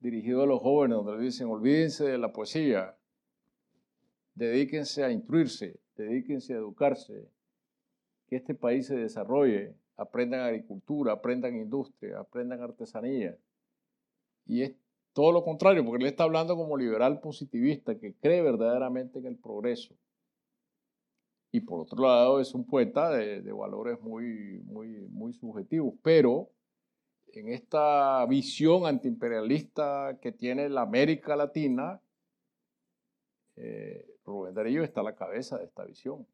dirigido 0.00 0.42
a 0.42 0.46
los 0.46 0.60
jóvenes, 0.60 0.96
donde 0.96 1.16
le 1.16 1.24
dicen, 1.24 1.48
olvídense 1.48 2.04
de 2.04 2.18
la 2.18 2.32
poesía, 2.32 2.96
dedíquense 4.34 5.02
a 5.04 5.10
instruirse, 5.10 5.80
dedíquense 5.96 6.54
a 6.54 6.58
educarse, 6.58 7.28
que 8.28 8.36
este 8.36 8.54
país 8.54 8.86
se 8.86 8.96
desarrolle, 8.96 9.74
aprendan 9.96 10.40
agricultura, 10.40 11.12
aprendan 11.12 11.56
industria, 11.56 12.20
aprendan 12.20 12.62
artesanía. 12.62 13.36
Y 14.46 14.62
es 14.62 14.74
todo 15.12 15.32
lo 15.32 15.42
contrario, 15.42 15.84
porque 15.84 16.04
él 16.04 16.10
está 16.10 16.24
hablando 16.24 16.54
como 16.56 16.76
liberal 16.76 17.20
positivista, 17.20 17.98
que 17.98 18.14
cree 18.14 18.42
verdaderamente 18.42 19.18
en 19.18 19.26
el 19.26 19.36
progreso. 19.36 19.94
Y 21.50 21.60
por 21.60 21.80
otro 21.80 22.02
lado 22.02 22.40
es 22.40 22.54
un 22.54 22.64
poeta 22.64 23.10
de, 23.10 23.40
de 23.40 23.52
valores 23.52 24.00
muy, 24.00 24.60
muy, 24.66 24.88
muy 25.08 25.32
subjetivos, 25.32 25.94
pero 26.02 26.50
en 27.32 27.48
esta 27.48 28.24
visión 28.26 28.86
antiimperialista 28.86 30.18
que 30.20 30.32
tiene 30.32 30.68
la 30.68 30.82
América 30.82 31.36
Latina, 31.36 32.00
eh, 33.56 34.06
Rubén 34.24 34.54
Darío 34.54 34.82
está 34.82 35.00
a 35.00 35.04
la 35.04 35.14
cabeza 35.14 35.58
de 35.58 35.64
esta 35.64 35.84
visión. 35.84 36.26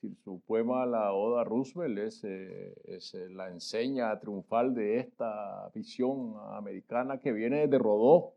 Si 0.00 0.14
su 0.24 0.40
poema 0.40 0.84
La 0.86 1.12
Oda 1.12 1.44
Roosevelt 1.44 1.98
es, 1.98 2.24
eh, 2.24 2.74
eh, 2.84 3.28
la 3.30 3.48
enseña 3.48 4.18
triunfal 4.18 4.74
de 4.74 4.98
esta 4.98 5.70
visión 5.74 6.34
americana 6.56 7.18
que 7.18 7.32
viene 7.32 7.68
de 7.68 7.78
Rodó. 7.78 8.34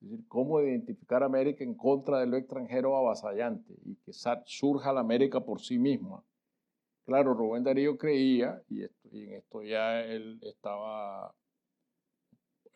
Es 0.00 0.10
decir, 0.10 0.28
cómo 0.28 0.60
identificar 0.60 1.22
a 1.22 1.26
América 1.26 1.64
en 1.64 1.74
contra 1.74 2.20
de 2.20 2.26
lo 2.26 2.36
extranjero 2.36 2.96
avasallante 2.96 3.74
y 3.84 3.96
que 3.96 4.12
surja 4.44 4.92
la 4.92 5.00
América 5.00 5.40
por 5.40 5.60
sí 5.60 5.78
misma. 5.78 6.22
Claro, 7.08 7.32
Rubén 7.32 7.64
Darío 7.64 7.96
creía, 7.96 8.62
y, 8.68 8.82
en 8.82 9.32
esto 9.32 9.62
ya 9.62 10.04
él 10.04 10.38
estaba 10.42 11.34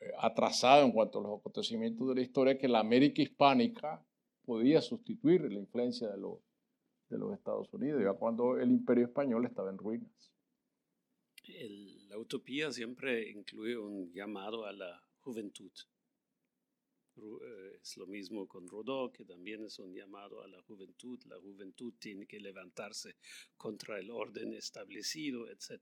eh, 0.01 0.11
atrasado 0.19 0.87
en 0.87 0.93
cuanto 0.93 1.19
a 1.19 1.23
los 1.23 1.39
acontecimientos 1.39 2.09
de 2.09 2.15
la 2.15 2.23
historia, 2.23 2.57
que 2.57 2.67
la 2.67 2.79
América 2.79 3.21
hispánica 3.21 4.03
podía 4.47 4.81
sustituir 4.81 5.43
la 5.43 5.59
influencia 5.59 6.09
de 6.09 6.17
los, 6.17 6.39
de 7.11 7.19
los 7.19 7.35
Estados 7.35 7.71
Unidos, 7.75 8.03
ya 8.03 8.15
cuando 8.15 8.59
el 8.59 8.71
imperio 8.71 9.05
español 9.05 9.45
estaba 9.45 9.69
en 9.69 9.77
ruinas. 9.77 10.33
la 12.09 12.17
utopía 12.17 12.73
siempre 12.73 13.29
incluye 13.29 13.77
un 13.77 14.11
llamado 14.15 14.65
a 14.65 14.73
la 14.73 15.05
juventud. 15.21 15.73
Eh, 17.17 17.79
es 17.83 17.97
lo 17.97 18.07
mismo 18.07 18.47
con 18.47 18.69
Rodó, 18.69 19.11
que 19.13 19.25
también 19.25 19.65
es 19.65 19.79
un 19.79 19.95
llamado 19.95 20.43
a 20.43 20.49
la 20.49 20.61
juventud. 20.63 21.19
La 21.27 21.39
juventud 21.39 21.95
tiene 21.99 22.27
que 22.27 22.41
levantarse 22.41 23.17
contra 23.57 23.99
el 23.99 24.11
orden 24.11 24.53
establecido, 24.55 25.51
etc. 25.51 25.81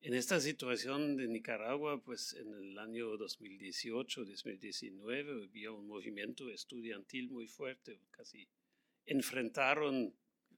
En 0.00 0.14
esta 0.14 0.38
situación 0.38 1.16
de 1.16 1.26
Nicaragua, 1.28 2.02
pues 2.02 2.34
en 2.34 2.52
el 2.52 2.78
año 2.78 3.16
2018-2019 3.16 5.48
había 5.48 5.72
un 5.72 5.86
movimiento 5.86 6.50
estudiantil 6.50 7.30
muy 7.30 7.48
fuerte, 7.48 8.00
casi 8.10 8.46
enfrentaron 9.06 10.14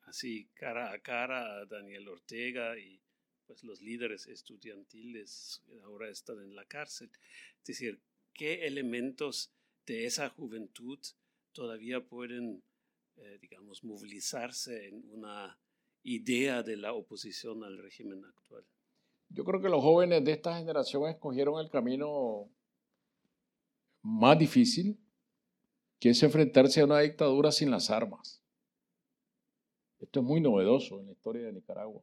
así 0.07 0.49
cara 0.55 0.93
a 0.93 0.99
cara 1.01 1.61
a 1.61 1.67
Daniel 1.67 2.09
Ortega 2.09 2.79
y 2.79 3.01
pues 3.47 3.63
los 3.63 3.81
líderes 3.81 4.27
estudiantiles 4.27 5.63
ahora 5.85 6.11
están 6.11 6.41
en 6.41 6.55
la 6.55 6.65
cárcel. 6.65 7.11
Es 7.61 7.67
decir, 7.67 8.01
¿qué 8.37 8.67
elementos 8.67 9.51
de 9.87 10.05
esa 10.05 10.29
juventud 10.29 10.99
todavía 11.53 12.07
pueden, 12.07 12.63
eh, 13.17 13.39
digamos, 13.41 13.83
movilizarse 13.83 14.89
en 14.89 15.03
una 15.11 15.59
idea 16.03 16.63
de 16.63 16.77
la 16.77 16.93
oposición 16.93 17.65
al 17.65 17.79
régimen 17.79 18.25
actual? 18.25 18.65
Yo 19.29 19.45
creo 19.45 19.61
que 19.61 19.69
los 19.69 19.83
jóvenes 19.83 20.25
de 20.25 20.33
esta 20.33 20.57
generación 20.57 21.09
escogieron 21.09 21.59
el 21.59 21.71
camino 21.71 22.49
más 24.03 24.39
difícil, 24.39 24.99
que 25.99 26.11
es 26.11 26.23
enfrentarse 26.23 26.81
a 26.81 26.85
una 26.85 27.01
dictadura 27.01 27.51
sin 27.51 27.71
las 27.71 27.91
armas. 27.91 28.43
Esto 29.99 30.21
es 30.21 30.27
muy 30.27 30.41
novedoso 30.41 31.01
en 31.01 31.07
la 31.07 31.13
historia 31.13 31.43
de 31.47 31.53
Nicaragua. 31.55 32.03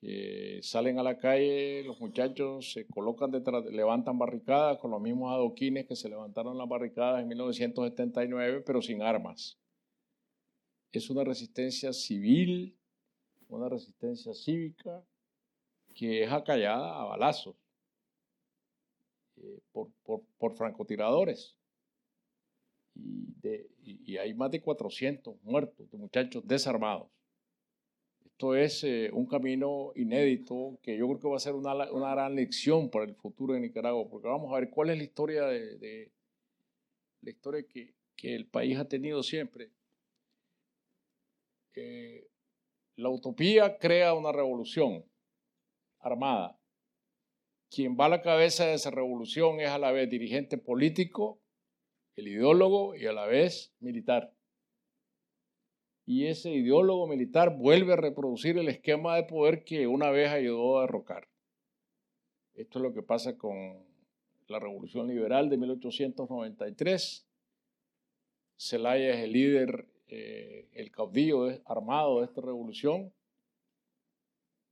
Que 0.00 0.60
salen 0.62 0.98
a 0.98 1.02
la 1.02 1.18
calle, 1.18 1.84
los 1.84 2.00
muchachos 2.00 2.72
se 2.72 2.86
colocan 2.86 3.30
detrás, 3.30 3.66
levantan 3.66 4.18
barricadas 4.18 4.78
con 4.78 4.90
los 4.90 5.00
mismos 5.00 5.32
adoquines 5.32 5.86
que 5.86 5.94
se 5.94 6.08
levantaron 6.08 6.56
las 6.56 6.68
barricadas 6.68 7.20
en 7.20 7.28
1979, 7.28 8.62
pero 8.64 8.80
sin 8.80 9.02
armas. 9.02 9.58
Es 10.90 11.10
una 11.10 11.22
resistencia 11.22 11.92
civil, 11.92 12.76
una 13.48 13.68
resistencia 13.68 14.32
cívica 14.32 15.04
que 15.94 16.24
es 16.24 16.32
acallada 16.32 16.98
a 16.98 17.04
balazos 17.04 17.56
eh, 19.36 19.60
por, 19.72 20.56
francotiradores. 20.56 21.56
Y, 22.94 23.34
y, 23.82 24.16
hay 24.18 24.34
más 24.34 24.50
de 24.50 24.60
400 24.60 25.42
muertos 25.42 25.90
de 25.90 25.98
muchachos 25.98 26.46
desarmados. 26.46 27.08
Esto 28.40 28.54
es 28.54 28.84
eh, 28.84 29.10
un 29.12 29.26
camino 29.26 29.92
inédito 29.96 30.78
que 30.82 30.96
yo 30.96 31.06
creo 31.08 31.20
que 31.20 31.28
va 31.28 31.36
a 31.36 31.40
ser 31.40 31.52
una, 31.52 31.74
gran 31.74 32.34
lección 32.34 32.88
para 32.88 33.04
el 33.04 33.14
futuro 33.14 33.52
de 33.52 33.60
Nicaragua, 33.60 34.08
porque 34.08 34.28
vamos 34.28 34.50
a 34.50 34.58
ver 34.58 34.70
cuál 34.70 34.88
es 34.88 34.96
la 34.96 35.04
historia 35.04 35.44
de, 35.44 36.10
la 37.20 37.30
historia 37.30 37.62
que, 37.68 37.92
que, 38.16 38.34
el 38.34 38.46
país 38.46 38.78
ha 38.78 38.88
tenido 38.88 39.22
siempre. 39.22 39.68
Eh, 41.74 42.28
la 42.96 43.10
utopía 43.10 43.76
crea 43.76 44.14
una 44.14 44.32
revolución 44.32 45.04
armada. 45.98 46.58
Quien 47.68 47.94
va 47.94 48.06
a 48.06 48.08
la 48.08 48.22
cabeza 48.22 48.64
de 48.64 48.72
esa 48.72 48.90
revolución 48.90 49.60
es 49.60 49.68
a 49.68 49.76
la 49.76 49.92
vez 49.92 50.08
dirigente 50.08 50.56
político, 50.56 51.42
el 52.16 52.28
ideólogo 52.28 52.94
y 52.94 53.04
a 53.04 53.12
la 53.12 53.26
vez 53.26 53.74
militar. 53.80 54.32
Y 56.10 56.26
ese 56.26 56.50
ideólogo 56.50 57.06
militar 57.06 57.56
vuelve 57.56 57.92
a 57.92 57.96
reproducir 57.96 58.58
el 58.58 58.66
esquema 58.66 59.14
de 59.14 59.22
poder 59.22 59.62
que 59.62 59.86
una 59.86 60.10
vez 60.10 60.28
ayudó 60.32 60.78
a 60.78 60.80
derrocar. 60.80 61.28
Esto 62.52 62.80
es 62.80 62.82
lo 62.82 62.92
que 62.92 63.00
pasa 63.00 63.38
con 63.38 63.78
la 64.48 64.58
Revolución 64.58 65.06
Liberal 65.06 65.48
de 65.48 65.56
1893. 65.56 67.28
Zelaya 68.58 69.10
es 69.10 69.18
el 69.18 69.32
líder, 69.32 69.86
eh, 70.08 70.68
el 70.72 70.90
caudillo 70.90 71.46
armado 71.64 72.18
de 72.18 72.24
esta 72.24 72.40
revolución. 72.40 73.12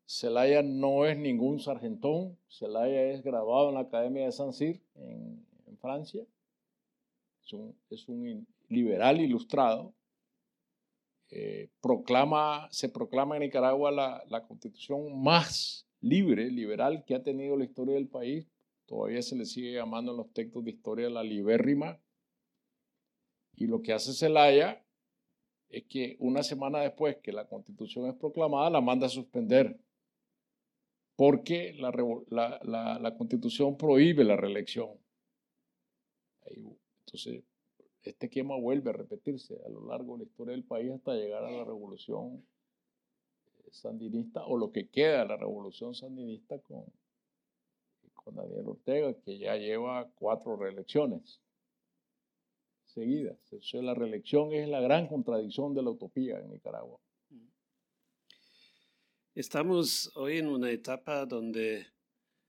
Celaya 0.07 0.61
no 0.65 1.07
es 1.07 1.17
ningún 1.17 1.61
sargentón, 1.61 2.37
Celaya 2.49 3.13
es 3.13 3.23
grabado 3.23 3.69
en 3.69 3.77
la 3.77 3.83
Academia 3.83 4.25
de 4.25 4.33
San 4.33 4.53
Cyr 4.53 4.81
en, 4.97 5.47
Francia. 5.81 6.25
Es 7.91 8.09
un, 8.09 8.45
liberal 8.69 9.21
ilustrado. 9.21 9.95
Eh, 11.31 11.69
proclama, 11.81 12.69
se 12.71 12.89
proclama 12.89 13.37
en 13.37 13.43
Nicaragua 13.43 13.91
la, 13.91 14.25
la, 14.29 14.47
constitución 14.47 15.23
más 15.23 15.87
libre, 16.01 16.51
liberal 16.51 17.05
que 17.05 17.15
ha 17.15 17.23
tenido 17.23 17.57
la 17.57 17.65
historia 17.65 17.95
del 17.95 18.09
país. 18.09 18.47
Todavía 18.87 19.21
se 19.21 19.37
le 19.37 19.45
sigue 19.45 19.75
llamando 19.75 20.13
en 20.13 20.17
los 20.17 20.33
textos 20.33 20.65
de 20.65 20.71
historia 20.71 21.11
la 21.11 21.23
libérrima. 21.23 22.01
Y 23.55 23.67
lo 23.67 23.83
que 23.83 23.93
hace 23.93 24.15
Celaya 24.15 24.83
es 25.69 25.85
que 25.85 26.17
una 26.21 26.43
semana 26.43 26.81
después 26.81 27.19
que 27.19 27.33
la 27.33 27.47
constitución 27.47 28.07
es 28.07 28.15
proclamada, 28.15 28.71
la 28.71 28.81
manda 28.81 29.07
a 29.07 29.11
suspender 29.11 29.79
porque 31.19 31.75
la, 31.75 33.15
constitución 33.19 33.77
prohíbe 33.77 34.23
la 34.23 34.37
reelección. 34.37 34.91
Entonces, 37.01 37.43
este 38.11 38.27
esquema 38.27 38.57
vuelve 38.57 38.91
a 38.91 38.95
repetirse 38.95 39.59
a 39.65 39.69
lo 39.69 39.87
largo 39.87 40.15
de 40.15 40.25
la 40.25 40.31
historia 40.31 40.53
del 40.53 40.65
país 40.65 40.91
hasta 40.93 41.15
llegar 41.15 41.45
a 41.45 41.51
la 41.51 41.65
revolución 41.65 42.45
eh, 43.47 43.69
sandinista 43.71 44.45
o 44.45 44.57
lo 44.57 44.73
que 44.73 44.89
queda 44.89 45.21
de 45.21 45.29
la 45.29 45.37
revolución 45.37 45.95
sandinista 45.95 46.59
con, 46.61 46.85
con 48.15 48.35
Daniel 48.35 48.69
Ortega, 48.69 49.15
que 49.15 49.39
ya 49.39 49.57
lleva 49.57 50.11
cuatro 50.15 50.57
reelecciones 50.57 51.41
seguidas. 52.85 53.39
la 53.75 53.95
reelección 53.95 54.53
es 54.53 54.69
la 54.69 54.81
gran 54.81 55.07
contradicción 55.07 55.75
de 55.75 55.83
la 55.83 55.91
utopía 55.91 56.39
en 56.39 56.51
Nicaragua. 56.51 56.99
Estamos 59.35 60.11
hoy 60.17 60.39
en 60.39 60.49
una 60.49 60.71
etapa 60.71 61.25
donde 61.25 61.87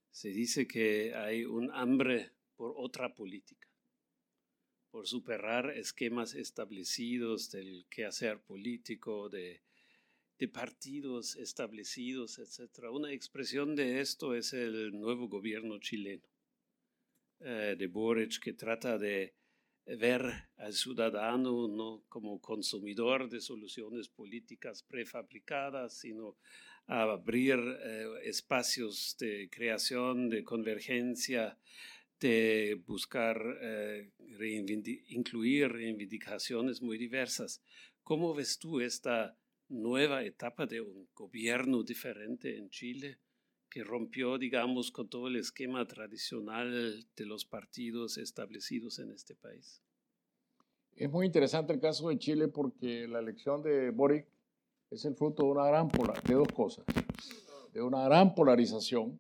se 0.10 0.30
dice 0.30 0.68
que 0.68 1.14
hay 1.14 1.46
un 1.46 1.72
hambre 1.72 2.32
por 2.56 2.74
otra 2.76 3.14
política, 3.14 3.68
por 4.92 5.08
superar 5.08 5.70
esquemas 5.72 6.34
establecidos 6.34 7.52
del 7.52 7.86
quehacer 7.90 8.40
político, 8.42 9.30
de, 9.30 9.62
partidos 10.54 11.36
establecidos, 11.36 12.40
etc. 12.40 12.86
Una 12.92 13.12
expresión 13.12 13.76
de 13.76 14.00
esto 14.00 14.34
es 14.34 14.54
el 14.54 14.98
nuevo 14.98 15.28
gobierno 15.28 15.80
chileno 15.80 16.28
eh, 17.42 17.76
de 17.78 17.88
Boric, 17.88 18.40
que 18.40 18.54
trata 18.54 18.98
de 18.98 19.36
ver 19.86 20.22
al 20.58 20.74
ciudadano 20.74 21.68
no 21.68 22.04
como 22.08 22.40
consumidor 22.40 23.30
de 23.30 23.42
soluciones 23.42 24.08
políticas 24.08 24.84
prefabricadas, 24.84 26.00
sino 26.00 26.38
abrir 26.86 27.60
eh, 27.60 28.08
espacios 28.24 29.16
de 29.20 29.50
creación, 29.52 30.30
de 30.30 30.44
convergencia, 30.44 31.58
de 32.20 32.82
buscar 32.86 33.42
eh, 33.62 34.12
incluir 35.08 35.72
reivindicaciones 35.72 36.82
muy 36.82 36.98
diversas. 36.98 37.62
¿Cómo 38.04 38.34
ves 38.34 38.60
tú 38.60 38.82
esta 38.82 39.38
nueva 39.70 40.24
etapa 40.24 40.66
de 40.66 40.82
un 40.82 41.08
gobierno 41.14 41.84
diferente 41.84 42.58
en 42.58 42.70
Chile 42.70 43.20
que 43.70 43.84
rompió, 43.84 44.38
digamos, 44.38 44.92
con 44.92 45.08
todo 45.10 45.28
el 45.28 45.36
esquema 45.36 45.86
tradicional 45.86 47.06
de 47.16 47.26
los 47.26 47.46
partidos 47.46 48.18
establecidos 48.18 49.00
en 49.00 49.12
este 49.12 49.36
país? 49.36 49.82
Es 50.96 51.10
muy 51.10 51.28
interesante 51.28 51.72
el 51.72 51.80
caso 51.80 52.10
de 52.10 52.18
Chile 52.18 52.48
porque 52.48 53.08
la 53.08 53.20
elección 53.20 53.62
de 53.62 53.92
Boric 53.92 54.28
es 54.90 55.06
el 55.06 55.16
fruto 55.16 55.44
de 55.44 55.50
una 55.50 55.68
gran 55.68 55.88
de 55.88 56.34
dos 56.34 56.48
cosas, 56.50 56.84
de 57.72 57.82
una 57.82 58.04
gran 58.04 58.34
polarización 58.34 59.20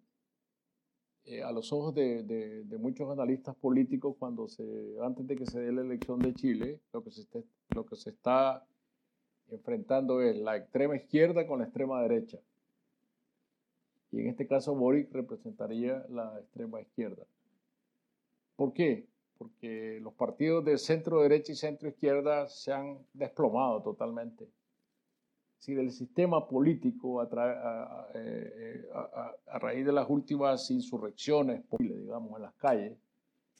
eh, 1.29 1.43
a 1.43 1.51
los 1.51 1.71
ojos 1.71 1.93
de, 1.93 2.65
muchos 2.79 3.07
analistas 3.11 3.55
políticos 3.55 4.15
cuando 4.17 4.47
se, 4.47 4.63
antes 5.03 5.27
de 5.27 5.35
que 5.35 5.45
se 5.45 5.59
dé 5.59 5.71
la 5.71 5.81
elección 5.81 6.17
de 6.17 6.33
Chile, 6.33 6.79
lo 6.91 7.03
que 7.03 7.11
se, 7.11 7.23
lo 7.69 7.85
que 7.85 7.95
se 7.97 8.09
está 8.09 8.65
enfrentando 9.51 10.23
es 10.23 10.35
la 10.37 10.57
extrema 10.57 10.95
izquierda 10.95 11.45
con 11.45 11.59
la 11.59 11.65
extrema 11.65 12.01
derecha. 12.01 12.39
Y 14.11 14.21
en 14.21 14.27
este 14.29 14.47
caso 14.47 14.73
Boric 14.73 15.11
representaría 15.13 16.03
la 16.09 16.39
extrema 16.39 16.81
izquierda. 16.81 17.27
¿Por 18.55 18.73
qué? 18.73 19.05
Porque 19.37 19.99
los 20.01 20.15
partidos 20.15 20.65
de 20.65 20.79
centro 20.79 21.21
derecha 21.21 21.51
y 21.51 21.55
centro 21.55 21.89
izquierda 21.89 22.47
se 22.47 22.73
han 22.73 22.97
desplomado 23.13 23.83
totalmente 23.83 24.47
si 25.59 25.73
del 25.73 25.91
sistema 25.91 26.47
político 26.47 27.19
a, 27.19 28.07
eh, 28.15 28.89
a, 28.93 29.59
raíz 29.59 29.85
de 29.85 29.91
las 29.91 30.09
últimas 30.09 30.71
insurrecciones, 30.71 31.63
digamos, 31.77 32.37
en 32.37 32.43
las 32.43 32.53
calles, 32.55 32.97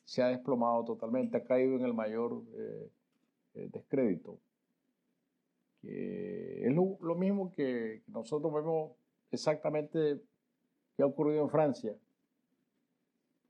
se 0.05 0.23
ha 0.23 0.27
desplomado 0.27 0.85
totalmente, 0.85 1.37
ha 1.37 1.43
caído 1.43 1.75
en 1.75 1.83
el 1.83 1.93
mayor 1.93 2.41
eh, 2.55 2.89
eh, 3.55 3.69
descrédito. 3.71 4.39
es 5.83 6.73
lo, 6.73 7.15
mismo 7.15 7.51
que 7.51 8.01
nosotros 8.07 8.53
vemos 8.53 8.93
exactamente 9.29 10.21
que 10.95 11.03
ha 11.03 11.05
ocurrido 11.05 11.43
en 11.43 11.49
Francia 11.49 11.95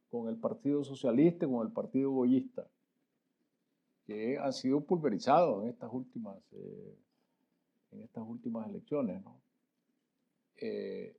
con 0.10 0.28
el 0.28 0.38
Partido 0.38 0.84
Socialista 0.84 1.46
y 1.46 1.50
con 1.50 1.68
el 1.68 1.72
Partido 1.72 2.10
Goyista, 2.10 2.68
que 4.08 4.40
han 4.40 4.54
sido 4.54 4.82
pulverizados 4.82 5.64
en 5.64 5.70
estas 5.70 5.94
últimas 5.94 6.36
en 7.92 8.02
estas 8.02 8.24
últimas 8.28 8.68
elecciones. 8.68 9.24
¿no? 9.24 9.40
Eh, 10.58 11.16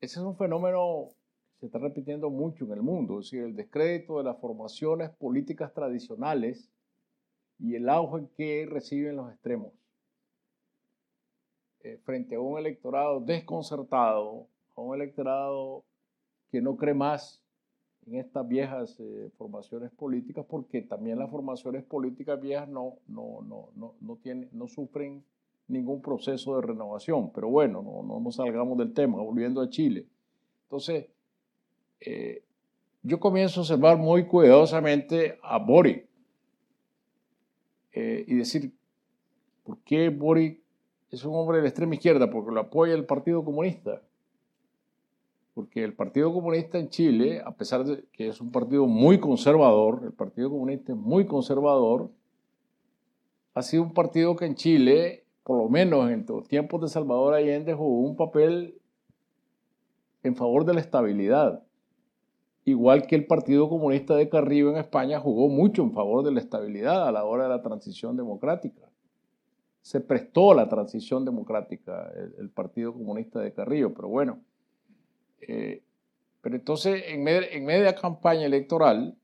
ese 0.00 0.18
es 0.18 0.24
un 0.24 0.36
fenómeno 0.36 1.08
que 1.54 1.60
se 1.60 1.66
está 1.66 1.78
repitiendo 1.78 2.30
mucho 2.30 2.64
en 2.64 2.72
el 2.72 2.82
mundo, 2.82 3.18
es 3.18 3.26
decir, 3.26 3.42
el 3.42 3.56
descrédito 3.56 4.18
de 4.18 4.24
las 4.24 4.38
formaciones 4.38 5.10
políticas 5.10 5.72
tradicionales 5.74 6.70
y 7.58 7.74
el 7.74 7.88
auge 7.88 8.28
que 8.36 8.66
reciben 8.70 9.16
los 9.16 9.30
extremos. 9.30 9.72
Eh, 11.80 11.98
frente 12.04 12.34
a 12.34 12.40
un 12.40 12.58
electorado 12.58 13.20
desconcertado, 13.20 14.46
a 14.74 14.80
un 14.80 14.94
electorado 14.94 15.84
que 16.50 16.60
no 16.60 16.76
cree 16.76 16.94
más 16.94 17.42
en 18.06 18.16
estas 18.16 18.46
viejas 18.48 18.98
eh, 19.00 19.30
formaciones 19.36 19.90
políticas, 19.92 20.44
porque 20.48 20.82
también 20.82 21.18
las 21.18 21.30
formaciones 21.30 21.84
políticas 21.84 22.40
viejas 22.40 22.68
no, 22.68 22.98
no, 23.06 23.42
no, 23.42 23.70
no, 23.74 23.94
no, 24.00 24.16
tienen, 24.16 24.48
no 24.52 24.66
sufren 24.66 25.24
ningún 25.68 26.02
proceso 26.02 26.56
de 26.56 26.62
renovación. 26.62 27.30
Pero 27.32 27.48
bueno, 27.48 27.82
no, 27.82 28.20
no 28.20 28.32
salgamos 28.32 28.76
del 28.78 28.92
tema, 28.92 29.18
volviendo 29.18 29.60
a 29.60 29.70
Chile. 29.70 30.06
Entonces, 30.64 31.06
eh, 32.00 32.42
yo 33.02 33.20
comienzo 33.20 33.60
a 33.60 33.62
observar 33.62 33.96
muy 33.96 34.26
cuidadosamente 34.26 35.38
a 35.42 35.58
Boric 35.58 36.06
eh, 37.92 38.24
y 38.26 38.34
decir, 38.34 38.72
¿por 39.64 39.78
qué 39.78 40.08
Boric 40.08 40.60
es 41.10 41.24
un 41.24 41.34
hombre 41.34 41.58
de 41.58 41.62
la 41.62 41.68
extrema 41.68 41.94
izquierda? 41.94 42.30
Porque 42.30 42.52
lo 42.52 42.60
apoya 42.60 42.94
el 42.94 43.04
Partido 43.06 43.44
Comunista 43.44 44.02
porque 45.58 45.82
el 45.82 45.92
Partido 45.92 46.32
Comunista 46.32 46.78
en 46.78 46.88
Chile, 46.88 47.42
a 47.44 47.50
pesar 47.50 47.82
de 47.82 48.04
que 48.12 48.28
es 48.28 48.40
un 48.40 48.52
partido 48.52 48.86
muy 48.86 49.18
conservador, 49.18 50.02
el 50.04 50.12
Partido 50.12 50.50
Comunista 50.50 50.92
es 50.92 50.98
muy 50.98 51.26
conservador, 51.26 52.12
ha 53.54 53.62
sido 53.62 53.82
un 53.82 53.92
partido 53.92 54.36
que 54.36 54.44
en 54.44 54.54
Chile, 54.54 55.24
por 55.48 55.56
lo 55.56 55.70
menos 55.70 56.10
en 56.10 56.26
los 56.28 56.46
tiempos 56.46 56.78
de 56.82 56.88
Salvador 56.88 57.32
Allende, 57.32 57.72
jugó 57.72 58.00
un 58.00 58.16
papel 58.16 58.78
en 60.22 60.36
favor 60.36 60.66
de 60.66 60.74
la 60.74 60.80
estabilidad. 60.80 61.64
Igual 62.66 63.06
que 63.06 63.16
el 63.16 63.26
Partido 63.26 63.66
Comunista 63.66 64.14
de 64.14 64.28
Carrillo 64.28 64.68
en 64.68 64.76
España 64.76 65.18
jugó 65.18 65.48
mucho 65.48 65.82
en 65.82 65.94
favor 65.94 66.22
de 66.22 66.32
la 66.32 66.40
estabilidad 66.40 67.08
a 67.08 67.12
la 67.12 67.24
hora 67.24 67.44
de 67.44 67.48
la 67.48 67.62
transición 67.62 68.14
democrática. 68.14 68.90
Se 69.80 70.02
prestó 70.02 70.52
a 70.52 70.54
la 70.54 70.68
transición 70.68 71.24
democrática 71.24 72.12
el, 72.38 72.50
Partido 72.50 72.92
Comunista 72.92 73.40
de 73.40 73.54
Carrillo, 73.54 73.94
pero 73.94 74.08
bueno, 74.08 74.40
eh, 75.40 75.82
pero 76.42 76.56
entonces, 76.56 77.04
en, 77.06 77.26
en 77.26 77.64
media 77.64 77.94
campaña 77.94 78.44
electoral, 78.44 79.16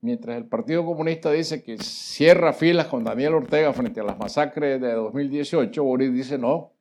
mientras 0.00 0.36
el 0.36 0.46
Partido 0.46 0.84
Comunista 0.84 1.30
dice 1.30 1.62
que 1.62 1.78
cierra 1.78 2.52
filas 2.52 2.86
con 2.86 3.04
Daniel 3.04 3.34
Ortega 3.34 3.72
frente 3.72 4.00
a 4.00 4.04
las 4.04 4.18
masacres 4.18 4.80
de 4.80 4.92
2018, 4.92 5.82
Boris 5.82 6.12
dice 6.12 6.38
no. 6.38 6.72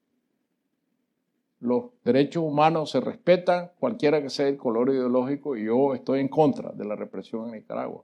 Los 1.59 1.85
derechos 2.03 2.43
humanos 2.43 2.91
se 2.91 2.99
respetan, 2.99 3.71
cualquiera 3.79 4.21
que 4.21 4.29
sea 4.29 4.47
el 4.47 4.57
color 4.57 4.89
ideológico, 4.89 5.57
y 5.57 5.65
yo 5.65 5.95
estoy 5.95 6.19
en 6.19 6.27
contra 6.27 6.71
de 6.71 6.85
la 6.85 6.95
represión 6.95 7.47
en 7.47 7.55
Nicaragua. 7.55 8.03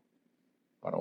Para, 0.79 0.97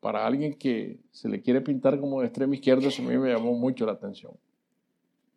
para 0.00 0.26
alguien 0.26 0.54
que 0.54 0.98
se 1.10 1.30
le 1.30 1.40
quiere 1.40 1.62
pintar 1.62 1.98
como 1.98 2.20
de 2.20 2.26
extrema 2.26 2.54
izquierda, 2.54 2.88
eso 2.88 3.02
a 3.02 3.06
mí 3.06 3.16
me 3.16 3.32
llamó 3.32 3.54
mucho 3.54 3.86
la 3.86 3.92
atención. 3.92 4.32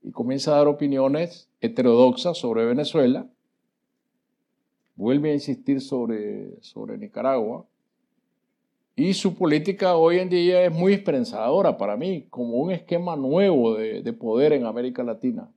Y 0.04 0.12
comienza 0.12 0.52
a 0.54 0.58
dar 0.58 0.68
opiniones 0.68 1.50
heterodoxas 1.62 2.38
sobre 2.38 2.66
Venezuela, 2.66 3.28
vuelve 4.98 5.32
a 5.32 5.36
insistir 5.36 5.80
sobre, 5.80 6.62
sobre 6.62 6.98
Nicaragua. 6.98 7.66
Y 8.98 9.14
su 9.14 9.36
política 9.36 9.96
hoy 9.96 10.18
en 10.20 10.28
día 10.28 10.66
es 10.66 10.74
muy 10.74 10.92
esperanzadora 10.92 11.78
para 11.78 11.96
mí, 11.96 12.28
como 12.30 12.56
un 12.58 12.72
esquema 12.72 13.16
nuevo 13.16 13.76
de, 13.76 14.02
de 14.02 14.12
poder 14.12 14.52
en 14.52 14.66
América 14.66 15.04
Latina, 15.04 15.50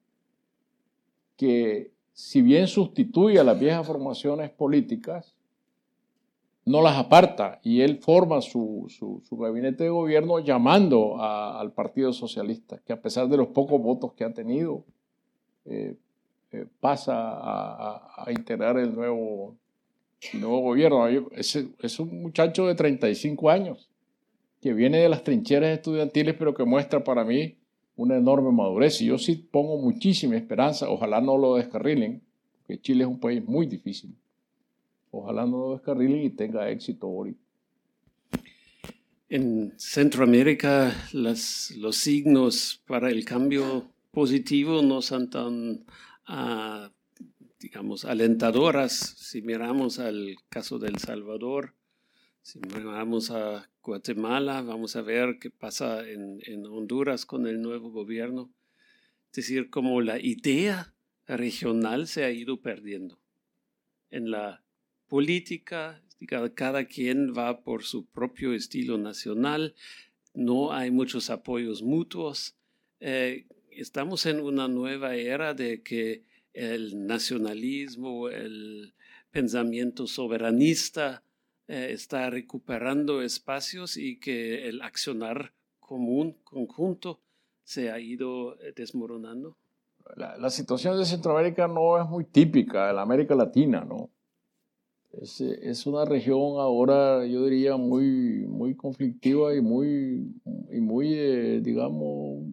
que 1.37 1.91
si 2.13 2.43
bien 2.43 2.69
sustituye 2.69 3.41
a 3.41 3.45
las 3.45 3.59
viejas 3.59 3.85
formaciones 3.85 4.51
políticas, 4.51 5.35
no 6.65 6.83
las 6.83 6.97
aparta 6.97 7.59
y 7.63 7.81
él 7.81 7.99
forma 7.99 8.41
su, 8.41 8.87
su, 8.89 9.37
gabinete 9.37 9.85
de 9.85 9.91
gobierno 9.91 10.39
llamando 10.39 11.21
a, 11.21 11.59
al 11.59 11.73
Partido 11.73 12.13
Socialista, 12.13 12.81
que 12.85 12.93
a 12.93 13.01
pesar 13.01 13.29
de 13.29 13.37
los 13.37 13.49
pocos 13.49 13.81
votos 13.81 14.13
que 14.13 14.25
ha 14.25 14.33
tenido, 14.33 14.85
eh, 15.65 15.97
eh, 16.53 16.67
pasa 16.81 17.15
a, 17.17 18.31
integrar 18.31 18.79
el 18.79 18.95
nuevo, 18.95 19.57
nuevo 20.35 20.61
gobierno. 20.61 21.07
Es, 21.09 21.57
es 21.57 22.01
un 22.01 22.23
muchacho 22.23 22.67
de 22.67 22.75
35 22.75 23.51
años 23.51 23.91
que 24.61 24.75
viene 24.75 24.99
de 24.99 25.09
las 25.09 25.25
trincheras 25.25 25.71
estudiantiles, 25.71 26.35
pero 26.39 26.55
que 26.55 26.65
muestra 26.65 27.03
para 27.03 27.25
mí 27.25 27.57
una 27.97 28.17
enorme 28.17 28.53
madurez. 28.53 29.01
Y 29.01 29.07
yo 29.07 29.19
sí 29.19 29.37
pongo 29.37 29.79
muchísima 29.79 30.37
esperanza, 30.37 30.89
ojalá 30.89 31.21
no 31.21 31.39
lo 31.39 31.57
descarrilen, 31.57 32.23
porque 32.59 32.81
Chile 32.81 33.05
es 33.05 33.09
un 33.09 33.21
país 33.21 33.45
muy 33.45 33.67
difícil. 33.67 34.15
Ojalá 35.11 35.45
no 35.47 35.59
lo 35.59 35.73
descarrilen 35.73 36.23
y 36.23 36.31
tenga 36.31 36.71
éxito 36.71 37.07
ahorita. 37.07 37.41
En 39.29 39.73
Centroamérica 39.77 40.93
los 41.13 41.71
signos 41.93 42.83
para 42.87 43.11
el 43.11 43.25
cambio 43.25 43.85
positivo 44.11 44.83
no 44.83 45.03
son 45.03 45.31
tan 45.31 45.85
digamos, 47.61 48.05
alentadoras. 48.05 48.93
Si 48.93 49.43
miramos 49.43 49.99
al 49.99 50.37
caso 50.49 50.79
de 50.79 50.89
El 50.89 50.99
Salvador, 50.99 51.75
si 52.43 52.59
miramos 52.59 53.31
a 53.31 53.71
Guatemala, 53.83 54.63
vamos 54.63 54.97
a 54.97 55.03
ver 55.03 55.39
qué 55.39 55.51
pasa 55.51 56.09
en, 56.09 56.41
en 56.47 56.67
Honduras 56.67 57.27
con 57.27 57.47
el 57.47 57.61
nuevo 57.61 57.91
gobierno. 57.91 58.51
Es 59.27 59.37
decir, 59.37 59.71
como 59.71 60.01
la 60.01 60.19
idea 60.19 60.95
regional 61.27 62.09
se 62.09 62.25
ha 62.25 62.31
ido 62.31 62.61
perdiendo. 62.61 63.21
En 64.11 64.31
la 64.31 64.65
política, 65.07 66.03
cada 66.55 66.87
quien 66.87 67.35
va 67.37 67.61
por 67.63 67.85
su 67.85 68.07
propio 68.07 68.55
estilo 68.55 68.99
nacional, 68.99 69.75
no 70.35 70.73
hay 70.73 70.91
muchos 70.91 71.31
apoyos 71.31 71.83
mutuos. 71.83 72.57
Eh, 73.01 73.47
estamos 73.71 74.27
en 74.27 74.41
una 74.41 74.67
nueva 74.67 75.15
era 75.15 75.55
de 75.55 75.83
que 75.83 76.25
el 76.53 77.07
nacionalismo, 77.07 78.29
el 78.29 78.95
pensamiento 79.31 80.07
soberanista 80.07 81.23
eh, 81.69 81.91
está 81.93 82.31
recuperando 82.31 83.23
espacios 83.23 83.97
y 83.97 84.19
que 84.19 84.69
el 84.69 84.83
accionar 84.83 85.53
común, 85.79 86.37
conjunto, 86.45 87.21
se 87.63 87.91
ha 87.91 88.01
ido 88.01 88.61
eh, 88.61 88.73
desmoronando. 88.75 89.57
La, 90.17 90.51
situación 90.51 90.99
de 90.99 91.05
Centroamérica 91.05 91.69
no 91.69 92.03
es 92.03 92.09
muy 92.09 92.25
típica 92.25 92.89
de 92.89 92.95
la 92.95 93.03
América 93.03 93.37
Latina, 93.37 93.85
¿no? 93.85 94.11
Es, 95.13 95.41
es, 95.41 95.87
una 95.87 96.05
región 96.05 96.59
ahora, 96.59 97.25
yo 97.27 97.45
diría, 97.45 97.77
muy, 97.77 98.47
muy 98.49 98.75
conflictiva 98.75 99.55
y 99.55 99.61
muy, 99.61 100.35
y 100.73 100.81
muy 100.81 101.15
eh, 101.15 101.61
digamos, 101.63 102.45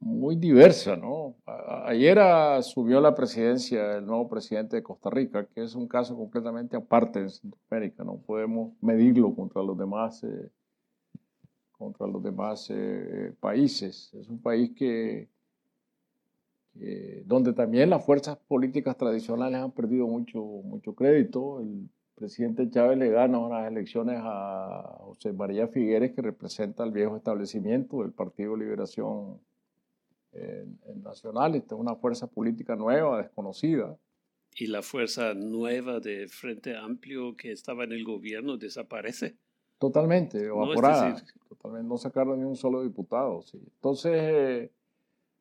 muy 0.00 0.34
diversa, 0.36 0.96
¿no? 0.96 1.36
Ayer 1.84 2.18
asumió 2.18 3.00
la 3.00 3.14
presidencia 3.14 3.98
el 3.98 4.06
nuevo 4.06 4.28
presidente 4.28 4.76
de 4.76 4.82
Costa 4.82 5.10
Rica, 5.10 5.46
que 5.46 5.62
es 5.62 5.74
un 5.74 5.86
caso 5.86 6.16
completamente 6.16 6.76
aparte 6.76 7.22
de 7.22 7.28
Centroamérica, 7.28 8.02
no 8.02 8.16
podemos 8.16 8.72
medirlo 8.80 9.34
contra 9.34 9.62
los 9.62 9.76
demás, 9.76 10.24
eh, 10.24 10.50
contra 11.72 12.06
los 12.06 12.22
demás 12.22 12.68
eh, 12.70 13.34
países. 13.40 14.12
Es 14.14 14.28
un 14.28 14.40
país 14.40 14.70
que, 14.74 15.28
donde 17.26 17.52
también 17.52 17.90
las 17.90 18.04
fuerzas 18.04 18.38
políticas 18.48 18.96
tradicionales 18.96 19.60
han 19.60 19.72
perdido 19.72 20.06
mucho, 20.06 20.40
mucho 20.40 20.94
crédito. 20.94 21.60
El 21.60 21.90
presidente 22.14 22.70
Chávez 22.70 22.96
le 22.96 23.10
gana 23.10 23.38
unas 23.38 23.70
elecciones 23.70 24.18
a 24.22 24.96
José 25.00 25.32
María 25.34 25.68
Figueres, 25.68 26.12
que 26.12 26.22
representa 26.22 26.84
el 26.84 26.90
viejo 26.92 27.16
establecimiento 27.16 28.00
del 28.00 28.12
Partido 28.12 28.56
Liberación 28.56 29.40
en, 30.32 31.02
nacional, 31.02 31.54
esta 31.54 31.74
es 31.74 31.80
una 31.80 31.94
fuerza 31.94 32.26
política 32.26 32.76
nueva, 32.76 33.18
desconocida. 33.18 33.96
¿Y 34.54 34.66
la 34.66 34.82
fuerza 34.82 35.34
nueva 35.34 36.00
de 36.00 36.28
Frente 36.28 36.76
Amplio 36.76 37.36
que 37.36 37.52
estaba 37.52 37.84
en 37.84 37.92
el 37.92 38.04
gobierno 38.04 38.56
desaparece? 38.56 39.36
Totalmente, 39.78 40.44
evaporada. 40.44 41.10
No, 41.10 41.20
totalmente, 41.48 41.88
no 41.88 41.96
sacaron 41.96 42.38
ni 42.38 42.44
un 42.44 42.56
solo 42.56 42.82
diputado. 42.82 43.42
Sí. 43.42 43.58
Entonces, 43.58 44.12
eh, 44.14 44.72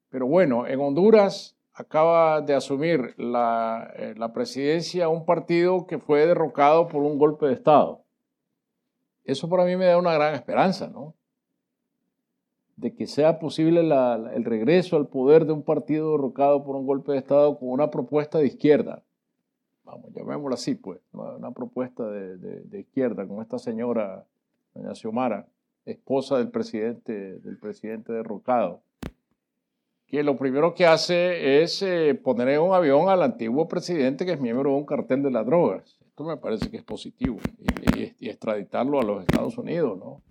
pero 0.10 0.28
bueno, 0.28 0.68
en 0.68 0.80
Honduras 0.80 1.58
acaba 1.74 2.42
de 2.42 2.54
asumir 2.54 3.16
la, 3.18 3.92
eh, 3.96 4.14
la 4.18 4.32
presidencia 4.34 5.10
un 5.10 5.26
partido 5.26 5.86
que 5.88 6.00
fue 6.00 6.26
derrocado 6.26 6.88
por 6.88 7.04
un 7.04 7.18
golpe 7.18 7.48
de 7.48 7.54
Estado. 7.54 8.04
Eso 9.24 9.50
para 9.50 9.66
mí 9.66 9.76
me 9.76 9.86
da 9.86 9.98
una 9.98 10.14
gran 10.14 10.36
esperanza, 10.36 10.88
¿no? 10.88 11.16
De 12.80 12.96
que 12.96 13.08
sea 13.08 13.40
posible 13.40 13.82
el 13.82 14.46
regreso 14.46 14.96
al 14.96 15.08
poder 15.08 15.46
de 15.46 15.52
un 15.52 15.64
partido 15.64 16.14
derrocado 16.14 16.64
por 16.64 16.78
un 16.78 16.86
golpe 16.86 17.12
de 17.12 17.18
Estado 17.18 17.60
con 17.60 17.70
una 17.70 17.92
propuesta 17.92 18.38
de 18.38 18.48
izquierda. 18.48 19.04
Vamos, 19.84 20.14
llamémoslo 20.14 20.54
así, 20.54 20.76
pues, 20.76 21.00
una, 21.12 21.52
propuesta 21.52 22.10
de, 22.10 22.80
izquierda 22.80 23.28
con 23.28 23.42
esta 23.42 23.60
señora, 23.60 24.26
doña 24.74 24.96
Xiomara, 24.96 25.48
esposa 25.86 26.38
del 26.38 26.50
presidente, 26.50 27.40
del 27.40 27.58
presidente 27.58 28.14
derrocado, 28.14 28.82
que 30.08 30.24
lo 30.24 30.38
primero 30.38 30.74
que 30.74 30.86
hace 30.86 31.62
es 31.62 31.82
eh, 31.82 32.16
poner 32.16 32.48
en 32.50 32.62
un 32.62 32.74
avión 32.74 33.10
al 33.10 33.24
antiguo 33.24 33.68
presidente 33.68 34.26
que 34.26 34.34
es 34.34 34.40
miembro 34.40 34.72
de 34.72 34.78
un 34.78 34.86
cartel 34.86 35.22
de 35.22 35.32
las 35.32 35.46
drogas. 35.46 35.98
Esto 36.08 36.24
me 36.24 36.38
parece 36.38 36.70
que 36.70 36.78
es 36.78 36.84
positivo 36.84 37.40
y, 37.96 38.14
y 38.20 38.30
extraditarlo 38.30 39.00
a 39.00 39.04
los 39.04 39.22
Estados 39.22 39.58
Unidos, 39.58 39.98
¿no? 39.98 40.22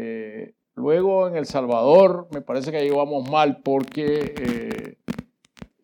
Eh, 0.00 0.54
Luego 0.78 1.26
en 1.26 1.34
El 1.34 1.44
Salvador 1.44 2.28
me 2.30 2.40
parece 2.40 2.70
que 2.70 2.76
ahí 2.76 2.90
vamos 2.90 3.28
mal 3.28 3.62
porque 3.64 4.32
eh, 4.38 4.96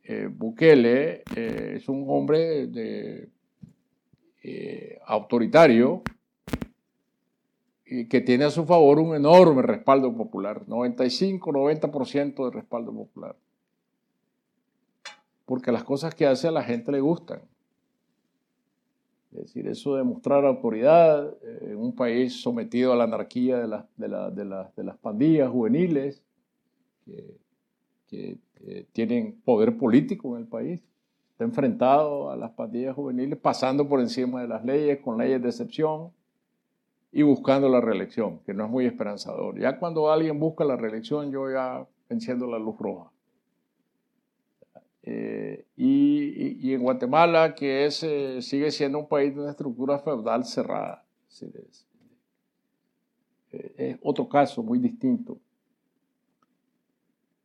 eh, 0.04 0.28
Bukele 0.30 1.24
eh, 1.34 1.74
es 1.76 1.88
un 1.88 2.04
hombre 2.06 2.68
de, 2.68 3.28
autoritario 5.06 6.02
y 7.84 8.06
que 8.06 8.20
tiene 8.20 8.44
a 8.44 8.50
su 8.50 8.64
favor 8.66 9.00
un 9.00 9.16
enorme 9.16 9.62
respaldo 9.62 10.14
popular, 10.14 10.64
95-90% 10.66 12.44
de 12.44 12.50
respaldo 12.52 12.92
popular. 12.92 13.34
Porque 15.44 15.72
las 15.72 15.82
cosas 15.82 16.14
que 16.14 16.26
hace 16.26 16.46
a 16.46 16.52
la 16.52 16.62
gente 16.62 16.92
le 16.92 17.00
gustan. 17.00 17.40
Es 19.34 19.46
decir, 19.46 19.66
eso 19.66 19.96
de 19.96 20.04
mostrar 20.04 20.44
autoridad 20.44 21.34
en 21.60 21.76
un 21.76 21.94
país 21.94 22.40
sometido 22.40 22.92
a 22.92 22.96
la 22.96 23.04
anarquía 23.04 23.58
de, 23.58 23.84
de 23.96 24.84
las 24.84 24.96
pandillas 24.98 25.50
juveniles, 25.50 26.22
que 27.04 27.36
que 28.06 28.38
eh, 28.60 28.86
tienen 28.92 29.40
poder 29.44 29.76
político 29.76 30.36
en 30.36 30.42
el 30.42 30.48
país. 30.48 30.82
Está 31.32 31.44
enfrentado 31.44 32.30
a 32.30 32.36
las 32.36 32.52
pandillas 32.52 32.94
juveniles, 32.94 33.38
pasando 33.38 33.88
por 33.88 34.00
encima 34.00 34.42
de 34.42 34.48
las 34.48 34.64
leyes, 34.64 35.00
con 35.00 35.18
leyes 35.18 35.42
de 35.42 35.48
excepción 35.48 36.12
y 37.10 37.22
buscando 37.22 37.68
la 37.68 37.80
reelección, 37.80 38.40
que 38.46 38.54
no 38.54 38.64
es 38.64 38.70
muy 38.70 38.86
esperanzador. 38.86 39.58
Ya 39.58 39.78
cuando 39.78 40.10
alguien 40.10 40.38
busca 40.38 40.64
la 40.64 40.76
reelección, 40.76 41.30
yo 41.30 41.50
ya 41.50 41.86
enciendo 42.08 42.46
la 42.46 42.58
luz 42.58 42.76
roja. 42.78 43.10
Eh, 45.06 45.64
y, 45.76 46.72
en 46.72 46.82
Guatemala, 46.82 47.54
que 47.54 47.84
es, 47.86 48.02
eh, 48.02 48.40
sigue 48.40 48.70
siendo 48.70 48.98
un 48.98 49.08
país 49.08 49.34
de 49.34 49.42
una 49.42 49.50
estructura 49.50 49.98
feudal 49.98 50.44
cerrada. 50.44 51.04
es 53.50 53.98
otro 54.02 54.28
caso 54.28 54.62
muy 54.62 54.78
distinto. 54.78 55.38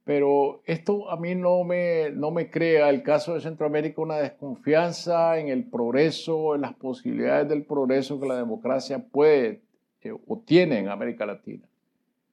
Pero 0.09 0.63
esto 0.65 1.07
a 1.11 1.17
mí 1.17 1.35
no 1.35 1.63
me, 1.63 2.09
no 2.09 2.31
me 2.31 2.49
crea, 2.49 2.89
el 2.89 3.03
caso 3.03 3.35
de 3.35 3.41
Centroamérica, 3.41 4.01
una 4.01 4.15
desconfianza 4.15 5.37
en 5.37 5.49
el 5.49 5.65
progreso, 5.65 6.55
en 6.55 6.61
las 6.61 6.73
posibilidades 6.73 7.47
del 7.47 7.63
progreso 7.63 8.19
que 8.19 8.27
la 8.27 8.35
democracia 8.35 8.97
puede 8.97 9.61
eh, 10.01 10.11
o 10.11 10.39
tiene 10.39 10.79
en 10.79 10.87
América 10.87 11.27
Latina. 11.27 11.67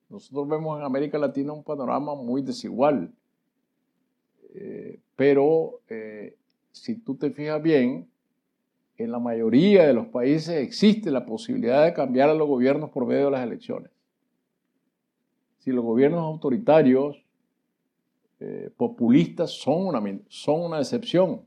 Nosotros 0.09 0.47
vemos 0.47 0.79
en 0.79 0.85
América 0.85 1.19
Latina 1.19 1.53
un 1.53 1.63
panorama 1.63 2.15
muy 2.15 2.41
desigual. 2.41 3.11
Eh, 4.55 4.99
pero 5.17 5.81
eh, 5.89 6.37
si 6.71 6.95
tú 6.95 7.15
te 7.15 7.31
fijas 7.31 7.61
bien, 7.61 8.07
en 8.97 9.11
la 9.11 9.19
mayoría 9.19 9.85
de 9.85 9.93
los 9.93 10.07
países 10.07 10.55
existe 10.55 11.11
la 11.11 11.25
posibilidad 11.25 11.83
de 11.83 11.93
cambiar 11.93 12.29
a 12.29 12.33
los 12.33 12.47
gobiernos 12.47 12.91
por 12.91 13.05
medio 13.05 13.25
de 13.25 13.31
las 13.31 13.43
elecciones. 13.43 13.91
Si 15.57 15.71
los 15.71 15.83
gobiernos 15.83 16.21
autoritarios 16.21 17.21
eh, 18.39 18.69
populistas 18.77 19.51
son 19.51 19.87
una, 19.87 20.19
son 20.29 20.61
una 20.61 20.79
excepción, 20.79 21.41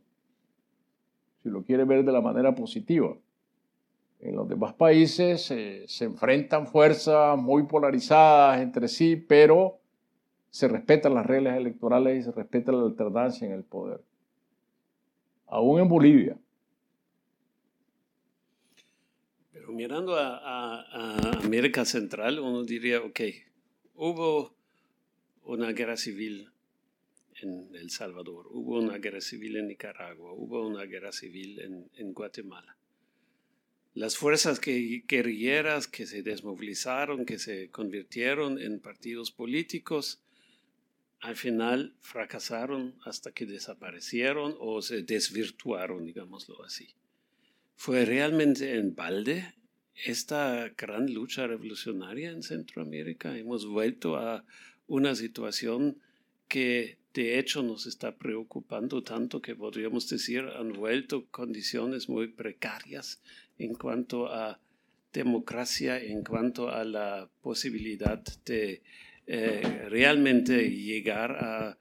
si 1.43 1.49
lo 1.49 1.63
quiere 1.63 1.85
ver 1.85 2.05
de 2.05 2.13
la 2.13 2.21
manera 2.21 2.55
positiva. 2.55 3.17
En 4.19 4.35
los 4.35 4.49
demás 4.49 4.75
países 4.75 5.49
eh, 5.53 5.85
se 5.87 6.05
enfrentan 6.05 6.67
fuerzas 6.67 7.39
muy 7.39 7.63
polarizadas 7.63 8.61
entre 8.61 8.89
sí, 8.89 9.17
pero 9.17 9.80
se 10.51 10.67
respetan 10.67 11.15
las 11.15 11.27
reglas 11.27 11.57
electorales 11.57 12.21
y 12.21 12.23
se 12.25 12.33
respeta 12.33 12.73
la 12.73 12.83
alternancia 12.83 13.47
en 13.47 13.53
el 13.55 13.65
poder. 13.65 14.01
Aún 15.47 15.81
en 15.81 15.89
Bolivia. 15.89 16.37
Pero 19.53 19.73
mirando 19.73 20.17
a, 20.17 21.39
América 21.43 21.85
Central, 21.85 22.41
uno 22.41 22.65
diría, 22.65 23.01
ok, 23.01 23.21
hubo 23.95 24.55
una 25.45 25.73
guerra 25.73 25.97
civil 25.97 26.51
en 27.43 27.69
El 27.75 27.91
Salvador, 27.91 28.47
hubo 28.51 28.79
una 28.79 28.99
guerra 28.99 29.21
civil 29.21 29.57
en 29.57 29.69
Nicaragua, 29.69 30.33
hubo 30.33 30.67
una 30.67 30.85
guerra 30.85 31.13
civil 31.13 31.89
en, 31.97 32.13
Guatemala. 32.13 32.77
Las 33.95 34.17
fuerzas 34.17 34.61
guerrilleras 34.61 35.89
que 35.89 36.07
se 36.07 36.23
desmovilizaron, 36.23 37.25
que 37.25 37.39
se 37.39 37.71
convirtieron 37.71 38.61
en 38.61 38.79
partidos 38.79 39.33
políticos, 39.33 40.23
al 41.21 41.37
final 41.37 41.95
fracasaron 42.01 42.95
hasta 43.05 43.33
que 43.33 43.47
desaparecieron 43.47 44.57
o 44.59 44.81
se 44.81 45.03
desvirtuaron, 45.03 46.05
digámoslo 46.07 46.65
así. 46.65 46.89
¿Fue 47.77 48.05
realmente 48.05 48.77
en 48.77 48.95
balde 48.95 49.55
esta 49.95 50.71
gran 50.77 51.13
lucha 51.13 51.47
revolucionaria 51.47 52.31
en 52.31 52.43
Centroamérica? 52.43 53.37
Hemos 53.37 53.67
vuelto 53.67 54.17
a 54.17 54.45
una 54.87 55.15
situación 55.15 55.99
que 56.49 56.99
de 57.13 57.39
hecho 57.39 57.63
nos 57.63 57.87
está 57.87 58.17
preocupando 58.17 59.03
tanto 59.03 59.43
que 59.43 59.55
podríamos 59.55 60.09
decir 60.09 60.41
han 60.41 60.73
vuelto 60.73 61.27
condiciones 61.31 62.09
muy 62.09 62.29
precarias 62.29 63.21
en 63.59 63.75
cuanto 63.75 64.33
a 64.33 64.61
democracia, 65.13 66.01
en 66.01 66.23
cuanto 66.23 66.71
a 66.71 66.85
la 66.85 67.29
posibilidad 67.43 68.23
de 68.45 68.83
eh, 69.33 69.87
realmente 69.89 70.69
llegar 70.71 71.31
a 71.31 71.79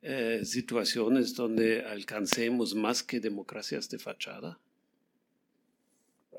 eh, 0.00 0.46
situaciones 0.46 1.34
donde 1.34 1.82
alcancemos 1.84 2.74
más 2.74 3.02
que 3.02 3.20
democracias 3.20 3.90
de 3.90 3.98
fachada? 3.98 4.58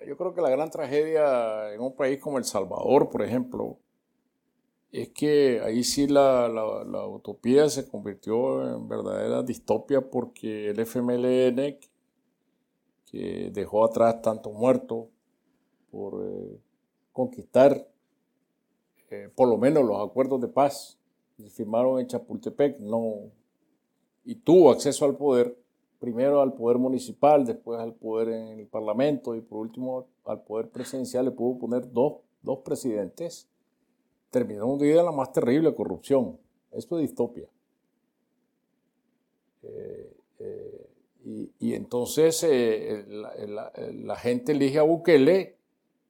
Yo 0.07 0.17
creo 0.17 0.33
que 0.33 0.41
la 0.41 0.49
gran 0.49 0.71
tragedia 0.71 1.71
en 1.71 1.79
un 1.79 1.95
país 1.95 2.19
como 2.19 2.39
El 2.39 2.43
Salvador, 2.43 3.07
por 3.11 3.21
ejemplo, 3.21 3.77
es 4.91 5.09
que 5.09 5.61
ahí 5.63 5.83
sí 5.83 6.07
la, 6.07 6.49
utopía 7.07 7.69
se 7.69 7.87
convirtió 7.87 8.77
en 8.77 8.87
verdadera 8.87 9.43
distopia 9.43 10.01
porque 10.01 10.69
el 10.69 10.79
FMLN, 10.79 11.77
que 13.05 13.51
dejó 13.53 13.85
atrás 13.85 14.23
tantos 14.23 14.53
muertos 14.53 15.05
por 15.91 16.19
eh, 16.25 16.59
conquistar 17.13 17.87
eh, 19.09 19.29
por 19.33 19.47
lo 19.47 19.57
menos 19.57 19.85
los 19.85 20.07
acuerdos 20.07 20.41
de 20.41 20.47
paz 20.47 20.97
que 21.35 21.43
se 21.43 21.49
firmaron 21.49 21.99
en 21.99 22.07
Chapultepec, 22.07 22.79
no, 22.79 23.31
y 24.25 24.35
tuvo 24.35 24.71
acceso 24.71 25.05
al 25.05 25.15
poder, 25.15 25.57
primero 25.99 26.41
al 26.41 26.53
poder 26.53 26.77
municipal, 26.77 27.45
después 27.45 27.79
al 27.79 27.93
poder 27.93 28.29
en 28.29 28.59
el 28.59 28.67
Parlamento 28.67 29.35
y 29.35 29.41
por 29.41 29.59
último 29.59 30.07
al 30.25 30.41
poder 30.43 30.69
presidencial, 30.69 31.25
le 31.25 31.31
pudo 31.31 31.59
poner 31.59 31.91
dos, 31.91 32.17
dos 32.41 32.59
presidentes 32.59 33.47
terminó 34.29 34.67
hundida 34.67 35.03
la 35.03 35.11
más 35.11 35.31
terrible 35.31 35.73
corrupción. 35.73 36.37
Esto 36.71 36.97
es 36.99 37.07
distopia. 37.07 37.47
Eh, 39.63 40.13
eh, 40.39 40.89
y, 41.59 41.73
entonces 41.73 42.41
eh, 42.43 43.05
la, 43.07 44.15
gente 44.15 44.53
elige 44.53 44.79
a 44.79 44.83
Bukele 44.83 45.56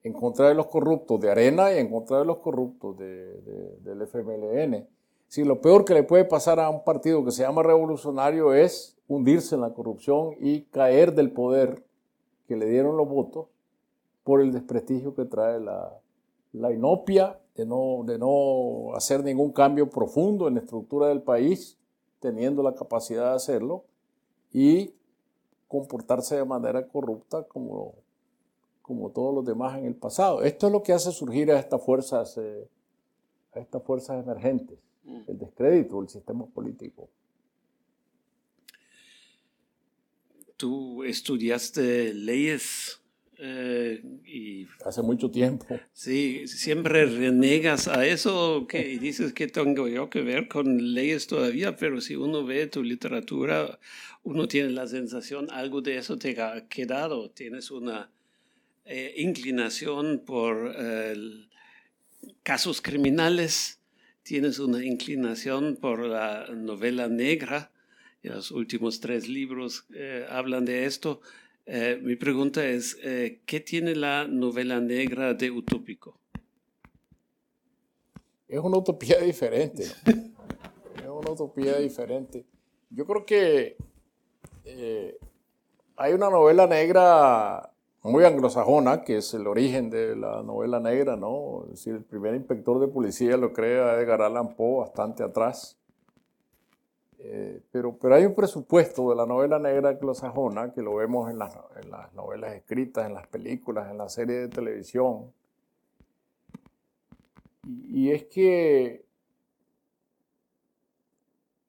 en 0.08 0.14
contra 0.14 0.48
de 0.48 0.56
los 0.56 0.68
corruptos 0.68 1.20
de 1.20 1.30
Arena 1.30 1.74
y 1.74 1.80
en 1.80 1.92
contra 1.92 2.20
de 2.20 2.26
los 2.26 2.38
corruptos 2.38 2.98
del 2.98 4.02
FMLN. 4.02 4.88
Si 5.28 5.44
lo 5.44 5.62
peor 5.62 5.84
que 5.84 5.94
le 5.94 6.04
puede 6.04 6.24
pasar 6.24 6.60
a 6.60 6.70
un 6.70 6.84
partido 6.84 7.24
que 7.26 7.32
se 7.32 7.44
llama 7.44 7.62
revolucionario 7.62 8.54
es 8.54 8.98
hundirse 9.08 9.56
en 9.56 9.62
la 9.62 9.74
corrupción 9.74 10.36
y 10.40 10.62
caer 10.64 11.14
del 11.14 11.32
poder 11.32 11.84
que 12.48 12.56
le 12.56 12.66
dieron 12.68 12.96
los 12.96 13.08
votos 13.08 13.48
por 14.24 14.42
el 14.42 14.54
desprestigio 14.54 15.14
que 15.14 15.26
trae 15.26 15.60
la, 15.60 15.94
la 16.54 16.72
inopia 16.72 17.40
de 17.56 17.66
no, 17.66 18.04
de 18.06 18.18
no 18.18 18.96
hacer 18.96 19.24
ningún 19.24 19.52
cambio 19.52 19.90
profundo 19.90 20.48
en 20.48 20.56
la 20.56 20.62
estructura 20.62 21.08
del 21.08 21.22
país, 21.22 21.78
teniendo 22.20 22.64
la 22.64 22.76
capacidad 22.76 23.32
de 23.32 23.36
hacerlo, 23.36 23.84
y 24.54 24.94
comportarse 25.68 26.38
de 26.38 26.46
manera 26.46 26.88
corrupta 26.88 27.44
como, 27.44 27.96
como 28.88 29.12
todos 29.12 29.36
los 29.36 29.46
demás 29.46 29.78
en 29.78 29.86
el 29.86 29.96
pasado. 29.96 30.44
Esto 30.44 30.68
es 30.68 30.74
lo 30.74 30.82
que 30.82 30.94
hace 30.94 31.12
surgir 31.12 31.52
a 31.52 31.60
estas 31.60 31.84
fuerzas, 31.84 32.38
eh, 32.38 32.68
a 33.54 33.60
estas 33.60 33.84
fuerzas 33.84 34.24
emergentes, 34.24 34.80
mm. 35.04 35.20
el 35.28 35.38
descrédito 35.38 36.00
del 36.00 36.10
sistema 36.10 36.46
político. 36.46 37.10
Tú 40.56 41.04
estudiaste 41.04 42.14
leyes 42.14 43.02
eh, 43.40 44.02
y, 44.26 44.66
Hace 44.84 45.02
mucho 45.04 45.30
tiempo. 45.30 45.66
Sí, 45.94 46.48
siempre 46.48 47.06
renegas 47.06 47.88
a 47.88 48.06
eso 48.06 48.66
que, 48.68 48.90
y 48.90 48.98
dices 48.98 49.34
que 49.34 49.48
tengo 49.48 49.88
yo 49.88 50.10
que 50.10 50.22
ver 50.22 50.48
con 50.48 50.94
leyes 50.94 51.28
todavía, 51.28 51.76
pero 51.76 52.02
si 52.02 52.16
uno 52.16 52.46
ve 52.46 52.66
tu 52.68 52.82
literatura, 52.82 53.80
uno 54.24 54.48
tiene 54.48 54.72
la 54.72 54.88
sensación, 54.88 55.52
algo 55.52 55.82
de 55.82 55.98
eso 55.98 56.18
te 56.18 56.42
ha 56.42 56.68
quedado, 56.68 57.30
tienes 57.30 57.70
una 57.70 58.10
eh, 58.88 59.14
inclinación 59.18 60.24
por 60.26 60.76
casos 62.44 62.82
criminales, 62.82 63.80
tienes 64.24 64.60
una 64.60 64.84
inclinación 64.84 65.78
por 65.78 66.06
la 66.06 66.48
novela 66.54 67.08
negra, 67.08 67.72
y 68.24 68.30
los 68.30 68.52
últimos 68.52 69.00
tres 69.00 69.28
libros 69.28 69.86
eh, 69.94 70.26
hablan 70.30 70.66
de 70.66 70.86
esto. 70.86 71.22
Eh, 71.66 72.00
mi 72.02 72.16
pregunta 72.16 72.66
es, 72.66 72.98
eh, 73.04 73.42
¿qué 73.46 73.60
tiene 73.60 73.96
la 73.96 74.28
novela 74.28 74.80
negra 74.80 75.34
de 75.34 75.52
utópico? 75.52 76.18
Es 78.48 78.60
una 78.60 78.78
utopía 78.78 79.20
diferente. 79.20 79.84
es 79.84 81.10
una 81.10 81.32
utopía 81.32 81.78
diferente. 81.78 82.46
Yo 82.90 83.06
creo 83.06 83.26
que 83.26 83.76
eh, 84.64 85.18
hay 85.98 86.14
una 86.14 86.30
novela 86.30 86.66
negra 86.68 87.74
muy 88.08 88.24
anglosajona, 88.26 89.04
que 89.04 89.18
es 89.18 89.34
el 89.34 89.48
origen 89.48 89.90
de 89.90 90.16
la 90.16 90.42
novela 90.42 90.80
negra, 90.80 91.16
¿no? 91.16 91.66
Es 91.72 91.86
el 91.88 92.04
primer 92.04 92.36
inspector 92.36 92.80
de 92.80 92.88
policía 92.88 93.38
lo 93.38 93.54
crea 93.54 94.00
Edgar 94.00 94.22
Allan 94.22 94.56
Poe 94.56 94.80
bastante 94.80 95.24
atrás. 95.24 95.78
Eh, 97.20 97.62
pero, 97.72 97.98
pero 97.98 98.16
hay 98.16 98.26
un 98.26 98.36
presupuesto 98.36 99.10
de 99.10 99.16
la 99.16 99.26
novela 99.26 99.60
negra 99.60 99.90
anglosajona 99.90 100.74
que 100.74 100.82
lo 100.82 100.96
vemos 100.96 101.30
en 101.30 101.40
las, 101.40 101.56
novelas 102.14 102.54
escritas, 102.54 103.06
en 103.06 103.14
las 103.14 103.28
películas, 103.28 103.92
en 103.92 103.98
las 103.98 104.14
series 104.14 104.42
de 104.42 104.48
televisión. 104.50 105.32
Y, 107.64 108.06
y 108.08 108.12
es 108.12 108.24
que 108.26 109.06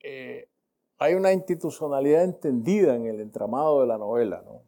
eh, 0.01 0.49
hay 0.99 1.15
una 1.15 1.33
institucionalidad 1.33 2.25
entendida 2.25 2.95
en 2.95 3.07
el 3.07 3.21
entramado 3.21 3.81
de 3.81 3.87
la 3.87 3.99
novela, 3.99 4.43
¿no? 4.45 4.68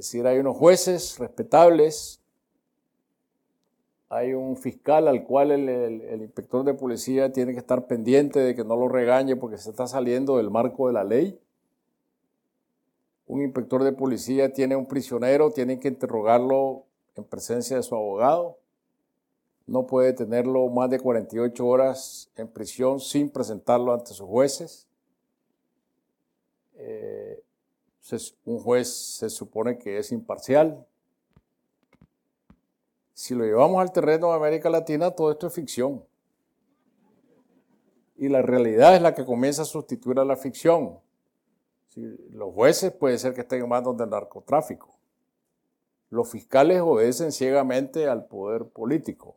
Decir, 0.00 0.26
hay 0.26 0.38
unos 0.38 0.56
jueces 0.56 1.18
respetables, 1.18 2.22
hay 4.08 4.32
un 4.32 4.56
fiscal 4.56 5.08
al 5.08 5.24
cual 5.24 5.50
el, 5.50 6.22
inspector 6.22 6.64
de 6.64 6.72
policía 6.72 7.32
tiene 7.32 7.52
que 7.52 7.58
estar 7.58 7.86
pendiente 7.86 8.40
de 8.40 8.54
que 8.54 8.64
no 8.64 8.76
lo 8.76 8.88
regañe 8.88 9.36
porque 9.36 9.58
se 9.58 9.68
está 9.68 9.86
saliendo 9.86 10.38
del 10.38 10.50
marco 10.50 10.86
de 10.86 10.94
la 10.94 11.04
ley. 11.04 11.38
Un 13.26 13.42
inspector 13.42 13.84
de 13.84 13.92
policía 13.92 14.52
tiene 14.54 14.74
un 14.74 14.86
prisionero, 14.86 15.50
tiene 15.50 15.78
que 15.78 15.88
interrogarlo 15.88 16.84
en 17.14 17.24
presencia 17.24 17.76
de 17.76 17.82
su 17.82 17.94
abogado 17.94 18.56
no 19.70 19.86
puede 19.86 20.12
tenerlo 20.12 20.66
más 20.68 20.90
de 20.90 20.98
48 20.98 21.64
horas 21.64 22.28
en 22.34 22.48
prisión 22.48 22.98
sin 22.98 23.30
presentarlo 23.30 23.94
ante 23.94 24.12
sus 24.12 24.26
jueces. 24.26 24.88
Eh, 26.74 27.29
un 28.44 28.58
juez 28.58 28.88
se 28.88 29.30
supone 29.30 29.78
que 29.78 29.98
es 29.98 30.12
imparcial. 30.12 30.86
Si 33.12 33.34
lo 33.34 33.44
llevamos 33.44 33.80
al 33.80 33.92
terreno 33.92 34.30
de 34.30 34.36
América 34.36 34.70
Latina, 34.70 35.10
todo 35.10 35.30
esto 35.30 35.46
es 35.46 35.54
ficción. 35.54 36.04
Y 38.16 38.28
la 38.28 38.42
realidad 38.42 38.96
es 38.96 39.02
la 39.02 39.14
que 39.14 39.24
comienza 39.24 39.62
a 39.62 39.66
sustituir 39.66 40.18
a 40.18 40.24
la 40.24 40.36
ficción. 40.36 40.98
los 41.94 42.54
jueces 42.54 42.92
puede 42.92 43.18
ser 43.18 43.34
que 43.34 43.42
estén 43.42 43.62
en 43.62 43.68
manos 43.68 43.96
del 43.96 44.10
narcotráfico. 44.10 44.96
Los 46.08 46.30
fiscales 46.30 46.80
obedecen 46.80 47.30
ciegamente 47.30 48.08
al 48.08 48.26
poder 48.26 48.66
político. 48.66 49.36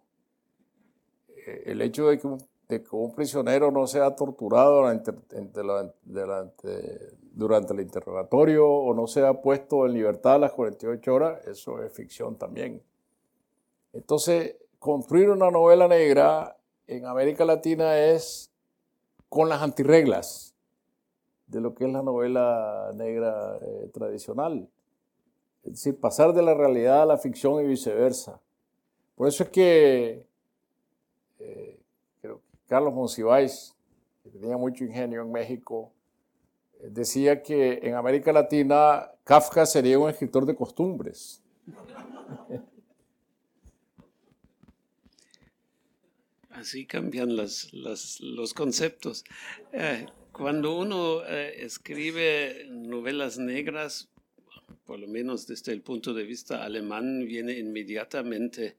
Eh, 1.45 1.64
el 1.68 1.82
hecho 1.82 2.07
de 2.07 2.20
que, 2.20 2.28
un, 2.28 2.38
prisionero 3.16 3.72
no 3.72 3.88
sea 3.88 4.16
torturado 4.16 4.78
durante, 4.78 5.12
el 7.74 7.80
interrogatorio 7.80 8.68
o 8.68 8.94
no 8.94 9.08
sea 9.08 9.42
puesto 9.42 9.86
en 9.86 9.94
libertad 9.94 10.36
a 10.36 10.40
las 10.40 10.52
48 10.54 11.14
horas, 11.14 11.48
eso 11.48 11.82
es 11.84 11.92
ficción 11.94 12.38
también. 12.38 12.82
Entonces, 13.94 14.56
construir 14.80 15.30
una 15.30 15.52
novela 15.52 15.88
negra 15.88 16.58
en 16.88 17.06
América 17.06 17.46
Latina 17.46 17.98
es 17.98 18.52
con 19.30 19.50
las 19.50 19.62
antirreglas 19.62 20.54
de 21.48 21.62
lo 21.62 21.74
que 21.74 21.86
es 21.86 21.92
la 21.92 22.02
novela 22.02 22.92
negra 22.96 23.58
eh, 23.62 23.90
tradicional. 23.94 24.68
Es 25.64 25.72
decir, 25.72 26.00
pasar 26.00 26.34
de 26.34 26.42
la 26.42 26.54
realidad 26.54 27.04
a 27.04 27.06
la 27.06 27.18
ficción 27.18 27.64
y 27.64 27.68
viceversa. 27.68 28.42
Por 29.16 29.28
eso 29.28 29.44
es 29.44 29.50
que 29.50 30.26
Carlos 32.68 32.93
Monsiváis, 32.93 33.76
que 34.24 34.30
tenía 34.30 34.57
mucho 34.57 34.84
ingenio 34.84 35.22
en 35.22 35.32
México, 35.32 35.91
eh, 36.80 36.89
decía 36.91 37.41
que 37.41 37.80
en 37.84 37.95
América 37.95 38.32
Latina 38.32 39.09
Kafka 39.24 39.66
sería 39.66 39.97
un 39.99 40.09
escritor 40.09 40.45
de 40.45 40.55
costumbres. 40.55 41.41
Así 46.49 46.86
cambian 46.86 47.36
los 47.36 48.53
conceptos. 48.55 49.24
Eh, 49.72 50.05
cuando 50.32 50.78
uno 50.78 51.24
escribe 51.26 52.68
novelas 52.70 53.38
negras, 53.38 54.07
por 54.86 54.99
lo 54.99 55.07
menos 55.07 55.47
desde 55.47 55.72
el 55.72 55.82
punto 55.82 56.14
de 56.14 56.24
vista 56.24 56.64
alemán, 56.64 57.26
viene 57.26 57.57
inmediatamente 57.57 58.78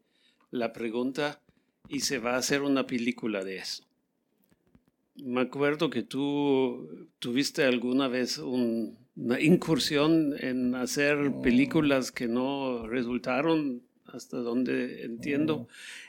la 0.50 0.72
pregunta, 0.72 1.40
y 1.88 2.00
se 2.00 2.18
va 2.18 2.34
a 2.34 2.38
hacer 2.38 2.62
una 2.62 2.86
película 2.86 3.44
de 3.44 3.58
eso. 3.58 3.84
Me 5.16 5.42
acuerdo 5.42 5.90
que 5.90 6.02
tú 6.02 7.08
tuviste 7.18 7.64
alguna 7.64 8.08
vez 8.08 8.38
una 8.38 9.40
incursión 9.40 10.34
en 10.40 10.74
hacer 10.74 11.32
películas 11.42 12.10
que 12.10 12.26
no 12.26 12.86
resultaron, 12.86 13.82
hasta 14.06 14.38
donde 14.38 15.04
entiendo. 15.04 15.68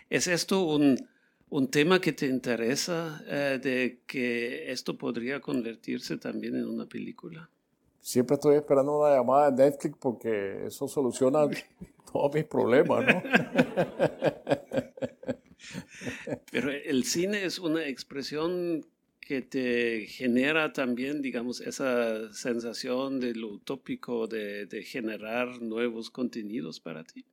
¿Es 0.09 0.27
esto 0.27 0.63
un, 0.63 1.07
un 1.49 1.67
tema 1.67 2.01
que 2.01 2.13
te 2.13 2.25
interesa 2.25 3.23
eh, 3.27 3.59
de 3.61 4.01
que 4.07 4.71
esto 4.71 4.97
podría 4.97 5.39
convertirse 5.39 6.17
también 6.17 6.55
en 6.55 6.65
una 6.67 6.87
película? 6.87 7.49
Siempre 8.01 8.35
estoy 8.35 8.55
esperando 8.55 8.99
una 8.99 9.15
llamada 9.15 9.51
de 9.51 9.65
Netflix 9.65 9.97
porque 9.99 10.65
eso 10.65 10.87
soluciona 10.87 11.47
todos 12.11 12.33
mis 12.33 12.45
problemas, 12.45 13.05
¿no? 13.05 13.23
Pero 16.51 16.71
el 16.71 17.03
cine 17.03 17.45
es 17.45 17.59
una 17.59 17.87
expresión 17.87 18.85
que 19.25 19.41
te 19.41 20.05
genera 20.05 20.71
también, 20.71 21.19
digamos, 21.19 21.59
esa 21.59 22.31
sensación 22.31 23.19
de 23.19 23.33
lo 23.33 23.47
utópico 23.47 24.27
de, 24.27 24.67
generar 24.83 25.61
nuevos 25.63 26.11
contenidos 26.11 26.79
para 26.79 27.03
ti. 27.03 27.25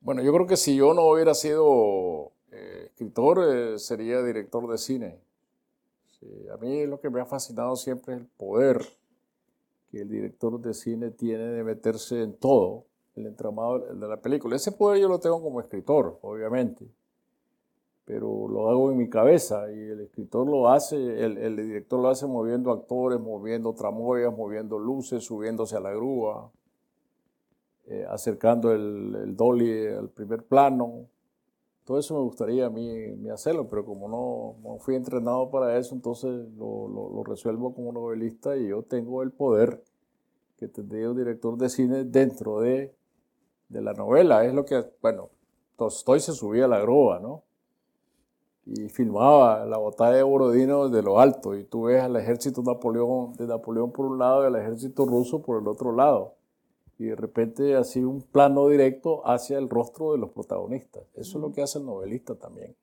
Bueno, 0.00 0.22
yo 0.22 0.30
creo 0.34 0.46
que 0.46 0.58
si 0.58 0.76
yo 0.76 0.92
no 0.92 1.08
hubiera 1.08 1.32
sido 1.32 2.32
eh, 2.52 2.88
escritor, 2.90 3.38
eh, 3.50 3.78
sería 3.78 4.22
director 4.22 4.70
de 4.70 4.76
cine. 4.76 5.18
a 6.52 6.58
mí 6.58 6.86
lo 6.86 7.00
que 7.00 7.08
me 7.08 7.22
ha 7.22 7.24
fascinado 7.24 7.76
siempre 7.76 8.14
es 8.14 8.20
el 8.20 8.26
poder 8.26 8.84
que 9.90 10.02
el 10.02 10.10
director 10.10 10.60
de 10.60 10.74
cine 10.74 11.10
tiene 11.12 11.44
de 11.44 11.64
meterse 11.64 12.22
en 12.22 12.34
todo 12.34 12.84
el 13.16 13.26
entramado 13.26 13.78
de 13.78 14.06
la 14.06 14.20
película. 14.20 14.56
Ese 14.56 14.72
poder 14.72 15.00
yo 15.00 15.08
lo 15.08 15.18
tengo 15.18 15.42
como 15.42 15.60
escritor, 15.60 16.18
obviamente 16.20 16.84
pero 18.04 18.48
lo 18.48 18.68
hago 18.68 18.90
en 18.90 18.98
mi 18.98 19.08
cabeza 19.08 19.70
y 19.72 19.78
el 19.78 20.00
escritor 20.00 20.46
lo 20.46 20.68
hace, 20.68 21.24
el, 21.24 21.56
director 21.56 22.00
lo 22.00 22.08
hace 22.08 22.26
moviendo 22.26 22.70
actores, 22.70 23.18
moviendo 23.18 23.72
tramoyas, 23.72 24.36
moviendo 24.36 24.78
luces, 24.78 25.24
subiéndose 25.24 25.76
a 25.76 25.80
la 25.80 25.90
grúa, 25.92 26.50
eh, 27.86 28.04
acercando 28.08 28.72
el, 28.72 29.34
dolly 29.34 29.86
al 29.86 30.10
primer 30.10 30.44
plano. 30.44 31.08
Todo 31.84 31.98
eso 31.98 32.14
me 32.14 32.20
gustaría 32.20 32.66
a 32.66 32.70
mí, 32.70 33.28
hacerlo, 33.30 33.68
pero 33.68 33.86
como 33.86 34.08
no, 34.08 34.78
fui 34.80 34.96
entrenado 34.96 35.50
para 35.50 35.78
eso, 35.78 35.94
entonces 35.94 36.30
lo, 36.56 37.22
resuelvo 37.24 37.74
como 37.74 37.92
novelista 37.92 38.56
y 38.56 38.68
yo 38.68 38.82
tengo 38.82 39.22
el 39.22 39.32
poder 39.32 39.82
que 40.56 40.68
tendría 40.68 41.10
un 41.10 41.16
director 41.16 41.56
de 41.56 41.68
cine 41.70 42.04
dentro 42.04 42.60
de, 42.60 42.94
de 43.68 43.82
la 43.82 43.94
novela. 43.94 44.44
Es 44.44 44.54
lo 44.54 44.64
que, 44.66 44.84
bueno, 45.00 45.30
Tolstoy 45.76 46.20
se 46.20 46.32
subía 46.32 46.66
a 46.66 46.68
la 46.68 46.80
grúa, 46.80 47.18
¿no? 47.18 47.42
Y 48.66 48.88
filmaba 48.88 49.66
la 49.66 49.78
batalla 49.78 50.16
de 50.16 50.22
Borodino 50.22 50.88
desde 50.88 51.04
lo 51.04 51.20
alto 51.20 51.54
y 51.56 51.64
tú 51.64 51.84
ves 51.84 52.02
al 52.02 52.16
ejército 52.16 52.62
Napoleón, 52.62 53.34
de 53.34 53.46
Napoleón 53.46 53.92
por 53.92 54.06
un 54.06 54.18
lado 54.18 54.42
y 54.42 54.46
al 54.46 54.56
ejército 54.56 55.04
ruso 55.04 55.42
por 55.42 55.60
el 55.60 55.68
otro 55.68 55.94
lado. 55.94 56.36
Y 56.98 57.06
de 57.06 57.16
repente 57.16 57.74
así 57.74 58.00
un 58.00 58.22
plano 58.22 58.68
directo 58.68 59.26
hacia 59.28 59.58
el 59.58 59.68
rostro 59.68 60.12
de 60.12 60.18
los 60.18 60.30
protagonistas. 60.30 61.02
Eso 61.14 61.38
es 61.38 61.42
lo 61.42 61.52
que 61.52 61.62
hace 61.62 61.78
el 61.78 61.86
novelista 61.86 62.36
también. 62.36 62.74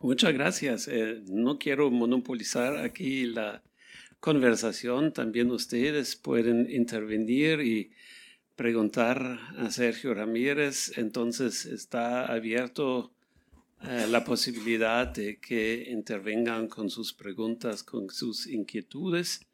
Muchas 0.00 0.32
gracias. 0.32 0.88
Eh, 0.88 1.22
no 1.28 1.58
quiero 1.58 1.90
monopolizar 1.90 2.76
aquí 2.78 3.26
la 3.26 3.62
conversación. 4.20 5.12
También 5.12 5.50
ustedes 5.50 6.16
pueden 6.16 6.70
intervenir 6.70 7.60
y 7.60 7.90
preguntar 8.54 9.38
a 9.58 9.70
Sergio 9.70 10.14
Ramírez. 10.14 10.96
Entonces 10.96 11.66
está 11.66 12.26
abierto 12.26 13.15
eh, 13.82 14.06
la 14.08 14.24
posibilidad 14.24 15.06
de 15.06 15.38
que 15.38 15.86
intervengan 15.90 16.68
con 16.68 16.90
sus 16.90 17.12
preguntas, 17.12 17.82
con 17.82 18.10
sus 18.10 18.46
inquietudes. 18.46 19.46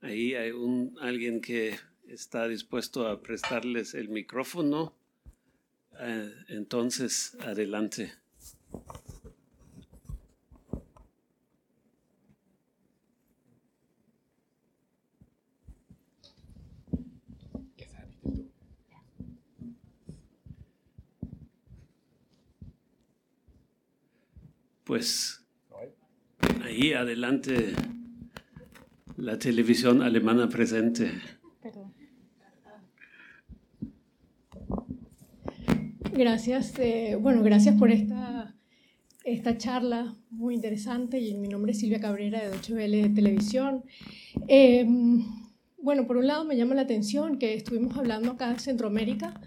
Ahí 0.00 0.34
hay 0.34 0.50
un, 0.50 0.96
alguien 1.00 1.40
que 1.40 1.78
está 2.08 2.48
dispuesto 2.48 3.06
a 3.06 3.22
prestarles 3.22 3.94
el 3.94 4.08
micrófono. 4.08 4.94
Eh, 6.00 6.32
entonces, 6.48 7.36
adelante. 7.40 8.12
Pues 24.92 25.42
ahí 26.62 26.92
adelante 26.92 27.72
La 29.16 29.38
televisión 29.38 30.02
alemana 30.02 30.50
presente. 30.50 31.12
Gracias. 36.12 36.78
Eh, 36.78 37.16
bueno, 37.18 37.42
gracias 37.42 37.74
por 37.78 37.90
esta, 37.90 38.54
esta 39.24 39.56
charla 39.56 40.14
muy 40.28 40.54
interesante. 40.56 41.18
Y 41.20 41.38
mi 41.38 41.48
nombre 41.48 41.72
es 41.72 41.78
Silvia 41.78 41.98
Cabrera 41.98 42.42
de 42.42 42.50
Deutsche 42.50 42.74
Welle 42.74 43.08
Televisión. 43.08 43.84
Em, 44.46 45.24
bueno, 45.78 46.06
por 46.06 46.18
un 46.18 46.26
lado 46.26 46.44
me 46.44 46.54
llama 46.54 46.74
la 46.74 46.82
atención 46.82 47.38
que 47.38 47.54
estuvimos 47.54 47.96
hablando 47.96 48.32
acá 48.32 48.50
en 48.50 48.60
Centroamérica, 48.60 49.40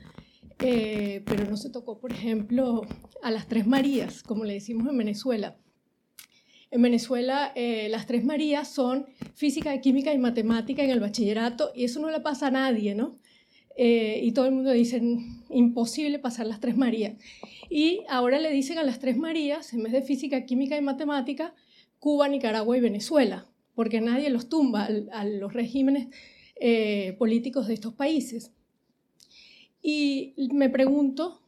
eh, 0.60 1.24
pero 1.26 1.46
no 1.50 1.58
se 1.58 1.70
tocó, 1.70 2.00
por 2.00 2.12
ejemplo, 2.12 2.82
a 3.22 3.32
las 3.32 3.48
Tres 3.48 3.68
Marías, 3.68 4.24
como 4.24 4.44
le 4.46 4.54
decimos 4.54 4.88
en 4.88 4.98
Venezuela. 4.98 5.58
En 6.72 6.82
Venezuela, 6.82 7.52
eh, 7.56 7.88
las 7.90 8.08
Tres 8.08 8.26
Marías 8.26 8.68
son 8.70 9.06
física, 9.34 9.80
química 9.82 10.14
y 10.14 10.18
matemática 10.18 10.84
en 10.84 10.90
el 10.90 11.00
bachillerato, 11.00 11.72
y 11.76 11.86
eso 11.86 12.00
no 12.00 12.10
le 12.10 12.20
pasa 12.20 12.48
a 12.48 12.52
nadie, 12.52 12.96
¿no? 12.96 13.20
Eh, 13.78 14.22
y 14.24 14.32
todo 14.32 14.46
el 14.46 14.54
mundo 14.54 14.72
dice, 14.72 15.02
imposible 15.50 16.20
pasar 16.20 16.48
las 16.48 16.60
tres 16.62 16.78
Marías. 16.78 17.18
Y 17.70 18.02
ahora 18.10 18.40
le 18.40 18.52
dicen 18.52 18.78
a 18.78 18.84
las 18.84 19.00
tres 19.00 19.18
Marías, 19.18 19.74
en 19.74 19.84
vez 19.84 19.92
de 19.92 20.02
física, 20.02 20.46
química 20.46 20.78
y 20.78 20.82
matemática, 20.82 21.54
Cuba, 22.00 22.30
Nicaragua 22.30 22.78
y 22.78 22.82
Venezuela, 22.82 23.48
porque 23.74 24.00
nadie 24.00 24.30
los 24.30 24.48
tumba 24.48 24.88
a, 25.12 25.26
los 25.26 25.54
regímenes 25.54 26.08
eh, 26.60 27.16
políticos 27.18 27.68
de 27.68 27.74
estos 27.74 27.94
países. 27.94 28.54
Y 29.88 30.34
me 30.52 30.68
pregunto, 30.72 31.44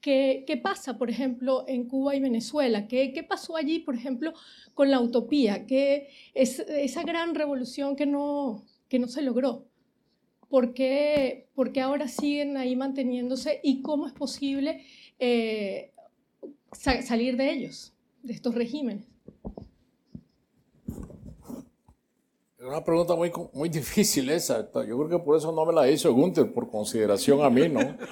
¿qué, 0.00 0.44
¿qué, 0.46 0.56
pasa, 0.56 0.96
por 0.96 1.10
ejemplo, 1.10 1.66
en 1.68 1.86
Cuba 1.86 2.16
y 2.16 2.20
Venezuela? 2.20 2.88
¿Qué, 2.88 3.12
qué 3.12 3.22
pasó 3.22 3.54
allí, 3.54 3.80
por 3.80 3.94
ejemplo, 3.94 4.32
con 4.72 4.90
la 4.90 4.98
utopía? 4.98 5.66
¿Qué 5.66 6.08
es 6.32 6.60
esa 6.60 7.02
gran 7.02 7.34
revolución 7.34 7.94
que 7.94 8.06
no, 8.06 8.64
que 8.88 8.98
no 8.98 9.08
se 9.08 9.20
logró? 9.20 9.66
¿Por 10.48 10.72
qué, 10.72 11.48
ahora 11.82 12.08
siguen 12.08 12.56
ahí 12.56 12.76
manteniéndose 12.76 13.60
y 13.62 13.82
cómo 13.82 14.06
es 14.06 14.14
posible 14.14 14.86
eh, 15.18 15.92
salir 16.72 17.36
de 17.36 17.52
ellos, 17.52 17.92
de 18.22 18.32
estos 18.32 18.54
regímenes? 18.54 19.11
Es 22.62 22.68
una 22.68 22.84
pregunta 22.84 23.16
muy, 23.16 23.32
muy 23.54 23.68
difícil 23.68 24.30
esa. 24.30 24.70
Yo 24.72 24.96
creo 24.96 25.08
que 25.08 25.18
por 25.18 25.36
eso 25.36 25.50
no 25.50 25.66
me 25.66 25.72
la 25.72 25.90
hizo 25.90 26.14
Gunther, 26.14 26.52
por 26.52 26.70
consideración 26.70 27.42
a 27.42 27.50
mí, 27.50 27.68
¿no? 27.68 27.80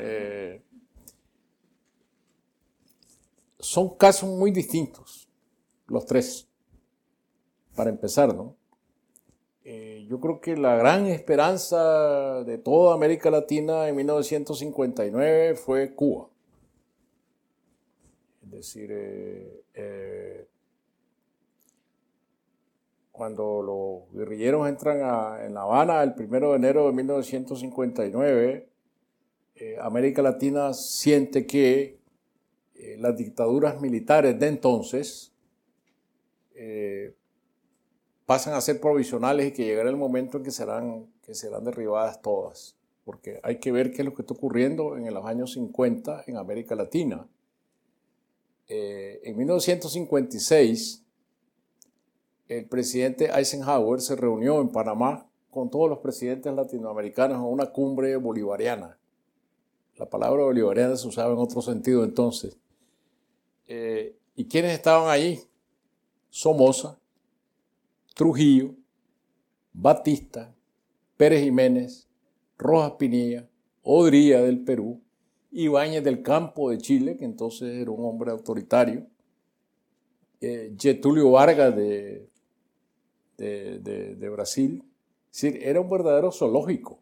Eh, 0.00 0.62
son 3.58 3.96
casos 3.96 4.28
muy 4.28 4.52
distintos, 4.52 5.28
los 5.88 6.06
tres, 6.06 6.48
para 7.74 7.90
empezar, 7.90 8.32
¿no? 8.32 8.56
Eh, 9.64 10.06
yo 10.08 10.20
creo 10.20 10.40
que 10.40 10.56
la 10.56 10.76
gran 10.76 11.06
esperanza 11.06 12.44
de 12.44 12.58
toda 12.58 12.94
América 12.94 13.28
Latina 13.28 13.88
en 13.88 13.96
1959 13.96 15.56
fue 15.56 15.92
Cuba. 15.96 16.28
Es 18.44 18.50
decir, 18.52 18.88
eh, 18.92 20.48
cuando 23.18 23.62
los 23.62 24.16
guerrilleros 24.16 24.66
entran 24.68 25.44
en 25.44 25.52
La 25.52 25.62
Habana 25.62 26.02
el 26.02 26.14
1 26.16 26.50
de 26.50 26.56
enero 26.56 26.86
de 26.86 26.92
1959, 26.92 28.68
América 29.80 30.22
Latina 30.22 30.72
siente 30.72 31.46
que 31.46 31.98
las 32.98 33.16
dictaduras 33.16 33.80
militares 33.80 34.38
de 34.38 34.46
entonces 34.46 35.32
pasan 38.28 38.52
a 38.52 38.60
ser 38.60 38.78
provisionales 38.78 39.46
y 39.46 39.52
que 39.52 39.64
llegará 39.64 39.88
el 39.88 39.96
momento 39.96 40.36
en 40.36 40.44
que 40.44 40.50
serán, 40.50 41.06
que 41.22 41.34
serán 41.34 41.64
derribadas 41.64 42.20
todas. 42.20 42.76
Porque 43.06 43.40
hay 43.42 43.58
que 43.58 43.72
ver 43.72 43.90
qué 43.90 44.02
es 44.02 44.04
lo 44.04 44.12
que 44.12 44.20
está 44.20 44.34
ocurriendo 44.34 44.98
en 44.98 45.14
los 45.14 45.24
años 45.24 45.54
50 45.54 46.24
en 46.26 46.36
América 46.36 46.74
Latina. 46.74 47.26
Eh, 48.68 49.22
en 49.24 49.34
1956, 49.34 51.06
el 52.48 52.66
presidente 52.66 53.30
Eisenhower 53.34 54.00
se 54.00 54.16
reunió 54.16 54.60
en 54.60 54.70
Panamá 54.70 55.28
con 55.50 55.70
todos 55.70 55.88
los 55.88 55.98
presidentes 55.98 56.52
latinoamericanos 56.54 57.36
en 57.36 57.44
una 57.44 57.66
cumbre 57.66 58.16
bolivariana. 58.16 58.98
La 59.96 60.08
palabra 60.08 60.44
bolivariana 60.44 60.96
se 60.96 61.06
usaba 61.06 61.32
en 61.32 61.38
otro 61.38 61.60
sentido 61.60 62.04
entonces. 62.04 62.56
Eh, 63.66 64.16
¿Y 64.34 64.46
quiénes 64.46 64.72
estaban 64.72 65.10
allí? 65.10 65.40
Somoza, 66.30 66.98
Trujillo, 68.14 68.74
Batista, 69.72 70.54
Pérez 71.16 71.42
Jiménez, 71.42 72.08
Rojas 72.56 72.92
Pinilla, 72.92 73.48
Odría 73.82 74.40
del 74.40 74.64
Perú, 74.64 75.02
Ibáñez 75.50 76.04
del 76.04 76.22
Campo 76.22 76.70
de 76.70 76.78
Chile, 76.78 77.16
que 77.16 77.24
entonces 77.24 77.76
era 77.76 77.90
un 77.90 78.04
hombre 78.04 78.30
autoritario, 78.30 79.06
eh, 80.40 80.74
Getulio 80.78 81.30
Vargas 81.32 81.74
de, 81.74 82.27
de, 83.38 84.28
Brasil. 84.30 84.84
Es 85.30 85.40
decir, 85.40 85.62
era 85.62 85.80
un 85.80 85.88
verdadero 85.88 86.32
zoológico 86.32 86.98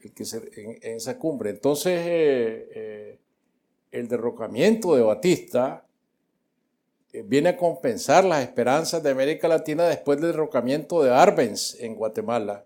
el 0.00 0.12
que 0.12 0.24
en, 0.56 0.94
esa 0.96 1.18
cumbre. 1.18 1.50
Entonces, 1.50 2.00
eh, 2.06 2.68
eh, 2.74 3.18
el 3.90 4.08
derrocamiento 4.08 4.94
de 4.94 5.02
Batista 5.02 5.84
eh, 7.12 7.24
viene 7.26 7.50
a 7.50 7.56
compensar 7.56 8.24
las 8.24 8.42
esperanzas 8.42 9.02
de 9.02 9.10
América 9.10 9.48
Latina 9.48 9.88
después 9.88 10.20
del 10.20 10.32
derrocamiento 10.32 11.02
de 11.02 11.10
Arbenz 11.10 11.76
en 11.80 11.94
Guatemala, 11.94 12.64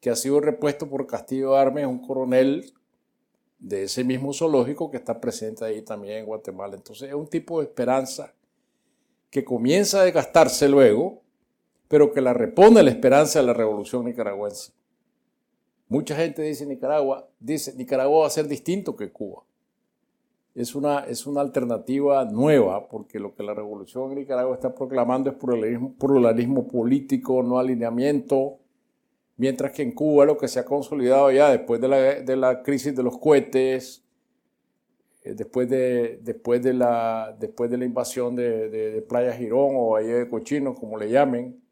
que 0.00 0.10
ha 0.10 0.16
sido 0.16 0.40
repuesto 0.40 0.88
por 0.88 1.06
Castillo 1.06 1.56
Arbenz, 1.56 1.88
un 1.88 2.06
coronel 2.06 2.72
de 3.58 3.84
ese 3.84 4.04
mismo 4.04 4.32
zoológico 4.32 4.90
que 4.90 4.96
está 4.96 5.20
presente 5.20 5.64
ahí 5.64 5.82
también 5.82 6.18
en 6.18 6.26
Guatemala. 6.26 6.76
Entonces 6.76 7.08
es 7.08 7.14
un 7.14 7.28
tipo 7.28 7.60
de 7.60 7.66
esperanza 7.66 8.32
que 9.32 9.44
comienza 9.44 10.00
a 10.02 10.04
desgastarse 10.04 10.68
luego, 10.68 11.22
pero 11.88 12.12
que 12.12 12.20
la 12.20 12.34
repone 12.34 12.84
la 12.84 12.90
esperanza 12.90 13.40
de 13.40 13.46
la 13.46 13.54
revolución 13.54 14.04
nicaragüense. 14.04 14.72
Mucha 15.88 16.14
gente 16.14 16.42
dice 16.42 16.66
Nicaragua, 16.66 17.28
dice 17.40 17.74
Nicaragua 17.74 18.20
va 18.20 18.26
a 18.28 18.30
ser 18.30 18.46
distinto 18.46 18.94
que 18.94 19.10
Cuba 19.10 19.42
es 20.54 20.74
una, 20.74 21.00
es 21.00 21.26
una 21.26 21.40
alternativa 21.40 22.24
nueva, 22.26 22.88
porque 22.88 23.18
lo 23.18 23.34
que 23.34 23.42
la 23.42 23.54
revolución 23.54 24.12
en 24.12 24.18
Nicaragua 24.18 24.54
está 24.54 24.74
proclamando 24.74 25.30
es 25.30 25.36
pluralismo, 25.36 26.68
político, 26.68 27.42
no 27.42 27.58
alineamiento, 27.58 28.58
mientras 29.38 29.72
que 29.72 29.82
en 29.82 29.92
Cuba 29.92 30.26
lo 30.26 30.36
que 30.36 30.48
se 30.48 30.60
ha 30.60 30.64
consolidado 30.64 31.30
ya 31.30 31.50
después 31.50 31.80
de 31.80 31.88
la, 31.88 31.96
de 31.96 32.36
la 32.36 32.62
crisis 32.62 32.94
de 32.94 33.02
los 33.02 33.16
cohetes, 33.16 34.04
después, 35.24 35.68
de, 35.68 36.18
después, 36.22 36.62
de 36.62 36.74
la, 36.74 37.36
después 37.38 37.70
de 37.70 37.78
la 37.78 37.84
invasión 37.84 38.34
de, 38.34 39.04
Playa 39.08 39.32
Girón 39.32 39.76
o 39.76 39.90
Valle 39.90 40.14
de 40.14 40.28
Cochino, 40.28 40.74
como 40.74 40.98
le 40.98 41.10
llamen, 41.10 41.62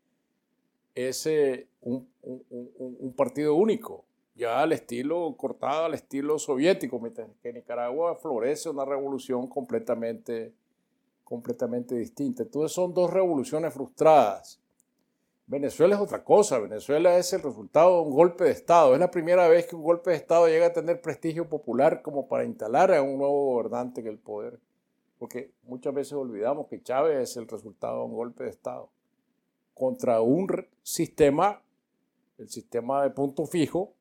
es 0.94 1.26
eh, 1.26 1.68
un 1.82 3.14
partido 3.16 3.55
único 3.55 4.05
ya 4.40 4.62
al 4.62 4.72
estilo 4.72 5.34
cortado, 5.36 5.84
al 5.84 5.94
estilo 5.94 6.38
soviético, 6.38 6.98
mientras 6.98 7.28
que 7.42 7.51
en 7.51 7.57
Nicaragua 7.57 8.16
florece 8.16 8.70
una 8.70 8.86
revolución 8.86 9.46
completamente, 9.46 10.55
completamente 11.24 11.94
distinta. 11.94 12.42
Entonces 12.42 12.72
son 12.72 12.94
dos 12.94 13.12
revoluciones 13.12 13.72
frustradas. 13.74 14.59
Venezuela 15.51 15.96
es 15.96 16.01
otra 16.01 16.22
cosa, 16.22 16.61
Venezuela 16.61 17.18
es 17.18 17.32
el 17.32 17.42
resultado 17.42 17.96
de 17.96 18.03
un 18.09 18.14
golpe 18.14 18.44
de 18.44 18.53
Estado. 18.53 18.94
Es 18.94 19.01
la 19.01 19.11
primera 19.11 19.48
vez 19.48 19.66
que 19.66 19.74
un 19.74 19.82
golpe 19.82 20.11
de 20.11 20.16
Estado 20.16 20.46
llega 20.46 20.66
a 20.66 20.72
tener 20.72 21.01
prestigio 21.01 21.48
popular 21.48 22.03
como 22.03 22.28
para 22.28 22.44
instalar 22.44 22.94
a 22.94 23.03
un 23.03 23.18
nuevo 23.18 23.55
gobernante 23.55 24.01
en 24.01 24.07
el 24.07 24.18
poder. 24.18 24.61
Porque 25.18 25.51
muchas 25.64 25.92
veces 25.92 26.12
olvidamos 26.12 26.68
que 26.68 26.80
Chávez 26.80 27.30
es 27.30 27.36
el 27.36 27.48
resultado 27.48 27.98
de 27.98 28.05
un 28.05 28.14
golpe 28.14 28.44
de 28.44 28.51
Estado 28.51 28.90
contra 29.74 30.20
un 30.20 30.46
sistema, 30.84 31.61
el 32.38 32.48
sistema 32.48 33.03
de 33.03 33.11
punto 33.11 33.44
fijo, 33.44 33.92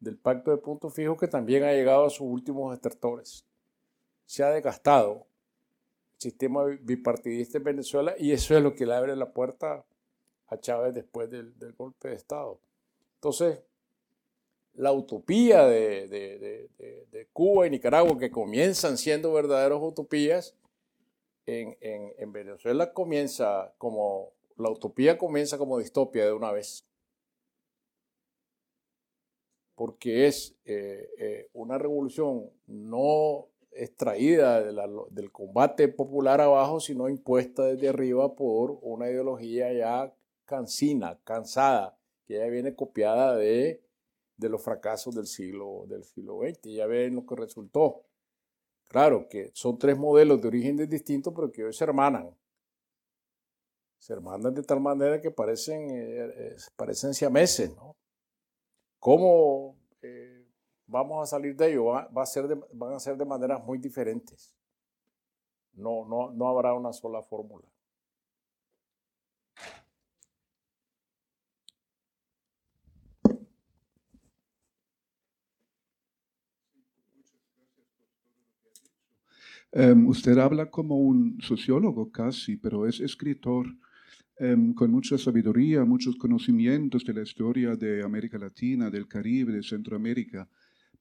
del 0.00 0.16
pacto 0.16 0.52
de 0.52 0.56
punto 0.56 0.88
fijo 0.88 1.18
que 1.18 1.28
también 1.28 1.64
ha 1.64 1.72
llegado 1.72 2.06
a 2.06 2.10
sus 2.10 2.22
últimos 2.22 2.72
estertores. 2.72 3.44
Se 4.24 4.42
ha 4.42 4.48
desgastado 4.48 5.26
el 6.14 6.20
sistema 6.22 6.64
bipartidista 6.64 7.58
en 7.58 7.64
Venezuela 7.64 8.14
y 8.18 8.32
eso 8.32 8.56
es 8.56 8.62
lo 8.62 8.74
que 8.74 8.86
le 8.86 8.94
abre 8.94 9.14
la 9.16 9.32
puerta 9.32 9.84
a 10.48 10.58
Chávez 10.58 10.94
después 10.94 11.30
del, 11.30 11.54
golpe 11.76 12.08
de 12.08 12.14
Estado. 12.14 12.60
Entonces, 13.16 13.60
la 14.74 14.92
utopía 14.92 15.66
de, 15.66 16.68
Cuba 17.32 17.66
y 17.66 17.70
Nicaragua, 17.70 18.18
que 18.18 18.30
comienzan 18.30 18.98
siendo 18.98 19.32
verdaderas 19.32 19.78
utopías, 19.80 20.54
en, 21.46 21.76
en 21.80 22.32
Venezuela 22.32 22.92
comienza 22.92 23.74
como, 23.76 24.32
la 24.56 24.70
utopía 24.70 25.18
comienza 25.18 25.58
como 25.58 25.78
distopia 25.78 26.24
de 26.24 26.32
una 26.32 26.52
vez 26.52 26.86
porque 29.74 30.26
es 30.26 30.56
eh, 30.64 31.08
eh, 31.18 31.48
una 31.52 31.78
revolución 31.78 32.50
no 32.66 33.48
extraída 33.72 34.62
del 34.62 35.32
combate 35.32 35.88
popular 35.88 36.40
abajo, 36.40 36.78
sino 36.78 37.08
impuesta 37.08 37.64
desde 37.64 37.88
arriba 37.88 38.36
por 38.36 38.78
una 38.82 39.10
ideología 39.10 39.72
ya 39.72 40.14
cansina, 40.54 41.18
cansada, 41.24 41.98
que 42.26 42.34
ya 42.34 42.46
viene 42.46 42.74
copiada 42.74 43.36
de, 43.36 43.82
de 44.36 44.48
los 44.48 44.62
fracasos 44.62 45.14
del 45.14 45.26
siglo, 45.26 45.84
del 45.88 46.04
siglo 46.04 46.40
XX. 46.40 46.70
Ya 46.70 46.86
ven 46.86 47.16
lo 47.16 47.26
que 47.26 47.34
resultó. 47.36 48.04
Claro 48.88 49.28
que 49.28 49.50
son 49.54 49.78
tres 49.78 49.96
modelos 49.96 50.40
de 50.40 50.48
origen 50.48 50.76
distintos, 50.88 51.32
pero 51.34 51.50
que 51.50 51.64
hoy 51.64 51.72
se 51.72 51.84
hermanan. 51.84 52.36
Se 53.98 54.12
hermanan 54.12 54.54
de 54.54 54.62
tal 54.62 54.80
manera 54.80 55.20
que 55.20 55.30
parecen, 55.30 55.90
eh, 55.90 56.32
eh, 56.36 56.56
parecen 56.76 57.14
siameses. 57.14 57.74
¿Cómo 59.00 59.76
eh, 60.02 60.46
vamos 60.86 61.22
a 61.22 61.26
salir 61.26 61.56
de 61.56 61.72
ello? 61.72 61.86
Va, 61.86 62.08
a 62.14 62.26
ser 62.26 62.46
van 62.72 62.92
a 62.92 63.00
ser 63.00 63.16
de 63.16 63.24
maneras 63.24 63.64
muy 63.64 63.78
diferentes. 63.78 64.54
No, 65.72 66.04
no, 66.06 66.30
no 66.30 66.48
habrá 66.48 66.74
una 66.74 66.92
sola 66.92 67.22
fórmula. 67.22 67.66
Em, 79.76 80.06
usted 80.06 80.38
habla 80.38 80.70
como 80.70 80.96
un 81.00 81.38
sociólogo 81.40 82.12
casi, 82.12 82.56
pero 82.56 82.86
es 82.86 83.00
escritor 83.00 83.66
em, 84.38 84.72
con 84.72 84.92
mucha 84.92 85.18
sabiduría, 85.18 85.84
muchos 85.84 86.14
conocimientos 86.14 87.04
de 87.04 87.12
la 87.12 87.22
historia 87.22 87.74
de 87.74 88.04
América 88.04 88.38
Latina, 88.38 88.88
del 88.88 89.08
Caribe, 89.08 89.52
de 89.52 89.64
Centroamérica. 89.64 90.48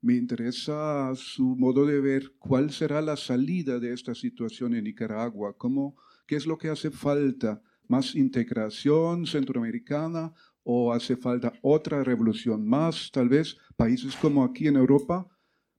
Me 0.01 0.15
interesa 0.15 1.13
su 1.15 1.55
modo 1.55 1.85
de 1.85 2.01
ver 2.01 2.33
cuál 2.39 2.71
será 2.71 2.99
la 3.01 3.15
salida 3.15 3.79
de 3.79 3.93
esta 3.93 4.15
situación 4.15 4.73
en 4.73 4.85
Nicaragua, 4.85 5.55
cómo, 5.55 5.95
qué 6.25 6.35
es 6.35 6.47
lo 6.47 6.57
que 6.57 6.69
hace 6.69 6.89
falta, 6.89 7.61
más 7.87 8.15
integración 8.15 9.27
centroamericana 9.27 10.33
o 10.63 10.93
hace 10.93 11.15
falta 11.15 11.53
otra 11.61 12.03
revolución 12.03 12.67
más, 12.67 13.11
tal 13.11 13.29
vez 13.29 13.55
países 13.75 14.15
como 14.15 14.43
aquí 14.43 14.67
en 14.67 14.77
Europa 14.77 15.27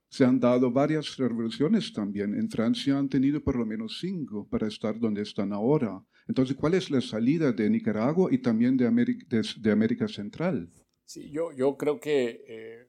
se 0.08 0.24
han 0.24 0.38
dado 0.38 0.70
varias 0.70 1.16
revoluciones 1.16 1.92
también. 1.92 2.34
En 2.34 2.48
Francia 2.48 2.96
han 2.96 3.08
tenido 3.08 3.42
por 3.42 3.56
lo 3.56 3.66
menos 3.66 3.98
cinco 4.00 4.46
para 4.48 4.68
estar 4.68 4.98
donde 4.98 5.22
están 5.22 5.52
ahora. 5.52 6.04
Entonces, 6.28 6.56
¿cuál 6.56 6.74
es 6.74 6.90
la 6.90 7.00
salida 7.00 7.52
de 7.52 7.68
Nicaragua 7.68 8.28
y 8.32 8.38
también 8.38 8.76
de 8.76 8.86
América, 8.86 10.08
Central? 10.08 10.70
Sí, 11.04 11.30
yo, 11.30 11.52
yo 11.52 11.76
creo 11.76 12.00
que 12.00 12.44
eh, 12.48 12.88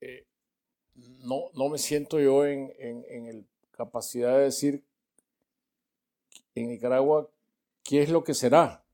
eh, 0.00 0.26
no, 1.22 1.50
no, 1.54 1.68
me 1.70 1.78
siento 1.78 2.20
yo 2.20 2.44
en, 2.44 2.70
en, 2.78 3.04
en 3.08 3.38
la 3.38 3.44
capacidad 3.70 4.36
de 4.36 4.44
decir 4.44 4.84
en 6.54 6.68
Nicaragua 6.68 7.30
qué 7.82 8.02
es 8.02 8.10
lo 8.10 8.24
que 8.24 8.34
será, 8.34 8.84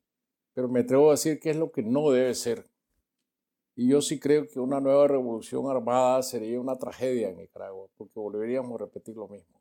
pero 0.55 0.69
me 0.69 0.81
atrevo 0.81 1.09
a 1.09 1.13
decir 1.13 1.41
qué 1.41 1.51
es 1.51 1.57
lo 1.57 1.73
que 1.73 1.83
no 1.83 2.11
debe 2.11 2.35
ser. 2.35 2.65
Y 3.79 3.89
yo 3.89 4.01
sí 4.01 4.19
creo 4.19 4.49
que 4.49 4.59
una 4.59 4.81
nueva 4.81 5.07
revolución 5.07 5.71
armada 5.71 6.23
sería 6.23 6.59
una 6.59 6.77
tragedia 6.77 7.29
en 7.29 7.37
Nicaragua, 7.37 7.89
porque 7.99 8.19
volveríamos 8.19 8.75
a 8.81 8.85
repetir 8.85 9.15
lo 9.17 9.29
mismo. 9.29 9.61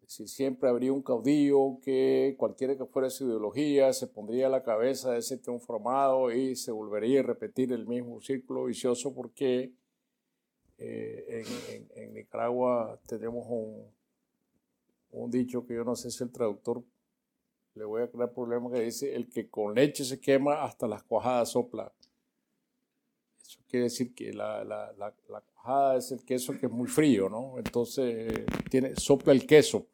Es 0.00 0.08
decir, 0.08 0.28
siempre 0.28 0.70
habría 0.70 0.90
un 0.90 1.02
caudillo 1.02 1.78
que 1.82 2.34
cualquiera 2.38 2.76
que 2.78 2.86
fuera 2.86 3.10
su 3.10 3.26
ideología 3.26 3.92
se 3.92 4.06
pondría 4.06 4.46
a 4.46 4.50
la 4.50 4.62
cabeza 4.62 5.12
de 5.12 5.18
ese 5.18 5.36
triunfo 5.36 5.74
armado 5.74 6.32
y 6.32 6.56
se 6.56 6.72
volvería 6.72 7.20
a 7.20 7.24
repetir 7.24 7.72
el 7.72 7.86
mismo 7.86 8.20
círculo 8.22 8.64
vicioso 8.64 9.14
porque 9.14 9.74
eh, 10.78 11.44
en, 11.94 12.14
Nicaragua 12.14 12.98
tenemos 13.06 13.46
un, 13.50 13.84
un 15.12 15.30
dicho 15.30 15.66
que 15.66 15.74
yo 15.74 15.84
no 15.84 15.94
sé 15.94 16.10
si 16.10 16.24
el 16.24 16.32
traductor 16.32 16.82
le 17.74 17.84
voy 17.84 18.02
a 18.02 18.10
crear 18.10 18.32
problema 18.32 18.70
que 18.72 18.80
dice 18.80 19.14
el 19.14 19.28
que 19.28 19.50
con 19.50 19.74
leche 19.74 20.04
se 20.04 20.18
quema 20.18 20.64
hasta 20.64 20.88
las 20.88 21.02
cuajadas 21.02 21.50
sopla. 21.50 21.92
Eso 23.50 23.58
quiere 23.66 23.84
decir 23.86 24.14
que 24.14 24.32
la, 24.32 24.62
la, 24.62 24.94
la, 24.96 25.40
cuajada 25.40 25.96
es 25.96 26.12
el 26.12 26.24
queso 26.24 26.56
que 26.56 26.66
es 26.66 26.72
muy 26.72 26.86
frío, 26.86 27.28
¿no? 27.28 27.58
Entonces 27.58 28.44
tiene, 28.70 28.94
sopla 28.94 29.32
el 29.32 29.44
queso, 29.44 29.88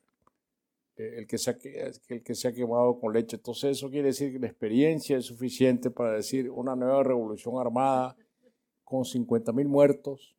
eh, 0.95 1.15
el, 1.17 1.27
que 1.27 1.39
se 1.39 1.51
ha, 1.53 1.57
el 2.09 2.23
que 2.23 2.35
se 2.35 2.49
ha 2.49 2.53
quemado 2.53 3.01
con 3.01 3.15
leche. 3.15 3.37
Entonces 3.37 3.79
eso 3.79 3.89
quiere 3.89 4.09
decir 4.09 4.31
que 4.31 4.39
la 4.39 4.49
experiencia 4.49 5.17
es 5.17 5.25
suficiente 5.25 5.91
para 5.91 6.13
decir 6.13 6.51
una 6.51 6.77
nueva 6.77 7.03
revolución 7.03 7.59
armada 7.59 8.15
con 8.85 9.07
50 9.07 9.51
mil 9.53 9.69
muertos, 9.69 10.37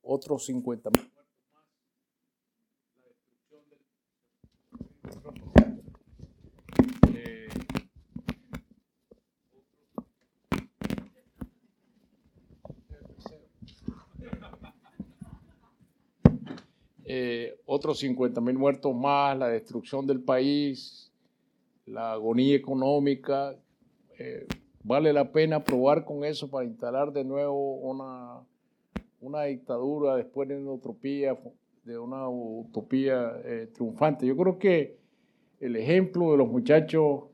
otros 0.00 0.46
50 0.46 0.88
mil 0.88 1.02
muertos 1.12 1.42
más, 1.52 1.66
la 2.98 3.08
destrucción 3.08 3.60
del... 3.68 3.82
Eh, 17.14 17.58
otros 17.66 17.98
50 17.98 18.40
mil 18.40 18.56
muertos 18.56 18.94
más, 18.94 19.36
la 19.36 19.48
destrucción 19.48 20.06
del 20.06 20.22
país, 20.22 21.12
la 21.84 22.12
agonía 22.12 22.56
económica. 22.56 23.54
Eh, 24.18 24.46
vale 24.82 25.12
la 25.12 25.30
pena 25.30 25.62
probar 25.62 26.06
con 26.06 26.24
eso 26.24 26.48
para 26.48 26.64
instalar 26.64 27.12
de 27.12 27.22
nuevo 27.22 27.74
una, 27.74 28.40
una 29.20 29.42
dictadura 29.42 30.16
después 30.16 30.48
de 30.48 30.56
una 30.56 30.72
utopía, 30.72 31.36
de 31.84 31.98
una 31.98 32.26
utopía 32.30 33.42
eh, 33.44 33.68
triunfante. 33.74 34.26
Yo 34.26 34.34
creo 34.34 34.58
que 34.58 34.96
el 35.60 35.76
ejemplo 35.76 36.30
de 36.30 36.38
los 36.38 36.48
muchachos 36.48 37.24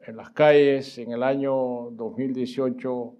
en 0.00 0.16
las 0.16 0.30
calles 0.30 0.96
en 0.96 1.12
el 1.12 1.22
año 1.22 1.90
2018 1.90 3.14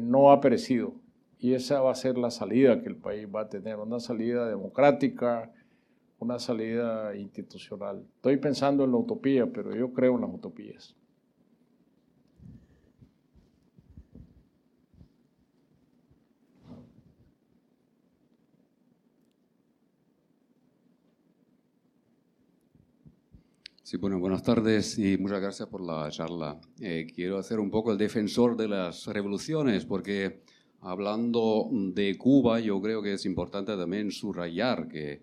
no 0.00 0.30
ha 0.30 0.40
perecido. 0.40 0.94
Y 1.38 1.54
esa 1.54 1.80
va 1.80 1.92
a 1.92 1.94
ser 1.94 2.16
la 2.18 2.30
salida 2.30 2.80
que 2.80 2.88
el 2.88 2.96
país 2.96 3.26
va 3.34 3.42
a 3.42 3.48
tener, 3.48 3.76
una 3.76 4.00
salida 4.00 4.48
democrática, 4.48 5.52
una 6.18 6.38
salida 6.38 7.14
institucional. 7.14 8.04
Estoy 8.16 8.38
pensando 8.38 8.84
en 8.84 8.92
la 8.92 8.96
utopía, 8.98 9.46
pero 9.52 9.74
yo 9.74 9.92
creo 9.92 10.14
en 10.16 10.22
las 10.22 10.30
utopías. 10.30 10.96
Sí, 23.86 23.98
bueno, 23.98 24.18
buenas 24.18 24.42
tardes 24.42 24.98
y 24.98 25.16
muchas 25.16 25.40
gracias 25.40 25.68
por 25.68 25.80
la 25.80 26.10
charla. 26.10 26.58
Eh, 26.80 27.06
quiero 27.14 27.38
hacer 27.38 27.60
un 27.60 27.70
poco 27.70 27.92
el 27.92 27.98
defensor 27.98 28.56
de 28.56 28.66
las 28.66 29.06
revoluciones 29.06 29.84
porque 29.84 30.42
Hablando 30.80 31.68
de 31.70 32.16
Cuba, 32.16 32.60
yo 32.60 32.80
creo 32.80 33.02
que 33.02 33.14
es 33.14 33.26
importante 33.26 33.76
también 33.76 34.10
subrayar 34.10 34.88
que, 34.88 35.22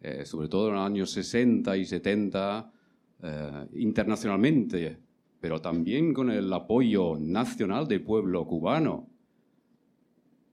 eh, 0.00 0.24
sobre 0.24 0.48
todo 0.48 0.68
en 0.68 0.74
los 0.74 0.86
años 0.86 1.10
60 1.10 1.76
y 1.76 1.84
70, 1.84 2.72
eh, 3.22 3.66
internacionalmente, 3.74 4.98
pero 5.40 5.60
también 5.60 6.14
con 6.14 6.30
el 6.30 6.52
apoyo 6.52 7.16
nacional 7.18 7.88
del 7.88 8.02
pueblo 8.02 8.46
cubano, 8.46 9.08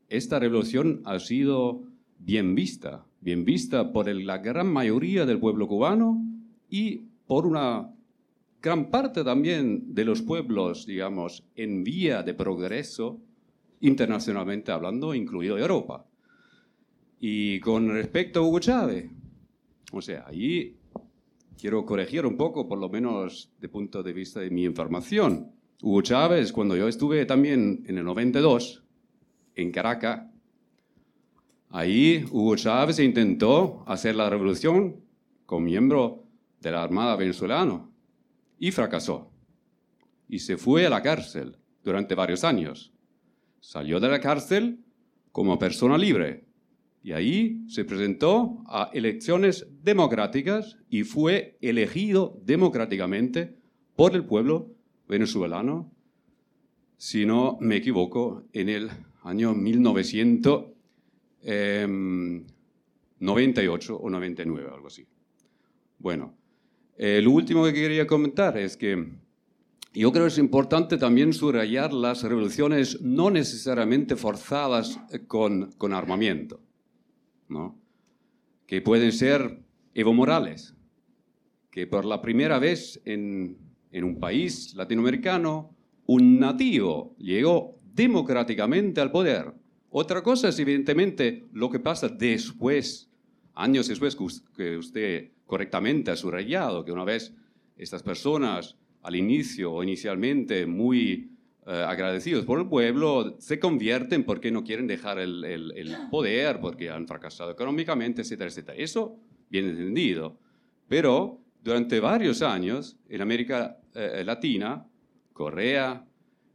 esta 0.09 0.39
revolución 0.39 1.01
ha 1.05 1.19
sido 1.19 1.83
bien 2.19 2.55
vista, 2.55 3.05
bien 3.21 3.45
vista 3.45 3.91
por 3.91 4.07
la 4.07 4.37
gran 4.37 4.67
mayoría 4.67 5.25
del 5.25 5.39
pueblo 5.39 5.67
cubano 5.67 6.23
y 6.69 7.03
por 7.27 7.45
una 7.45 7.93
gran 8.61 8.89
parte 8.89 9.23
también 9.23 9.93
de 9.93 10.05
los 10.05 10.21
pueblos, 10.21 10.85
digamos, 10.85 11.43
en 11.55 11.83
vía 11.83 12.23
de 12.23 12.33
progreso 12.33 13.19
internacionalmente 13.81 14.71
hablando, 14.71 15.13
incluido 15.13 15.57
Europa. 15.57 16.05
Y 17.19 17.59
con 17.59 17.89
respecto 17.89 18.39
a 18.39 18.43
Hugo 18.43 18.59
Chávez, 18.59 19.09
o 19.91 20.01
sea, 20.01 20.25
ahí 20.27 20.77
quiero 21.57 21.85
corregir 21.85 22.25
un 22.25 22.37
poco, 22.37 22.67
por 22.67 22.79
lo 22.79 22.89
menos 22.89 23.51
de 23.59 23.69
punto 23.69 24.03
de 24.03 24.13
vista 24.13 24.39
de 24.39 24.49
mi 24.49 24.63
información. 24.63 25.51
Hugo 25.81 26.01
Chávez, 26.01 26.51
cuando 26.51 26.75
yo 26.75 26.87
estuve 26.87 27.25
también 27.25 27.83
en 27.87 27.97
el 27.97 28.03
92, 28.03 28.83
en 29.55 29.71
Caracas, 29.71 30.27
ahí 31.69 32.25
Hugo 32.31 32.55
Chávez 32.55 32.99
intentó 32.99 33.83
hacer 33.87 34.15
la 34.15 34.29
revolución 34.29 34.97
con 35.45 35.63
miembro 35.63 36.23
de 36.61 36.71
la 36.71 36.83
Armada 36.83 37.15
venezolana 37.15 37.89
y 38.59 38.71
fracasó. 38.71 39.31
Y 40.27 40.39
se 40.39 40.57
fue 40.57 40.85
a 40.85 40.89
la 40.89 41.01
cárcel 41.01 41.57
durante 41.83 42.15
varios 42.15 42.43
años. 42.43 42.93
Salió 43.59 43.99
de 43.99 44.09
la 44.09 44.19
cárcel 44.19 44.79
como 45.31 45.59
persona 45.59 45.97
libre 45.97 46.45
y 47.03 47.11
ahí 47.13 47.61
se 47.67 47.85
presentó 47.85 48.63
a 48.67 48.89
elecciones 48.93 49.67
democráticas 49.83 50.77
y 50.89 51.03
fue 51.03 51.57
elegido 51.61 52.39
democráticamente 52.43 53.57
por 53.95 54.15
el 54.15 54.25
pueblo 54.25 54.71
venezolano, 55.07 55.91
si 56.97 57.25
no 57.25 57.57
me 57.61 57.77
equivoco, 57.77 58.43
en 58.53 58.69
el 58.69 58.89
año 59.23 59.53
1994. 59.53 60.77
98 63.19 63.97
o 63.97 64.09
99, 64.09 64.69
algo 64.73 64.87
así. 64.87 65.05
Bueno, 65.99 66.35
eh, 66.97 67.21
lo 67.21 67.31
último 67.31 67.65
que 67.65 67.73
quería 67.73 68.05
comentar 68.05 68.57
es 68.57 68.77
que 68.77 69.11
yo 69.97 70.11
creo 70.11 70.25
que 70.25 70.29
es 70.31 70.37
importante 70.37 70.97
también 70.97 71.33
subrayar 71.33 71.93
las 71.93 72.23
revoluciones 72.23 73.01
no 73.01 73.31
necesariamente 73.31 74.15
forzadas 74.15 74.99
con, 75.27 75.71
con 75.77 75.93
armamento, 75.93 76.59
¿no? 77.49 77.79
que 78.67 78.81
pueden 78.81 79.11
ser 79.11 79.59
Evo 79.93 80.13
Morales, 80.13 80.75
que 81.71 81.87
por 81.87 82.05
la 82.05 82.21
primera 82.21 82.59
vez 82.59 83.01
en, 83.05 83.57
en 83.91 84.03
un 84.03 84.19
país 84.19 84.75
latinoamericano, 84.75 85.75
un 86.05 86.39
nativo 86.39 87.15
llegó 87.17 87.79
democráticamente 87.93 89.01
al 89.01 89.11
poder. 89.11 89.53
Otra 89.89 90.21
cosa 90.21 90.49
es 90.49 90.59
evidentemente 90.59 91.47
lo 91.53 91.69
que 91.69 91.79
pasa 91.79 92.09
después, 92.09 93.09
años 93.53 93.87
después 93.87 94.17
que 94.55 94.77
usted 94.77 95.31
correctamente 95.45 96.11
ha 96.11 96.15
subrayado, 96.15 96.83
que 96.85 96.91
una 96.91 97.05
vez 97.05 97.33
estas 97.77 98.03
personas 98.03 98.75
al 99.07 99.15
inicio 99.15 99.71
o 99.71 99.83
inicialmente 99.83 100.65
muy 100.65 101.31
eh, 101.65 101.71
agradecidos 101.71 102.43
por 102.43 102.59
el 102.59 102.67
pueblo, 102.67 103.37
se 103.39 103.57
convierten 103.57 104.25
porque 104.25 104.51
no 104.51 104.65
quieren 104.65 104.85
dejar 104.85 105.17
el, 105.17 105.45
el, 105.45 105.95
poder, 106.11 106.59
porque 106.59 106.89
han 106.89 107.07
fracasado 107.07 107.49
económicamente, 107.49 108.23
etcétera, 108.23 108.49
etcétera. 108.49 108.77
Eso 108.77 109.17
bien 109.49 109.69
entendido. 109.69 110.37
Pero 110.89 111.39
durante 111.63 112.01
varios 112.01 112.41
años 112.41 112.99
en 113.07 113.21
América 113.21 113.77
eh, 113.95 114.23
Latina, 114.25 114.85
Correa, 115.31 116.05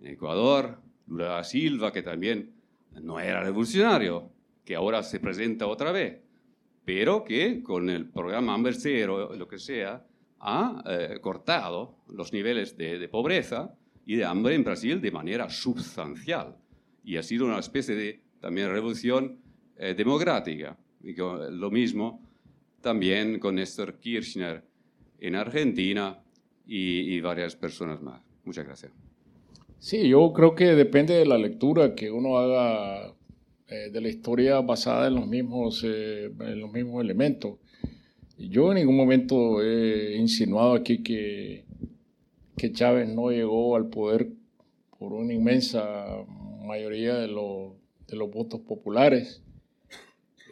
Ecuador, 0.03 0.79
Lula 1.07 1.43
Silva, 1.45 1.91
que 1.91 2.03
también 2.03 2.53
no 3.01 3.19
era 3.19 3.43
revolucionario, 3.43 4.31
que 4.63 4.75
ahora 4.75 5.03
se 5.03 5.21
presenta 5.21 5.67
otra 5.67 5.91
vez, 5.91 6.21
pero 6.85 7.25
que 7.25 7.63
con 7.63 7.89
el 7.89 8.11
programa 8.11 8.53
Amber 8.53 8.75
Cero, 8.75 9.35
lo 9.35 9.49
que 9.49 9.59
sea, 9.59 10.05
ha 10.43 10.83
eh, 10.87 11.19
cortado 11.21 11.97
los 12.09 12.33
niveles 12.33 12.77
de, 12.77 13.09
pobreza 13.09 13.75
y 14.05 14.17
de 14.17 14.25
hambre 14.25 14.55
en 14.55 14.65
Brasil 14.65 15.01
de 15.01 15.11
manera 15.11 15.49
sustancial. 15.49 16.57
Y 17.05 17.17
ha 17.17 17.23
sido 17.23 17.47
una 17.47 17.59
especie 17.59 17.95
de 17.95 18.21
también 18.41 18.71
revolución 18.71 19.39
eh, 19.77 19.95
democrática. 19.95 20.77
Y 21.03 21.15
lo 21.15 21.71
mismo 21.71 22.21
también 22.81 23.39
con 23.39 23.55
Néstor 23.55 23.99
Kirchner 23.99 24.63
en 25.19 25.37
Argentina 25.37 26.23
y, 26.67 27.15
y 27.15 27.21
varias 27.21 27.57
personas 27.57 28.03
más. 28.03 28.21
Muchas 28.45 28.67
gracias. 28.67 28.93
Sí, 29.79 30.09
yo 30.09 30.33
creo 30.33 30.55
que 30.55 30.75
depende 30.75 31.15
de 31.15 31.27
la 31.27 31.39
lectura 31.39 31.95
que 31.95 32.11
uno 32.11 32.39
haga 32.39 33.15
eh, 33.73 33.91
de 33.91 34.01
la 34.03 34.09
historia 34.09 34.61
basada 34.61 35.07
en 35.07 35.15
los 35.15 35.27
mismos, 35.27 35.83
eh, 35.83 36.27
en 36.27 36.61
los 36.61 36.71
mismos 36.71 37.03
elementos. 37.03 37.55
Yo 38.49 38.73
en 38.73 38.79
ningún 38.79 38.97
momento 38.97 39.63
he 39.63 40.17
insinuado 40.17 40.75
aquí 40.75 41.03
que, 41.03 41.65
que 42.57 42.73
Chávez 42.73 43.09
no 43.09 43.31
llegó 43.31 43.77
al 43.77 43.89
poder 43.89 44.29
por 44.99 45.13
una 45.13 45.33
inmensa 45.33 46.25
mayoría 46.65 47.15
de, 47.15 47.29
los, 47.29 47.73
de 48.07 48.17
los 48.17 48.31
votos 48.31 48.61
populares. 48.61 49.43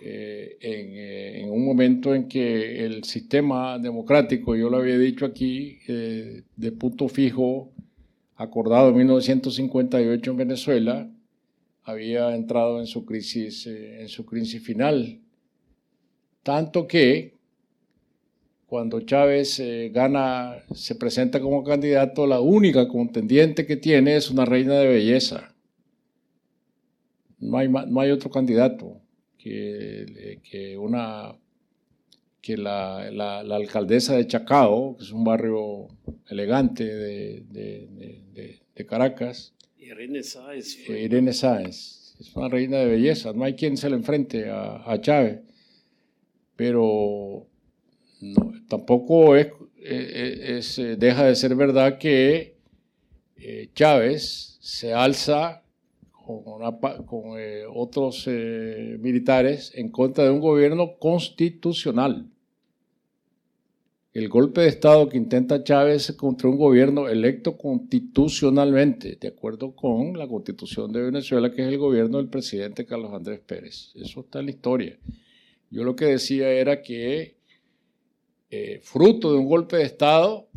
Eh, 0.02 0.56
en, 0.60 1.44
en, 1.44 1.50
un 1.50 1.64
momento 1.64 2.14
en 2.14 2.26
que 2.26 2.84
el 2.86 3.04
sistema 3.04 3.78
democrático, 3.78 4.56
yo 4.56 4.70
lo 4.70 4.78
había 4.78 4.96
dicho 4.96 5.26
aquí, 5.26 5.78
de 5.86 6.72
punto 6.72 7.08
fijo, 7.08 7.70
acordado 8.36 8.88
en 8.88 8.96
1958 8.96 10.30
en 10.30 10.36
Venezuela, 10.36 11.10
había 11.82 12.34
entrado 12.34 12.80
en 12.80 12.86
su 12.86 13.04
crisis, 13.04 13.66
eh, 13.66 14.00
en 14.00 14.08
su 14.08 14.24
crisis 14.24 14.62
final. 14.62 15.20
Tanto 16.42 16.86
que 16.86 17.39
cuando 18.70 19.00
Chávez 19.00 19.58
eh, 19.58 19.90
gana, 19.92 20.64
se 20.72 20.94
presenta 20.94 21.40
como 21.40 21.64
candidato, 21.64 22.24
la 22.24 22.40
única 22.40 22.86
contendiente 22.86 23.66
que 23.66 23.76
tiene 23.76 24.14
es 24.14 24.30
una 24.30 24.44
reina 24.44 24.74
de 24.74 24.86
belleza. 24.86 25.52
No 27.40 27.58
hay, 27.58 27.68
no 27.68 28.00
hay 28.00 28.12
otro 28.12 28.30
candidato 28.30 29.00
que, 29.36 30.38
que 30.48 30.78
una 30.78 31.34
que 32.40 32.56
la, 32.56 33.10
la, 33.10 33.40
alcaldesa 33.56 34.14
de 34.14 34.28
Chacao, 34.28 34.96
que 34.96 35.02
es 35.02 35.10
un 35.10 35.24
barrio 35.24 35.88
elegante 36.28 36.84
de, 36.84 37.44
de, 37.50 38.60
de, 38.76 38.86
Caracas, 38.86 39.52
Irene 39.78 40.22
Sáez, 40.22 40.88
eh, 40.88 41.02
Irene 41.02 41.32
Sáez, 41.32 42.14
es 42.20 42.34
una 42.36 42.48
reina 42.48 42.78
de 42.78 42.86
belleza, 42.86 43.32
no 43.32 43.42
hay 43.44 43.54
quien 43.54 43.76
se 43.76 43.90
le 43.90 43.96
enfrente 43.96 44.48
a, 44.48 44.90
a 44.90 45.00
Chávez, 45.00 45.40
pero 46.56 47.49
no, 48.20 48.52
tampoco 48.68 49.36
es, 49.36 49.48
es, 49.82 50.80
deja 50.98 51.24
de 51.24 51.34
ser 51.34 51.54
verdad 51.54 51.98
que 51.98 52.56
eh, 53.36 53.70
Chávez 53.74 54.58
se 54.60 54.92
alza 54.92 55.62
con, 56.12 57.38
eh, 57.38 57.64
otros 57.68 58.26
militares 58.26 59.72
en 59.74 59.90
contra 59.90 60.24
de 60.24 60.30
un 60.30 60.40
gobierno 60.40 60.96
constitucional 60.98 62.30
el 64.12 64.28
golpe 64.28 64.62
de 64.62 64.68
Estado 64.68 65.08
que 65.08 65.16
intenta 65.16 65.62
Chávez 65.62 66.12
contra 66.16 66.48
un 66.48 66.56
gobierno 66.56 67.08
electo 67.08 67.56
constitucionalmente, 67.56 69.16
de 69.20 69.28
acuerdo 69.28 69.76
con 69.76 70.18
la 70.18 70.26
constitución 70.26 70.92
de 70.92 71.02
Venezuela, 71.02 71.52
que 71.52 71.62
es 71.62 71.68
el 71.68 71.78
gobierno 71.78 72.18
del 72.18 72.28
presidente 72.28 72.86
Carlos 72.86 73.12
Andrés 73.12 73.38
Pérez. 73.38 73.92
Eso 73.94 74.20
está 74.20 74.40
en 74.40 74.46
la 74.46 74.50
historia. 74.50 74.98
Yo 75.70 75.84
lo 75.84 75.94
que 75.94 76.06
decía 76.06 76.50
era 76.50 76.82
que, 76.82 77.36
eh, 78.50 78.80
fruto 78.82 79.32
de 79.32 79.38
un 79.38 79.46
golpe 79.46 79.76
de 79.76 79.84
Estado, 79.84 80.48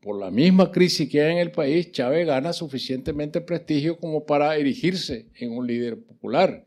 por 0.00 0.18
la 0.18 0.32
misma 0.32 0.72
crisis 0.72 1.08
que 1.08 1.22
hay 1.22 1.32
en 1.32 1.38
el 1.38 1.52
país, 1.52 1.92
Chávez 1.92 2.26
gana 2.26 2.52
suficientemente 2.52 3.40
prestigio 3.40 3.98
como 3.98 4.26
para 4.26 4.56
erigirse 4.56 5.26
en 5.36 5.52
un 5.52 5.66
líder 5.66 5.96
popular. 5.96 6.66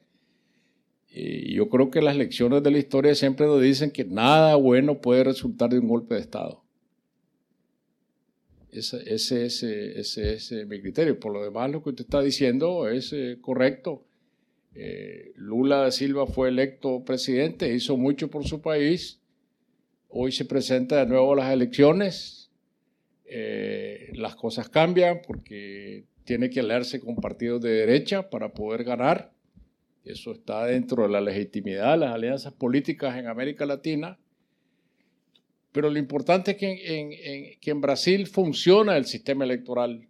Y 1.09 1.53
yo 1.53 1.67
creo 1.69 1.91
que 1.91 2.01
las 2.01 2.15
lecciones 2.15 2.63
de 2.63 2.71
la 2.71 2.77
historia 2.77 3.13
siempre 3.13 3.45
nos 3.45 3.61
dicen 3.61 3.91
que 3.91 4.05
nada 4.05 4.55
bueno 4.55 5.01
puede 5.01 5.25
resultar 5.25 5.69
de 5.69 5.79
un 5.79 5.87
golpe 5.87 6.15
de 6.15 6.21
Estado. 6.21 6.63
Ese, 8.71 9.45
es 9.45 10.51
mi 10.67 10.81
criterio. 10.81 11.19
Por 11.19 11.33
lo 11.33 11.43
demás, 11.43 11.71
lo 11.71 11.81
que 11.81 11.89
usted 11.89 12.03
está 12.03 12.21
diciendo 12.21 12.89
es 12.89 13.13
eh, 13.13 13.37
correcto. 13.41 14.05
Eh, 14.73 15.31
Lula 15.35 15.77
da 15.77 15.91
Silva 15.91 16.27
fue 16.27 16.49
electo 16.49 17.03
presidente, 17.05 17.73
hizo 17.73 17.95
mucho 17.95 18.29
por 18.29 18.45
su 18.45 18.61
país. 18.61 19.21
Hoy 20.17 20.31
se 20.31 20.45
presenta 20.45 20.99
de 20.99 21.07
nuevo 21.07 21.35
las 21.35 21.51
elecciones. 21.51 22.49
Eh, 23.25 24.13
las 24.13 24.37
cosas 24.37 24.69
cambian 24.69 25.19
porque 25.27 26.05
tiene 26.23 26.49
que 26.49 26.61
aliarse 26.61 27.01
con 27.01 27.17
partidos 27.17 27.61
de 27.61 27.71
derecha 27.71 28.29
para 28.29 28.53
poder 28.53 28.85
ganar. 28.85 29.33
Eso 30.05 30.31
está 30.31 30.67
dentro 30.67 31.03
de 31.03 31.09
la 31.09 31.19
legitimidad 31.19 31.91
de 31.91 31.97
las 31.97 32.15
alianzas 32.15 32.53
políticas 32.53 33.17
en 33.17 33.27
América 33.27 33.65
Latina. 33.65 34.17
Pero 35.73 35.89
lo 35.89 35.99
importante 35.99 36.51
es 36.51 36.57
que 36.57 36.97
en, 36.97 37.59
que 37.59 37.71
en 37.71 37.81
Brasil 37.81 38.25
funciona 38.27 38.95
el 38.95 39.03
sistema 39.03 39.43
electoral. 39.43 40.07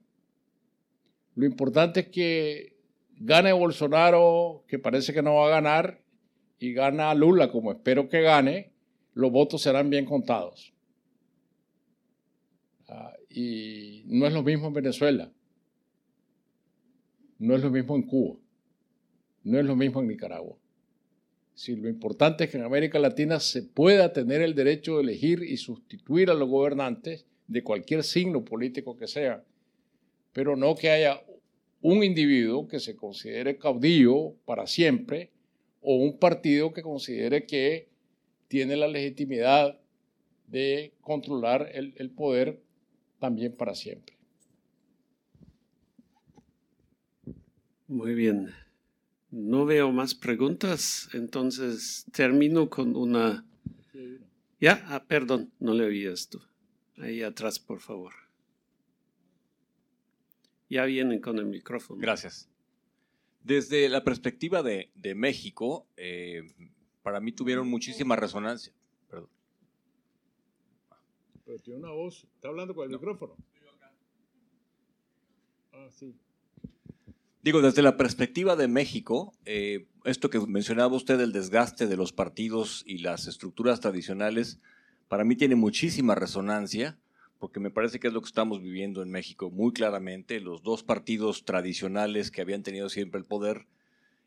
Lo 1.33 1.47
importante 1.47 2.01
es 2.01 2.07
que 2.09 2.75
gane 3.17 3.53
Bolsonaro, 3.53 4.65
que 4.67 4.77
parece 4.77 5.13
que 5.13 5.23
no 5.23 5.33
va 5.33 5.47
a 5.47 5.61
ganar, 5.61 5.99
y 6.59 6.73
gana 6.73 7.11
Lula, 7.15 7.51
como 7.51 7.71
espero 7.71 8.07
que 8.07 8.21
gane, 8.21 8.74
los 9.15 9.31
votos 9.31 9.63
serán 9.63 9.89
bien 9.89 10.05
contados. 10.05 10.71
Ah, 12.87 13.13
y 13.29 14.03
no 14.05 14.27
es 14.27 14.33
lo 14.33 14.43
mismo 14.43 14.67
en 14.67 14.73
Venezuela, 14.73 15.31
no 17.39 17.55
es 17.55 17.63
lo 17.63 17.71
mismo 17.71 17.95
en 17.95 18.03
Cuba. 18.03 18.37
No 19.43 19.59
es 19.59 19.65
lo 19.65 19.75
mismo 19.75 20.01
en 20.01 20.07
Nicaragua. 20.07 20.57
Si 21.53 21.75
lo 21.75 21.87
importante 21.87 22.43
es 22.43 22.49
que 22.49 22.57
en 22.57 22.63
América 22.63 22.97
Latina 22.99 23.39
se 23.39 23.61
pueda 23.61 24.11
tener 24.11 24.41
el 24.41 24.55
derecho 24.55 24.95
de 24.95 25.03
elegir 25.03 25.43
y 25.43 25.57
sustituir 25.57 26.29
a 26.29 26.33
los 26.33 26.49
gobernantes 26.49 27.25
de 27.47 27.63
cualquier 27.63 28.03
signo 28.03 28.43
político 28.43 28.97
que 28.97 29.07
sea, 29.07 29.43
pero 30.33 30.55
no 30.55 30.75
que 30.75 30.89
haya 30.89 31.21
un 31.81 32.03
individuo 32.03 32.67
que 32.67 32.79
se 32.79 32.95
considere 32.95 33.57
caudillo 33.57 34.33
para 34.45 34.65
siempre 34.65 35.31
o 35.81 35.95
un 35.95 36.17
partido 36.17 36.73
que 36.73 36.81
considere 36.81 37.45
que 37.45 37.87
tiene 38.47 38.75
la 38.75 38.87
legitimidad 38.87 39.79
de 40.47 40.93
controlar 41.01 41.69
el, 41.73 41.93
el 41.97 42.09
poder 42.11 42.61
también 43.19 43.55
para 43.55 43.75
siempre. 43.75 44.15
Muy 47.87 48.15
bien. 48.15 48.53
No 49.31 49.65
veo 49.65 49.91
más 49.91 50.15
preguntas, 50.15 51.09
entonces 51.13 52.05
termino 52.11 52.69
con 52.69 52.95
una... 52.95 53.45
Ya, 54.59 54.85
ah, 54.87 55.03
perdón, 55.07 55.51
no 55.59 55.73
le 55.73 55.85
oí 55.85 56.05
esto. 56.05 56.41
Ahí 56.97 57.21
atrás, 57.21 57.59
por 57.59 57.81
favor. 57.81 58.13
Ya 60.69 60.85
vienen 60.85 61.19
con 61.19 61.37
el 61.37 61.45
micrófono. 61.45 61.99
Gracias. 61.99 62.49
Desde 63.43 63.89
la 63.89 64.03
perspectiva 64.03 64.63
de, 64.63 64.89
México, 65.15 65.87
eh, 65.97 66.43
para 67.05 67.19
mí 67.19 67.31
tuvieron 67.31 67.69
muchísima 67.69 68.15
resonancia. 68.15 68.73
Perdón. 69.11 69.29
Pero 71.45 71.59
tiene 71.59 71.79
una 71.81 71.91
voz. 71.91 72.25
¿Está 72.33 72.47
hablando 72.47 72.73
con 72.73 72.85
el 72.85 72.89
micrófono? 72.89 73.35
Ah, 75.71 75.87
sí. 75.91 76.15
Digo, 77.43 77.61
desde 77.61 77.83
la 77.83 77.95
perspectiva 77.95 78.55
de 78.55 78.67
México, 78.67 79.35
eh, 79.45 79.85
esto 80.03 80.31
que 80.31 80.39
mencionaba 80.39 80.95
usted, 80.95 81.19
el 81.21 81.31
desgaste 81.31 81.85
de 81.85 81.95
los 81.95 82.11
partidos 82.11 82.83
y 82.87 82.97
las 82.97 83.27
estructuras 83.27 83.81
tradicionales, 83.81 84.59
para 85.07 85.23
mí 85.23 85.35
tiene 85.35 85.53
muchísima 85.53 86.15
resonancia, 86.15 86.97
porque 87.37 87.59
me 87.59 87.69
parece 87.69 87.99
que 87.99 88.07
es 88.07 88.13
lo 88.13 88.21
que 88.21 88.29
estamos 88.29 88.63
viviendo 88.63 89.03
en 89.03 89.11
México 89.11 89.51
muy 89.51 89.73
claramente. 89.73 90.39
Los 90.39 90.63
dos 90.63 90.81
partidos 90.81 91.45
tradicionales 91.45 92.31
que 92.31 92.41
habían 92.41 92.63
tenido 92.63 92.89
siempre 92.89 93.19
el 93.19 93.27
poder 93.27 93.67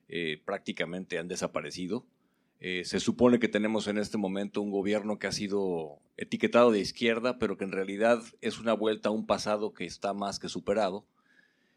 eh, 0.09 0.41
prácticamente 0.45 1.19
han 1.19 1.27
desaparecido. 1.27 2.07
Eh, 2.61 2.83
se 2.85 2.99
supone 2.99 3.39
que 3.39 3.49
tenemos 3.49 3.87
en 3.87 3.99
este 3.99 4.19
momento 4.19 4.61
un 4.61 4.71
gobierno 4.71 5.19
que 5.19 5.29
ha 5.29 5.33
sido 5.33 6.01
etiquetado 6.17 6.73
de 6.73 6.81
izquierda, 6.81 7.39
pero 7.39 7.57
que 7.57 7.65
en 7.65 7.73
realidad 7.73 8.21
es 8.41 8.59
una 8.59 8.73
vuelta 8.73 9.11
a 9.11 9.13
un 9.13 9.27
pasado 9.27 9.73
que 9.73 9.85
está 9.85 10.13
más 10.13 10.39
que 10.39 10.49
superado. 10.49 11.05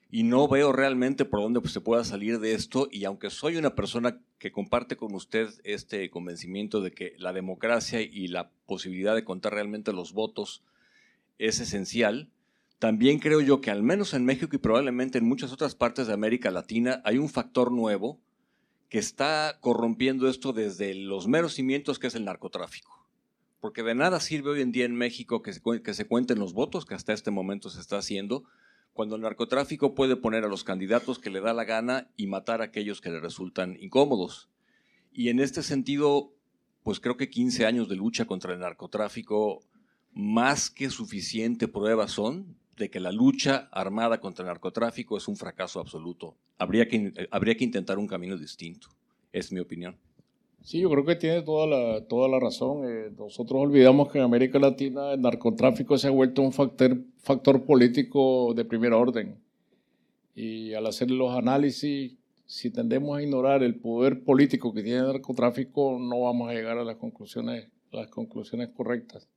Y 0.10 0.24
no 0.24 0.48
veo 0.48 0.74
realmente 0.74 1.24
por 1.24 1.40
dónde 1.40 1.62
pues, 1.62 1.72
se 1.72 1.82
pueda 1.82 2.04
salir 2.04 2.40
de 2.40 2.54
esto. 2.54 2.90
Y 2.92 3.06
aunque 3.06 3.30
soy 3.30 3.58
una 3.58 3.76
persona 3.76 4.20
que 4.40 4.52
comparte 4.52 4.98
con 4.98 5.14
usted 5.14 5.50
este 5.64 6.10
convencimiento 6.10 6.82
de 6.82 6.92
que 6.92 7.14
la 7.18 7.32
democracia 7.32 8.02
y 8.02 8.28
la 8.28 8.50
posibilidad 8.66 9.16
de 9.16 9.24
contar 9.24 9.54
realmente 9.54 9.94
los 9.94 10.14
votos 10.14 10.64
es 11.38 11.60
esencial, 11.60 12.30
también 12.80 13.20
creo 13.20 13.40
yo 13.40 13.62
que 13.62 13.70
al 13.70 13.84
menos 13.84 14.14
en 14.16 14.26
México 14.26 14.56
y 14.56 14.60
probablemente 14.60 15.20
en 15.20 15.26
muchas 15.26 15.54
otras 15.54 15.76
partes 15.76 16.08
de 16.08 16.14
América 16.14 16.50
Latina 16.50 17.02
hay 17.06 17.20
un 17.20 17.30
factor 17.30 17.72
nuevo 17.72 18.20
que 18.92 19.00
está 19.00 19.58
corrompiendo 19.62 20.28
esto 20.28 20.52
desde 20.52 20.94
los 20.94 21.26
meros 21.26 21.54
cimientos 21.54 21.98
que 21.98 22.08
es 22.08 22.16
el 22.16 22.26
narcotráfico. 22.26 23.08
Porque 23.62 23.84
de 23.84 23.96
nada 23.96 24.20
sirve 24.20 24.50
hoy 24.50 24.62
en 24.62 24.74
día 24.74 24.84
en 24.84 24.96
México 24.96 25.42
que 25.42 25.54
se, 25.54 25.62
que 25.82 25.94
se 25.94 26.08
cuenten 26.08 26.40
los 26.40 26.52
votos, 26.52 26.86
que 26.86 26.94
hasta 26.94 27.14
este 27.14 27.32
momento 27.32 27.70
se 27.70 27.80
está 27.80 27.98
haciendo, 27.98 28.44
cuando 28.92 29.16
el 29.16 29.22
narcotráfico 29.22 29.96
puede 29.96 30.18
poner 30.18 30.44
a 30.44 30.50
los 30.50 30.66
candidatos 30.66 31.20
que 31.20 31.30
le 31.30 31.40
da 31.40 31.54
la 31.54 31.64
gana 31.64 32.12
y 32.18 32.28
matar 32.28 32.60
a 32.60 32.66
aquellos 32.66 33.00
que 33.00 33.12
le 33.12 33.22
resultan 33.22 33.78
incómodos. 33.80 34.50
Y 35.14 35.30
en 35.30 35.40
este 35.40 35.64
sentido, 35.64 36.34
pues 36.84 37.00
creo 37.00 37.16
que 37.16 37.30
15 37.30 37.66
años 37.66 37.88
de 37.88 37.96
lucha 37.96 38.26
contra 38.26 38.52
el 38.52 38.60
narcotráfico 38.60 39.62
más 40.12 40.70
que 40.70 40.90
suficiente 40.90 41.70
prueba 41.70 42.10
son 42.10 42.58
de 42.78 42.90
que 42.90 43.00
la 43.00 43.12
lucha 43.12 43.70
armada 43.72 44.20
contra 44.20 44.44
el 44.44 44.48
narcotráfico 44.48 45.18
es 45.18 45.28
un 45.28 45.36
fracaso 45.36 45.80
absoluto. 45.80 46.36
Habría 46.58 46.88
que, 46.88 47.28
habría 47.32 47.56
que 47.56 47.64
intentar 47.64 47.98
un 47.98 48.08
camino 48.08 48.38
distinto, 48.38 48.88
es 49.32 49.52
mi 49.52 49.60
opinión. 49.60 49.98
Sí, 50.64 50.80
yo 50.80 50.90
creo 50.92 51.06
que 51.06 51.16
tiene 51.16 51.42
toda 51.42 51.66
la, 51.66 52.06
toda 52.06 52.30
la 52.30 52.40
razón. 52.40 52.84
Eh, 52.86 53.12
nosotros 53.18 53.62
olvidamos 53.62 54.12
que 54.12 54.20
en 54.20 54.26
América 54.26 54.60
Latina 54.60 55.14
el 55.14 55.22
narcotráfico 55.22 55.98
se 55.98 56.08
ha 56.08 56.12
vuelto 56.12 56.44
un 56.44 56.54
factor, 56.54 56.98
factor 57.18 57.64
político 57.66 58.54
de 58.54 58.64
primer 58.64 58.94
orden. 58.94 59.40
Y 60.36 60.74
al 60.74 60.86
hacer 60.86 61.10
los 61.10 61.36
análisis, 61.36 62.16
si 62.46 62.70
tendemos 62.70 63.18
a 63.18 63.24
ignorar 63.24 63.64
el 63.64 63.76
poder 63.76 64.24
político 64.24 64.74
que 64.74 64.84
tiene 64.84 65.00
el 65.00 65.08
narcotráfico, 65.08 65.98
no 66.00 66.22
vamos 66.22 66.50
a 66.50 66.54
llegar 66.54 66.78
a 66.78 66.84
las 66.84 66.98
conclusiones, 66.98 67.68
las 67.92 68.08
conclusiones 68.10 68.70
correctas. 68.70 69.28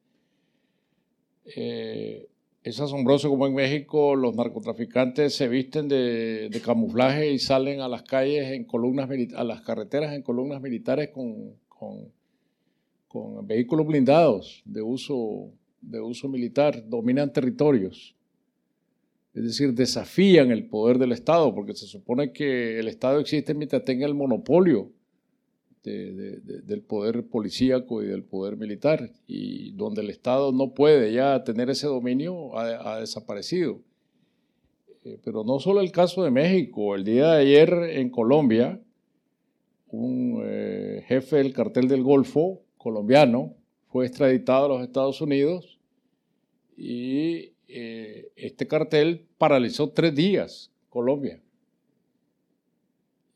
Eh, 1.57 2.29
es 2.65 2.81
asombroso 2.81 3.29
como 3.29 3.47
en 3.47 3.55
México 3.55 4.17
los 4.17 4.35
narcotraficantes 4.35 5.35
se 5.35 5.49
visten 5.49 5.87
de, 5.87 6.51
camuflaje 6.65 7.31
y 7.31 7.39
salen 7.39 7.83
a 7.83 7.89
las 7.89 8.03
calles 8.05 8.53
en 8.53 8.65
columnas 8.65 9.09
a 9.37 9.45
las 9.45 9.61
carreteras 9.61 10.15
en 10.15 10.23
columnas 10.23 10.63
militares 10.63 11.11
con, 11.11 11.57
con, 11.69 13.47
vehículos 13.47 13.87
blindados 13.87 14.63
de 14.65 14.81
uso, 14.81 15.51
de 15.83 16.01
uso 16.01 16.27
militar, 16.29 16.89
dominan 16.89 17.33
territorios. 17.33 18.17
Es 19.35 19.45
decir, 19.45 19.75
desafían 19.75 20.51
el 20.51 20.67
poder 20.67 20.99
del 20.99 21.13
Estado, 21.13 21.55
porque 21.55 21.75
se 21.75 21.87
supone 21.87 22.33
que 22.33 22.79
el 22.81 22.89
Estado 22.89 23.21
existe 23.21 23.55
mientras 23.55 23.85
tenga 23.85 24.07
el 24.07 24.15
monopolio 24.15 24.91
del 25.91 26.83
poder 26.83 27.27
policíaco 27.27 28.03
y 28.03 28.07
del 28.07 28.25
poder 28.25 28.57
militar, 28.57 29.11
y 29.27 29.73
donde 29.73 30.03
el 30.03 30.11
Estado 30.11 30.53
no 30.53 30.73
puede 30.75 31.13
ya 31.13 31.45
tener 31.45 31.71
ese 31.71 31.87
dominio, 31.87 32.59
ha, 32.59 33.01
desaparecido. 33.01 33.81
Eh, 35.05 35.19
pero 35.23 35.45
no 35.45 35.61
solo 35.61 35.81
el 35.81 35.93
caso 35.93 36.25
de 36.25 36.31
México, 36.31 36.95
el 36.95 37.05
día 37.05 37.33
de 37.33 37.43
ayer 37.43 37.73
en 37.99 38.11
Colombia, 38.11 38.81
un 39.89 40.43
eh, 40.45 41.05
jefe 41.07 41.37
del 41.37 41.53
cartel 41.53 41.89
del 41.89 42.03
Golfo 42.03 42.63
colombiano 42.79 43.55
fue 43.89 44.07
extraditado 44.07 44.65
a 44.65 44.69
los 44.69 44.83
Estados 44.83 45.21
Unidos 45.21 45.79
y 46.77 47.53
eh, 47.69 48.33
este 48.35 48.67
cartel 48.67 49.27
paralizó 49.39 49.91
tres 49.91 50.15
días 50.15 50.73
Colombia 50.89 51.41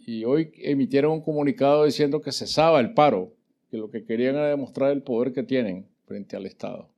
y 0.09 0.24
hoy 0.24 0.52
emitieron 0.56 1.12
un 1.12 1.20
comunicado 1.20 1.85
diciendo 1.85 2.22
que 2.22 2.32
cesaba 2.32 2.80
el 2.80 2.94
paro, 2.94 3.35
que 3.70 3.76
lo 3.76 3.90
que 3.90 4.06
querían 4.06 4.36
era 4.36 4.48
demostrar 4.48 4.90
el 4.90 5.02
poder 5.02 5.35
que 5.35 5.43
tienen 5.43 5.86
frente 6.06 6.35
al 6.35 6.47
Estado. 6.47 6.89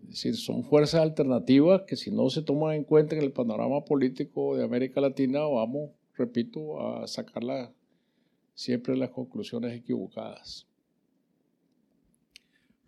Es 0.00 0.08
decir, 0.08 0.36
son 0.36 0.64
fuerzas 0.64 1.02
alternativas 1.02 1.82
que 1.86 1.96
si 1.96 2.10
no 2.10 2.30
se 2.30 2.40
toman 2.40 2.76
en 2.76 2.84
cuenta 2.84 3.16
en 3.16 3.22
el 3.22 3.32
panorama 3.32 3.84
político 3.84 4.56
de 4.56 4.64
América 4.64 5.02
Latina, 5.02 5.40
vamos, 5.40 5.90
repito, 6.16 6.80
a 6.80 7.06
sacar 7.06 7.42
siempre 8.54 8.96
las 8.96 9.10
conclusiones 9.10 9.78
equivocadas. 9.78 10.66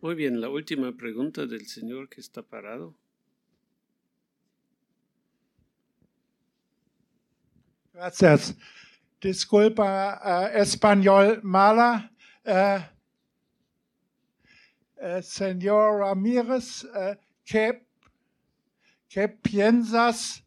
Muy 0.00 0.14
bien, 0.14 0.40
la 0.40 0.48
última 0.48 0.96
pregunta 0.96 1.44
del 1.44 1.66
señor 1.66 2.08
que 2.08 2.22
está 2.22 2.40
parado. 2.40 2.94
Gracias. 7.94 8.56
Disculpa, 9.20 10.18
uh, 10.20 10.58
español 10.58 11.40
mala. 11.44 12.10
Uh, 12.44 12.80
uh, 15.00 15.22
señor 15.22 16.00
Ramírez, 16.00 16.84
¿qué, 17.44 17.86
¿qué, 19.08 19.28
piensas 19.28 20.42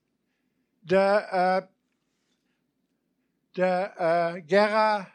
de, 0.83 1.65
de 3.55 4.43
guerra 4.45 5.13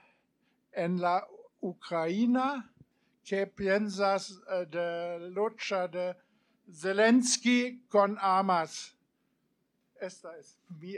en 0.73 1.03
la 1.03 1.29
Ucrania? 1.61 2.65
¿Qué 3.23 3.47
piensas 3.47 4.41
de 4.71 5.29
lucha 5.31 5.87
de 5.87 6.17
Zelensky 6.73 7.85
con 7.91 8.17
armas? 8.19 8.97
Esta 10.01 10.35
es 10.39 10.59
mi 10.71 10.97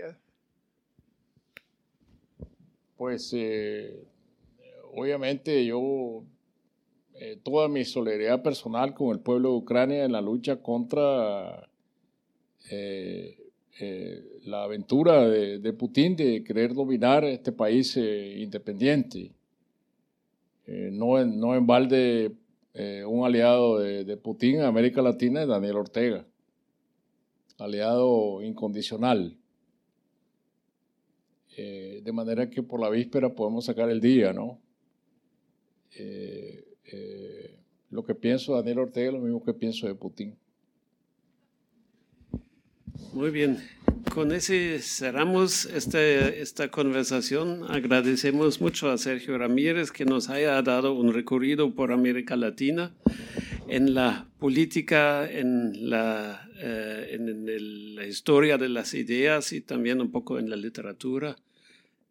pues 2.97 3.33
eh, 3.35 4.05
obviamente 4.93 5.65
yo, 5.65 6.25
eh, 7.15 7.39
toda 7.43 7.69
mi 7.69 7.85
solidaridad 7.85 8.43
personal 8.43 8.95
con 8.95 9.11
el 9.11 9.21
pueblo 9.21 9.51
de 9.51 9.57
Ucrania 9.57 10.05
en 10.05 10.13
la 10.13 10.21
lucha 10.21 10.57
contra 10.57 11.69
eh, 12.71 13.39
la 14.45 14.65
aventura 14.65 15.29
de, 15.29 15.73
Putin 15.73 16.15
de 16.17 16.45
querer 16.45 16.75
dominar 16.75 17.25
este 17.25 17.51
país 17.51 17.97
independiente. 17.97 19.33
no, 20.67 21.19
en, 21.19 21.41
no 21.41 21.57
en 21.57 21.67
balde 21.67 22.37
un 23.07 23.27
aliado 23.27 23.81
de, 23.81 24.17
Putin 24.17 24.57
en 24.57 24.63
América 24.63 25.03
Latina 25.03 25.43
es 25.43 25.49
Daniel 25.49 25.77
Ortega, 25.77 26.25
aliado 27.59 28.43
incondicional. 28.43 29.37
De 32.05 32.13
manera 32.13 32.51
que 32.51 32.63
por 32.63 32.81
la 32.81 32.91
víspera 32.91 33.31
podemos 33.31 33.65
sacar 33.65 33.89
el 33.89 34.01
día, 34.01 34.33
¿no? 34.35 34.61
Eh, 35.97 36.65
eh, 36.93 37.57
lo 37.91 38.05
que 38.05 38.15
pienso 38.15 38.53
de 38.53 38.59
Daniel 38.59 38.81
Ortega 38.81 39.07
es 39.07 39.13
lo 39.15 39.21
mismo 39.21 39.43
que 39.43 39.55
pienso 39.55 39.87
de 39.87 39.95
Putin. 39.95 40.37
Muy 43.15 43.31
bien. 43.31 43.59
Con 44.13 44.33
ese 44.33 44.81
cerramos 44.81 45.65
este, 45.65 46.43
esta 46.43 46.71
conversación. 46.71 47.65
Agradecemos 47.69 48.61
mucho 48.61 48.91
a 48.91 48.99
Sergio 48.99 49.39
Ramírez 49.39 49.91
que 49.91 50.05
nos 50.05 50.29
haya 50.29 50.61
dado 50.61 50.93
un 50.93 51.13
recorrido 51.15 51.75
por 51.75 51.91
América 51.91 52.37
Latina 52.37 52.93
en 53.67 53.95
la 53.95 54.29
política, 54.39 55.29
en 55.31 55.89
la, 55.89 56.49
en 56.61 57.97
la 57.97 58.07
historia 58.07 58.59
de 58.59 58.69
las 58.69 58.93
ideas 58.93 59.53
y 59.53 59.63
también 59.63 60.03
un 60.03 60.11
poco 60.11 60.39
en 60.39 60.51
la 60.51 60.57
literatura. 60.57 61.37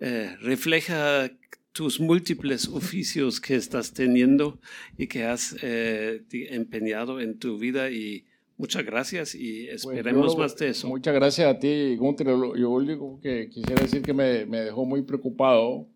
Eh, 0.05 0.35
refleja 0.41 1.31
tus 1.71 2.01
múltiples 2.01 2.67
oficios 2.67 3.39
que 3.39 3.55
estás 3.55 3.93
teniendo 3.93 4.59
y 4.97 5.07
que 5.07 5.23
has 5.23 5.55
eh, 5.63 6.23
empeñado 6.51 7.21
en 7.21 7.39
tu 7.39 7.57
vida 7.57 7.89
y 7.89 8.25
muchas 8.57 8.83
gracias 8.85 9.33
y 9.33 9.67
pues 9.67 9.85
esperemos 9.85 10.37
más 10.37 10.57
de 10.57 10.71
eso. 10.71 10.89
Muchas 10.89 11.15
gracias 11.15 11.47
a 11.47 11.57
ti, 11.57 11.95
Gunther. 11.95 12.27
Yo 12.27 12.69
único 12.69 13.17
que 13.21 13.47
quisiera 13.47 13.81
decir 13.81 14.01
que 14.01 14.13
me, 14.13 14.45
me 14.45 14.59
dejó 14.59 14.83
muy 14.83 15.03
preocupado 15.03 15.87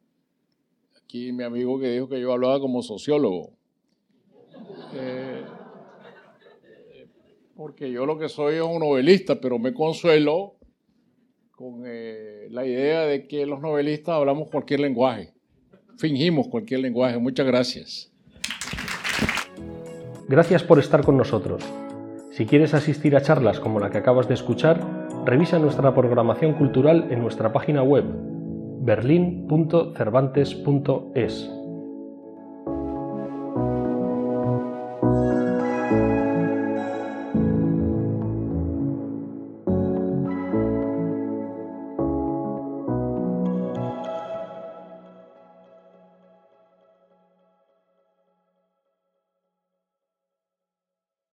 aquí 1.03 1.33
mi 1.33 1.43
amigo 1.43 1.77
que 1.77 1.91
dijo 1.91 2.07
que 2.07 2.21
yo 2.21 2.31
hablaba 2.31 2.61
como 2.61 2.81
sociólogo. 2.81 3.51
Eh, 4.93 5.43
porque 7.57 7.91
yo 7.91 8.05
lo 8.05 8.17
que 8.17 8.29
soy 8.29 8.55
es 8.55 8.61
un 8.61 8.79
novelista, 8.79 9.41
pero 9.41 9.59
me 9.59 9.73
consuelo 9.73 10.56
con 11.57 11.83
eh, 11.87 12.47
la 12.51 12.65
idea 12.67 13.01
de 13.01 13.27
que 13.27 13.47
los 13.47 13.59
novelistas 13.59 14.13
hablamos 14.13 14.51
cualquier 14.51 14.79
lenguaje, 14.79 15.33
fingimos 15.97 16.49
cualquier 16.49 16.81
lenguaje. 16.81 17.17
Muchas 17.17 17.47
gracias. 17.47 18.13
Gracias 20.29 20.63
por 20.63 20.77
estar 20.77 21.03
con 21.03 21.17
nosotros. 21.17 21.63
Si 22.29 22.45
quieres 22.45 22.75
asistir 22.75 23.15
a 23.15 23.21
charlas 23.21 23.59
como 23.59 23.79
la 23.79 23.89
que 23.89 23.97
acabas 23.97 24.27
de 24.27 24.35
escuchar, 24.35 24.79
revisa 25.25 25.57
nuestra 25.57 25.95
programación 25.95 26.53
cultural 26.53 27.07
en 27.09 27.21
nuestra 27.21 27.51
página 27.51 27.81
web 27.81 28.05
berlin.cervantes.es. 28.81 31.56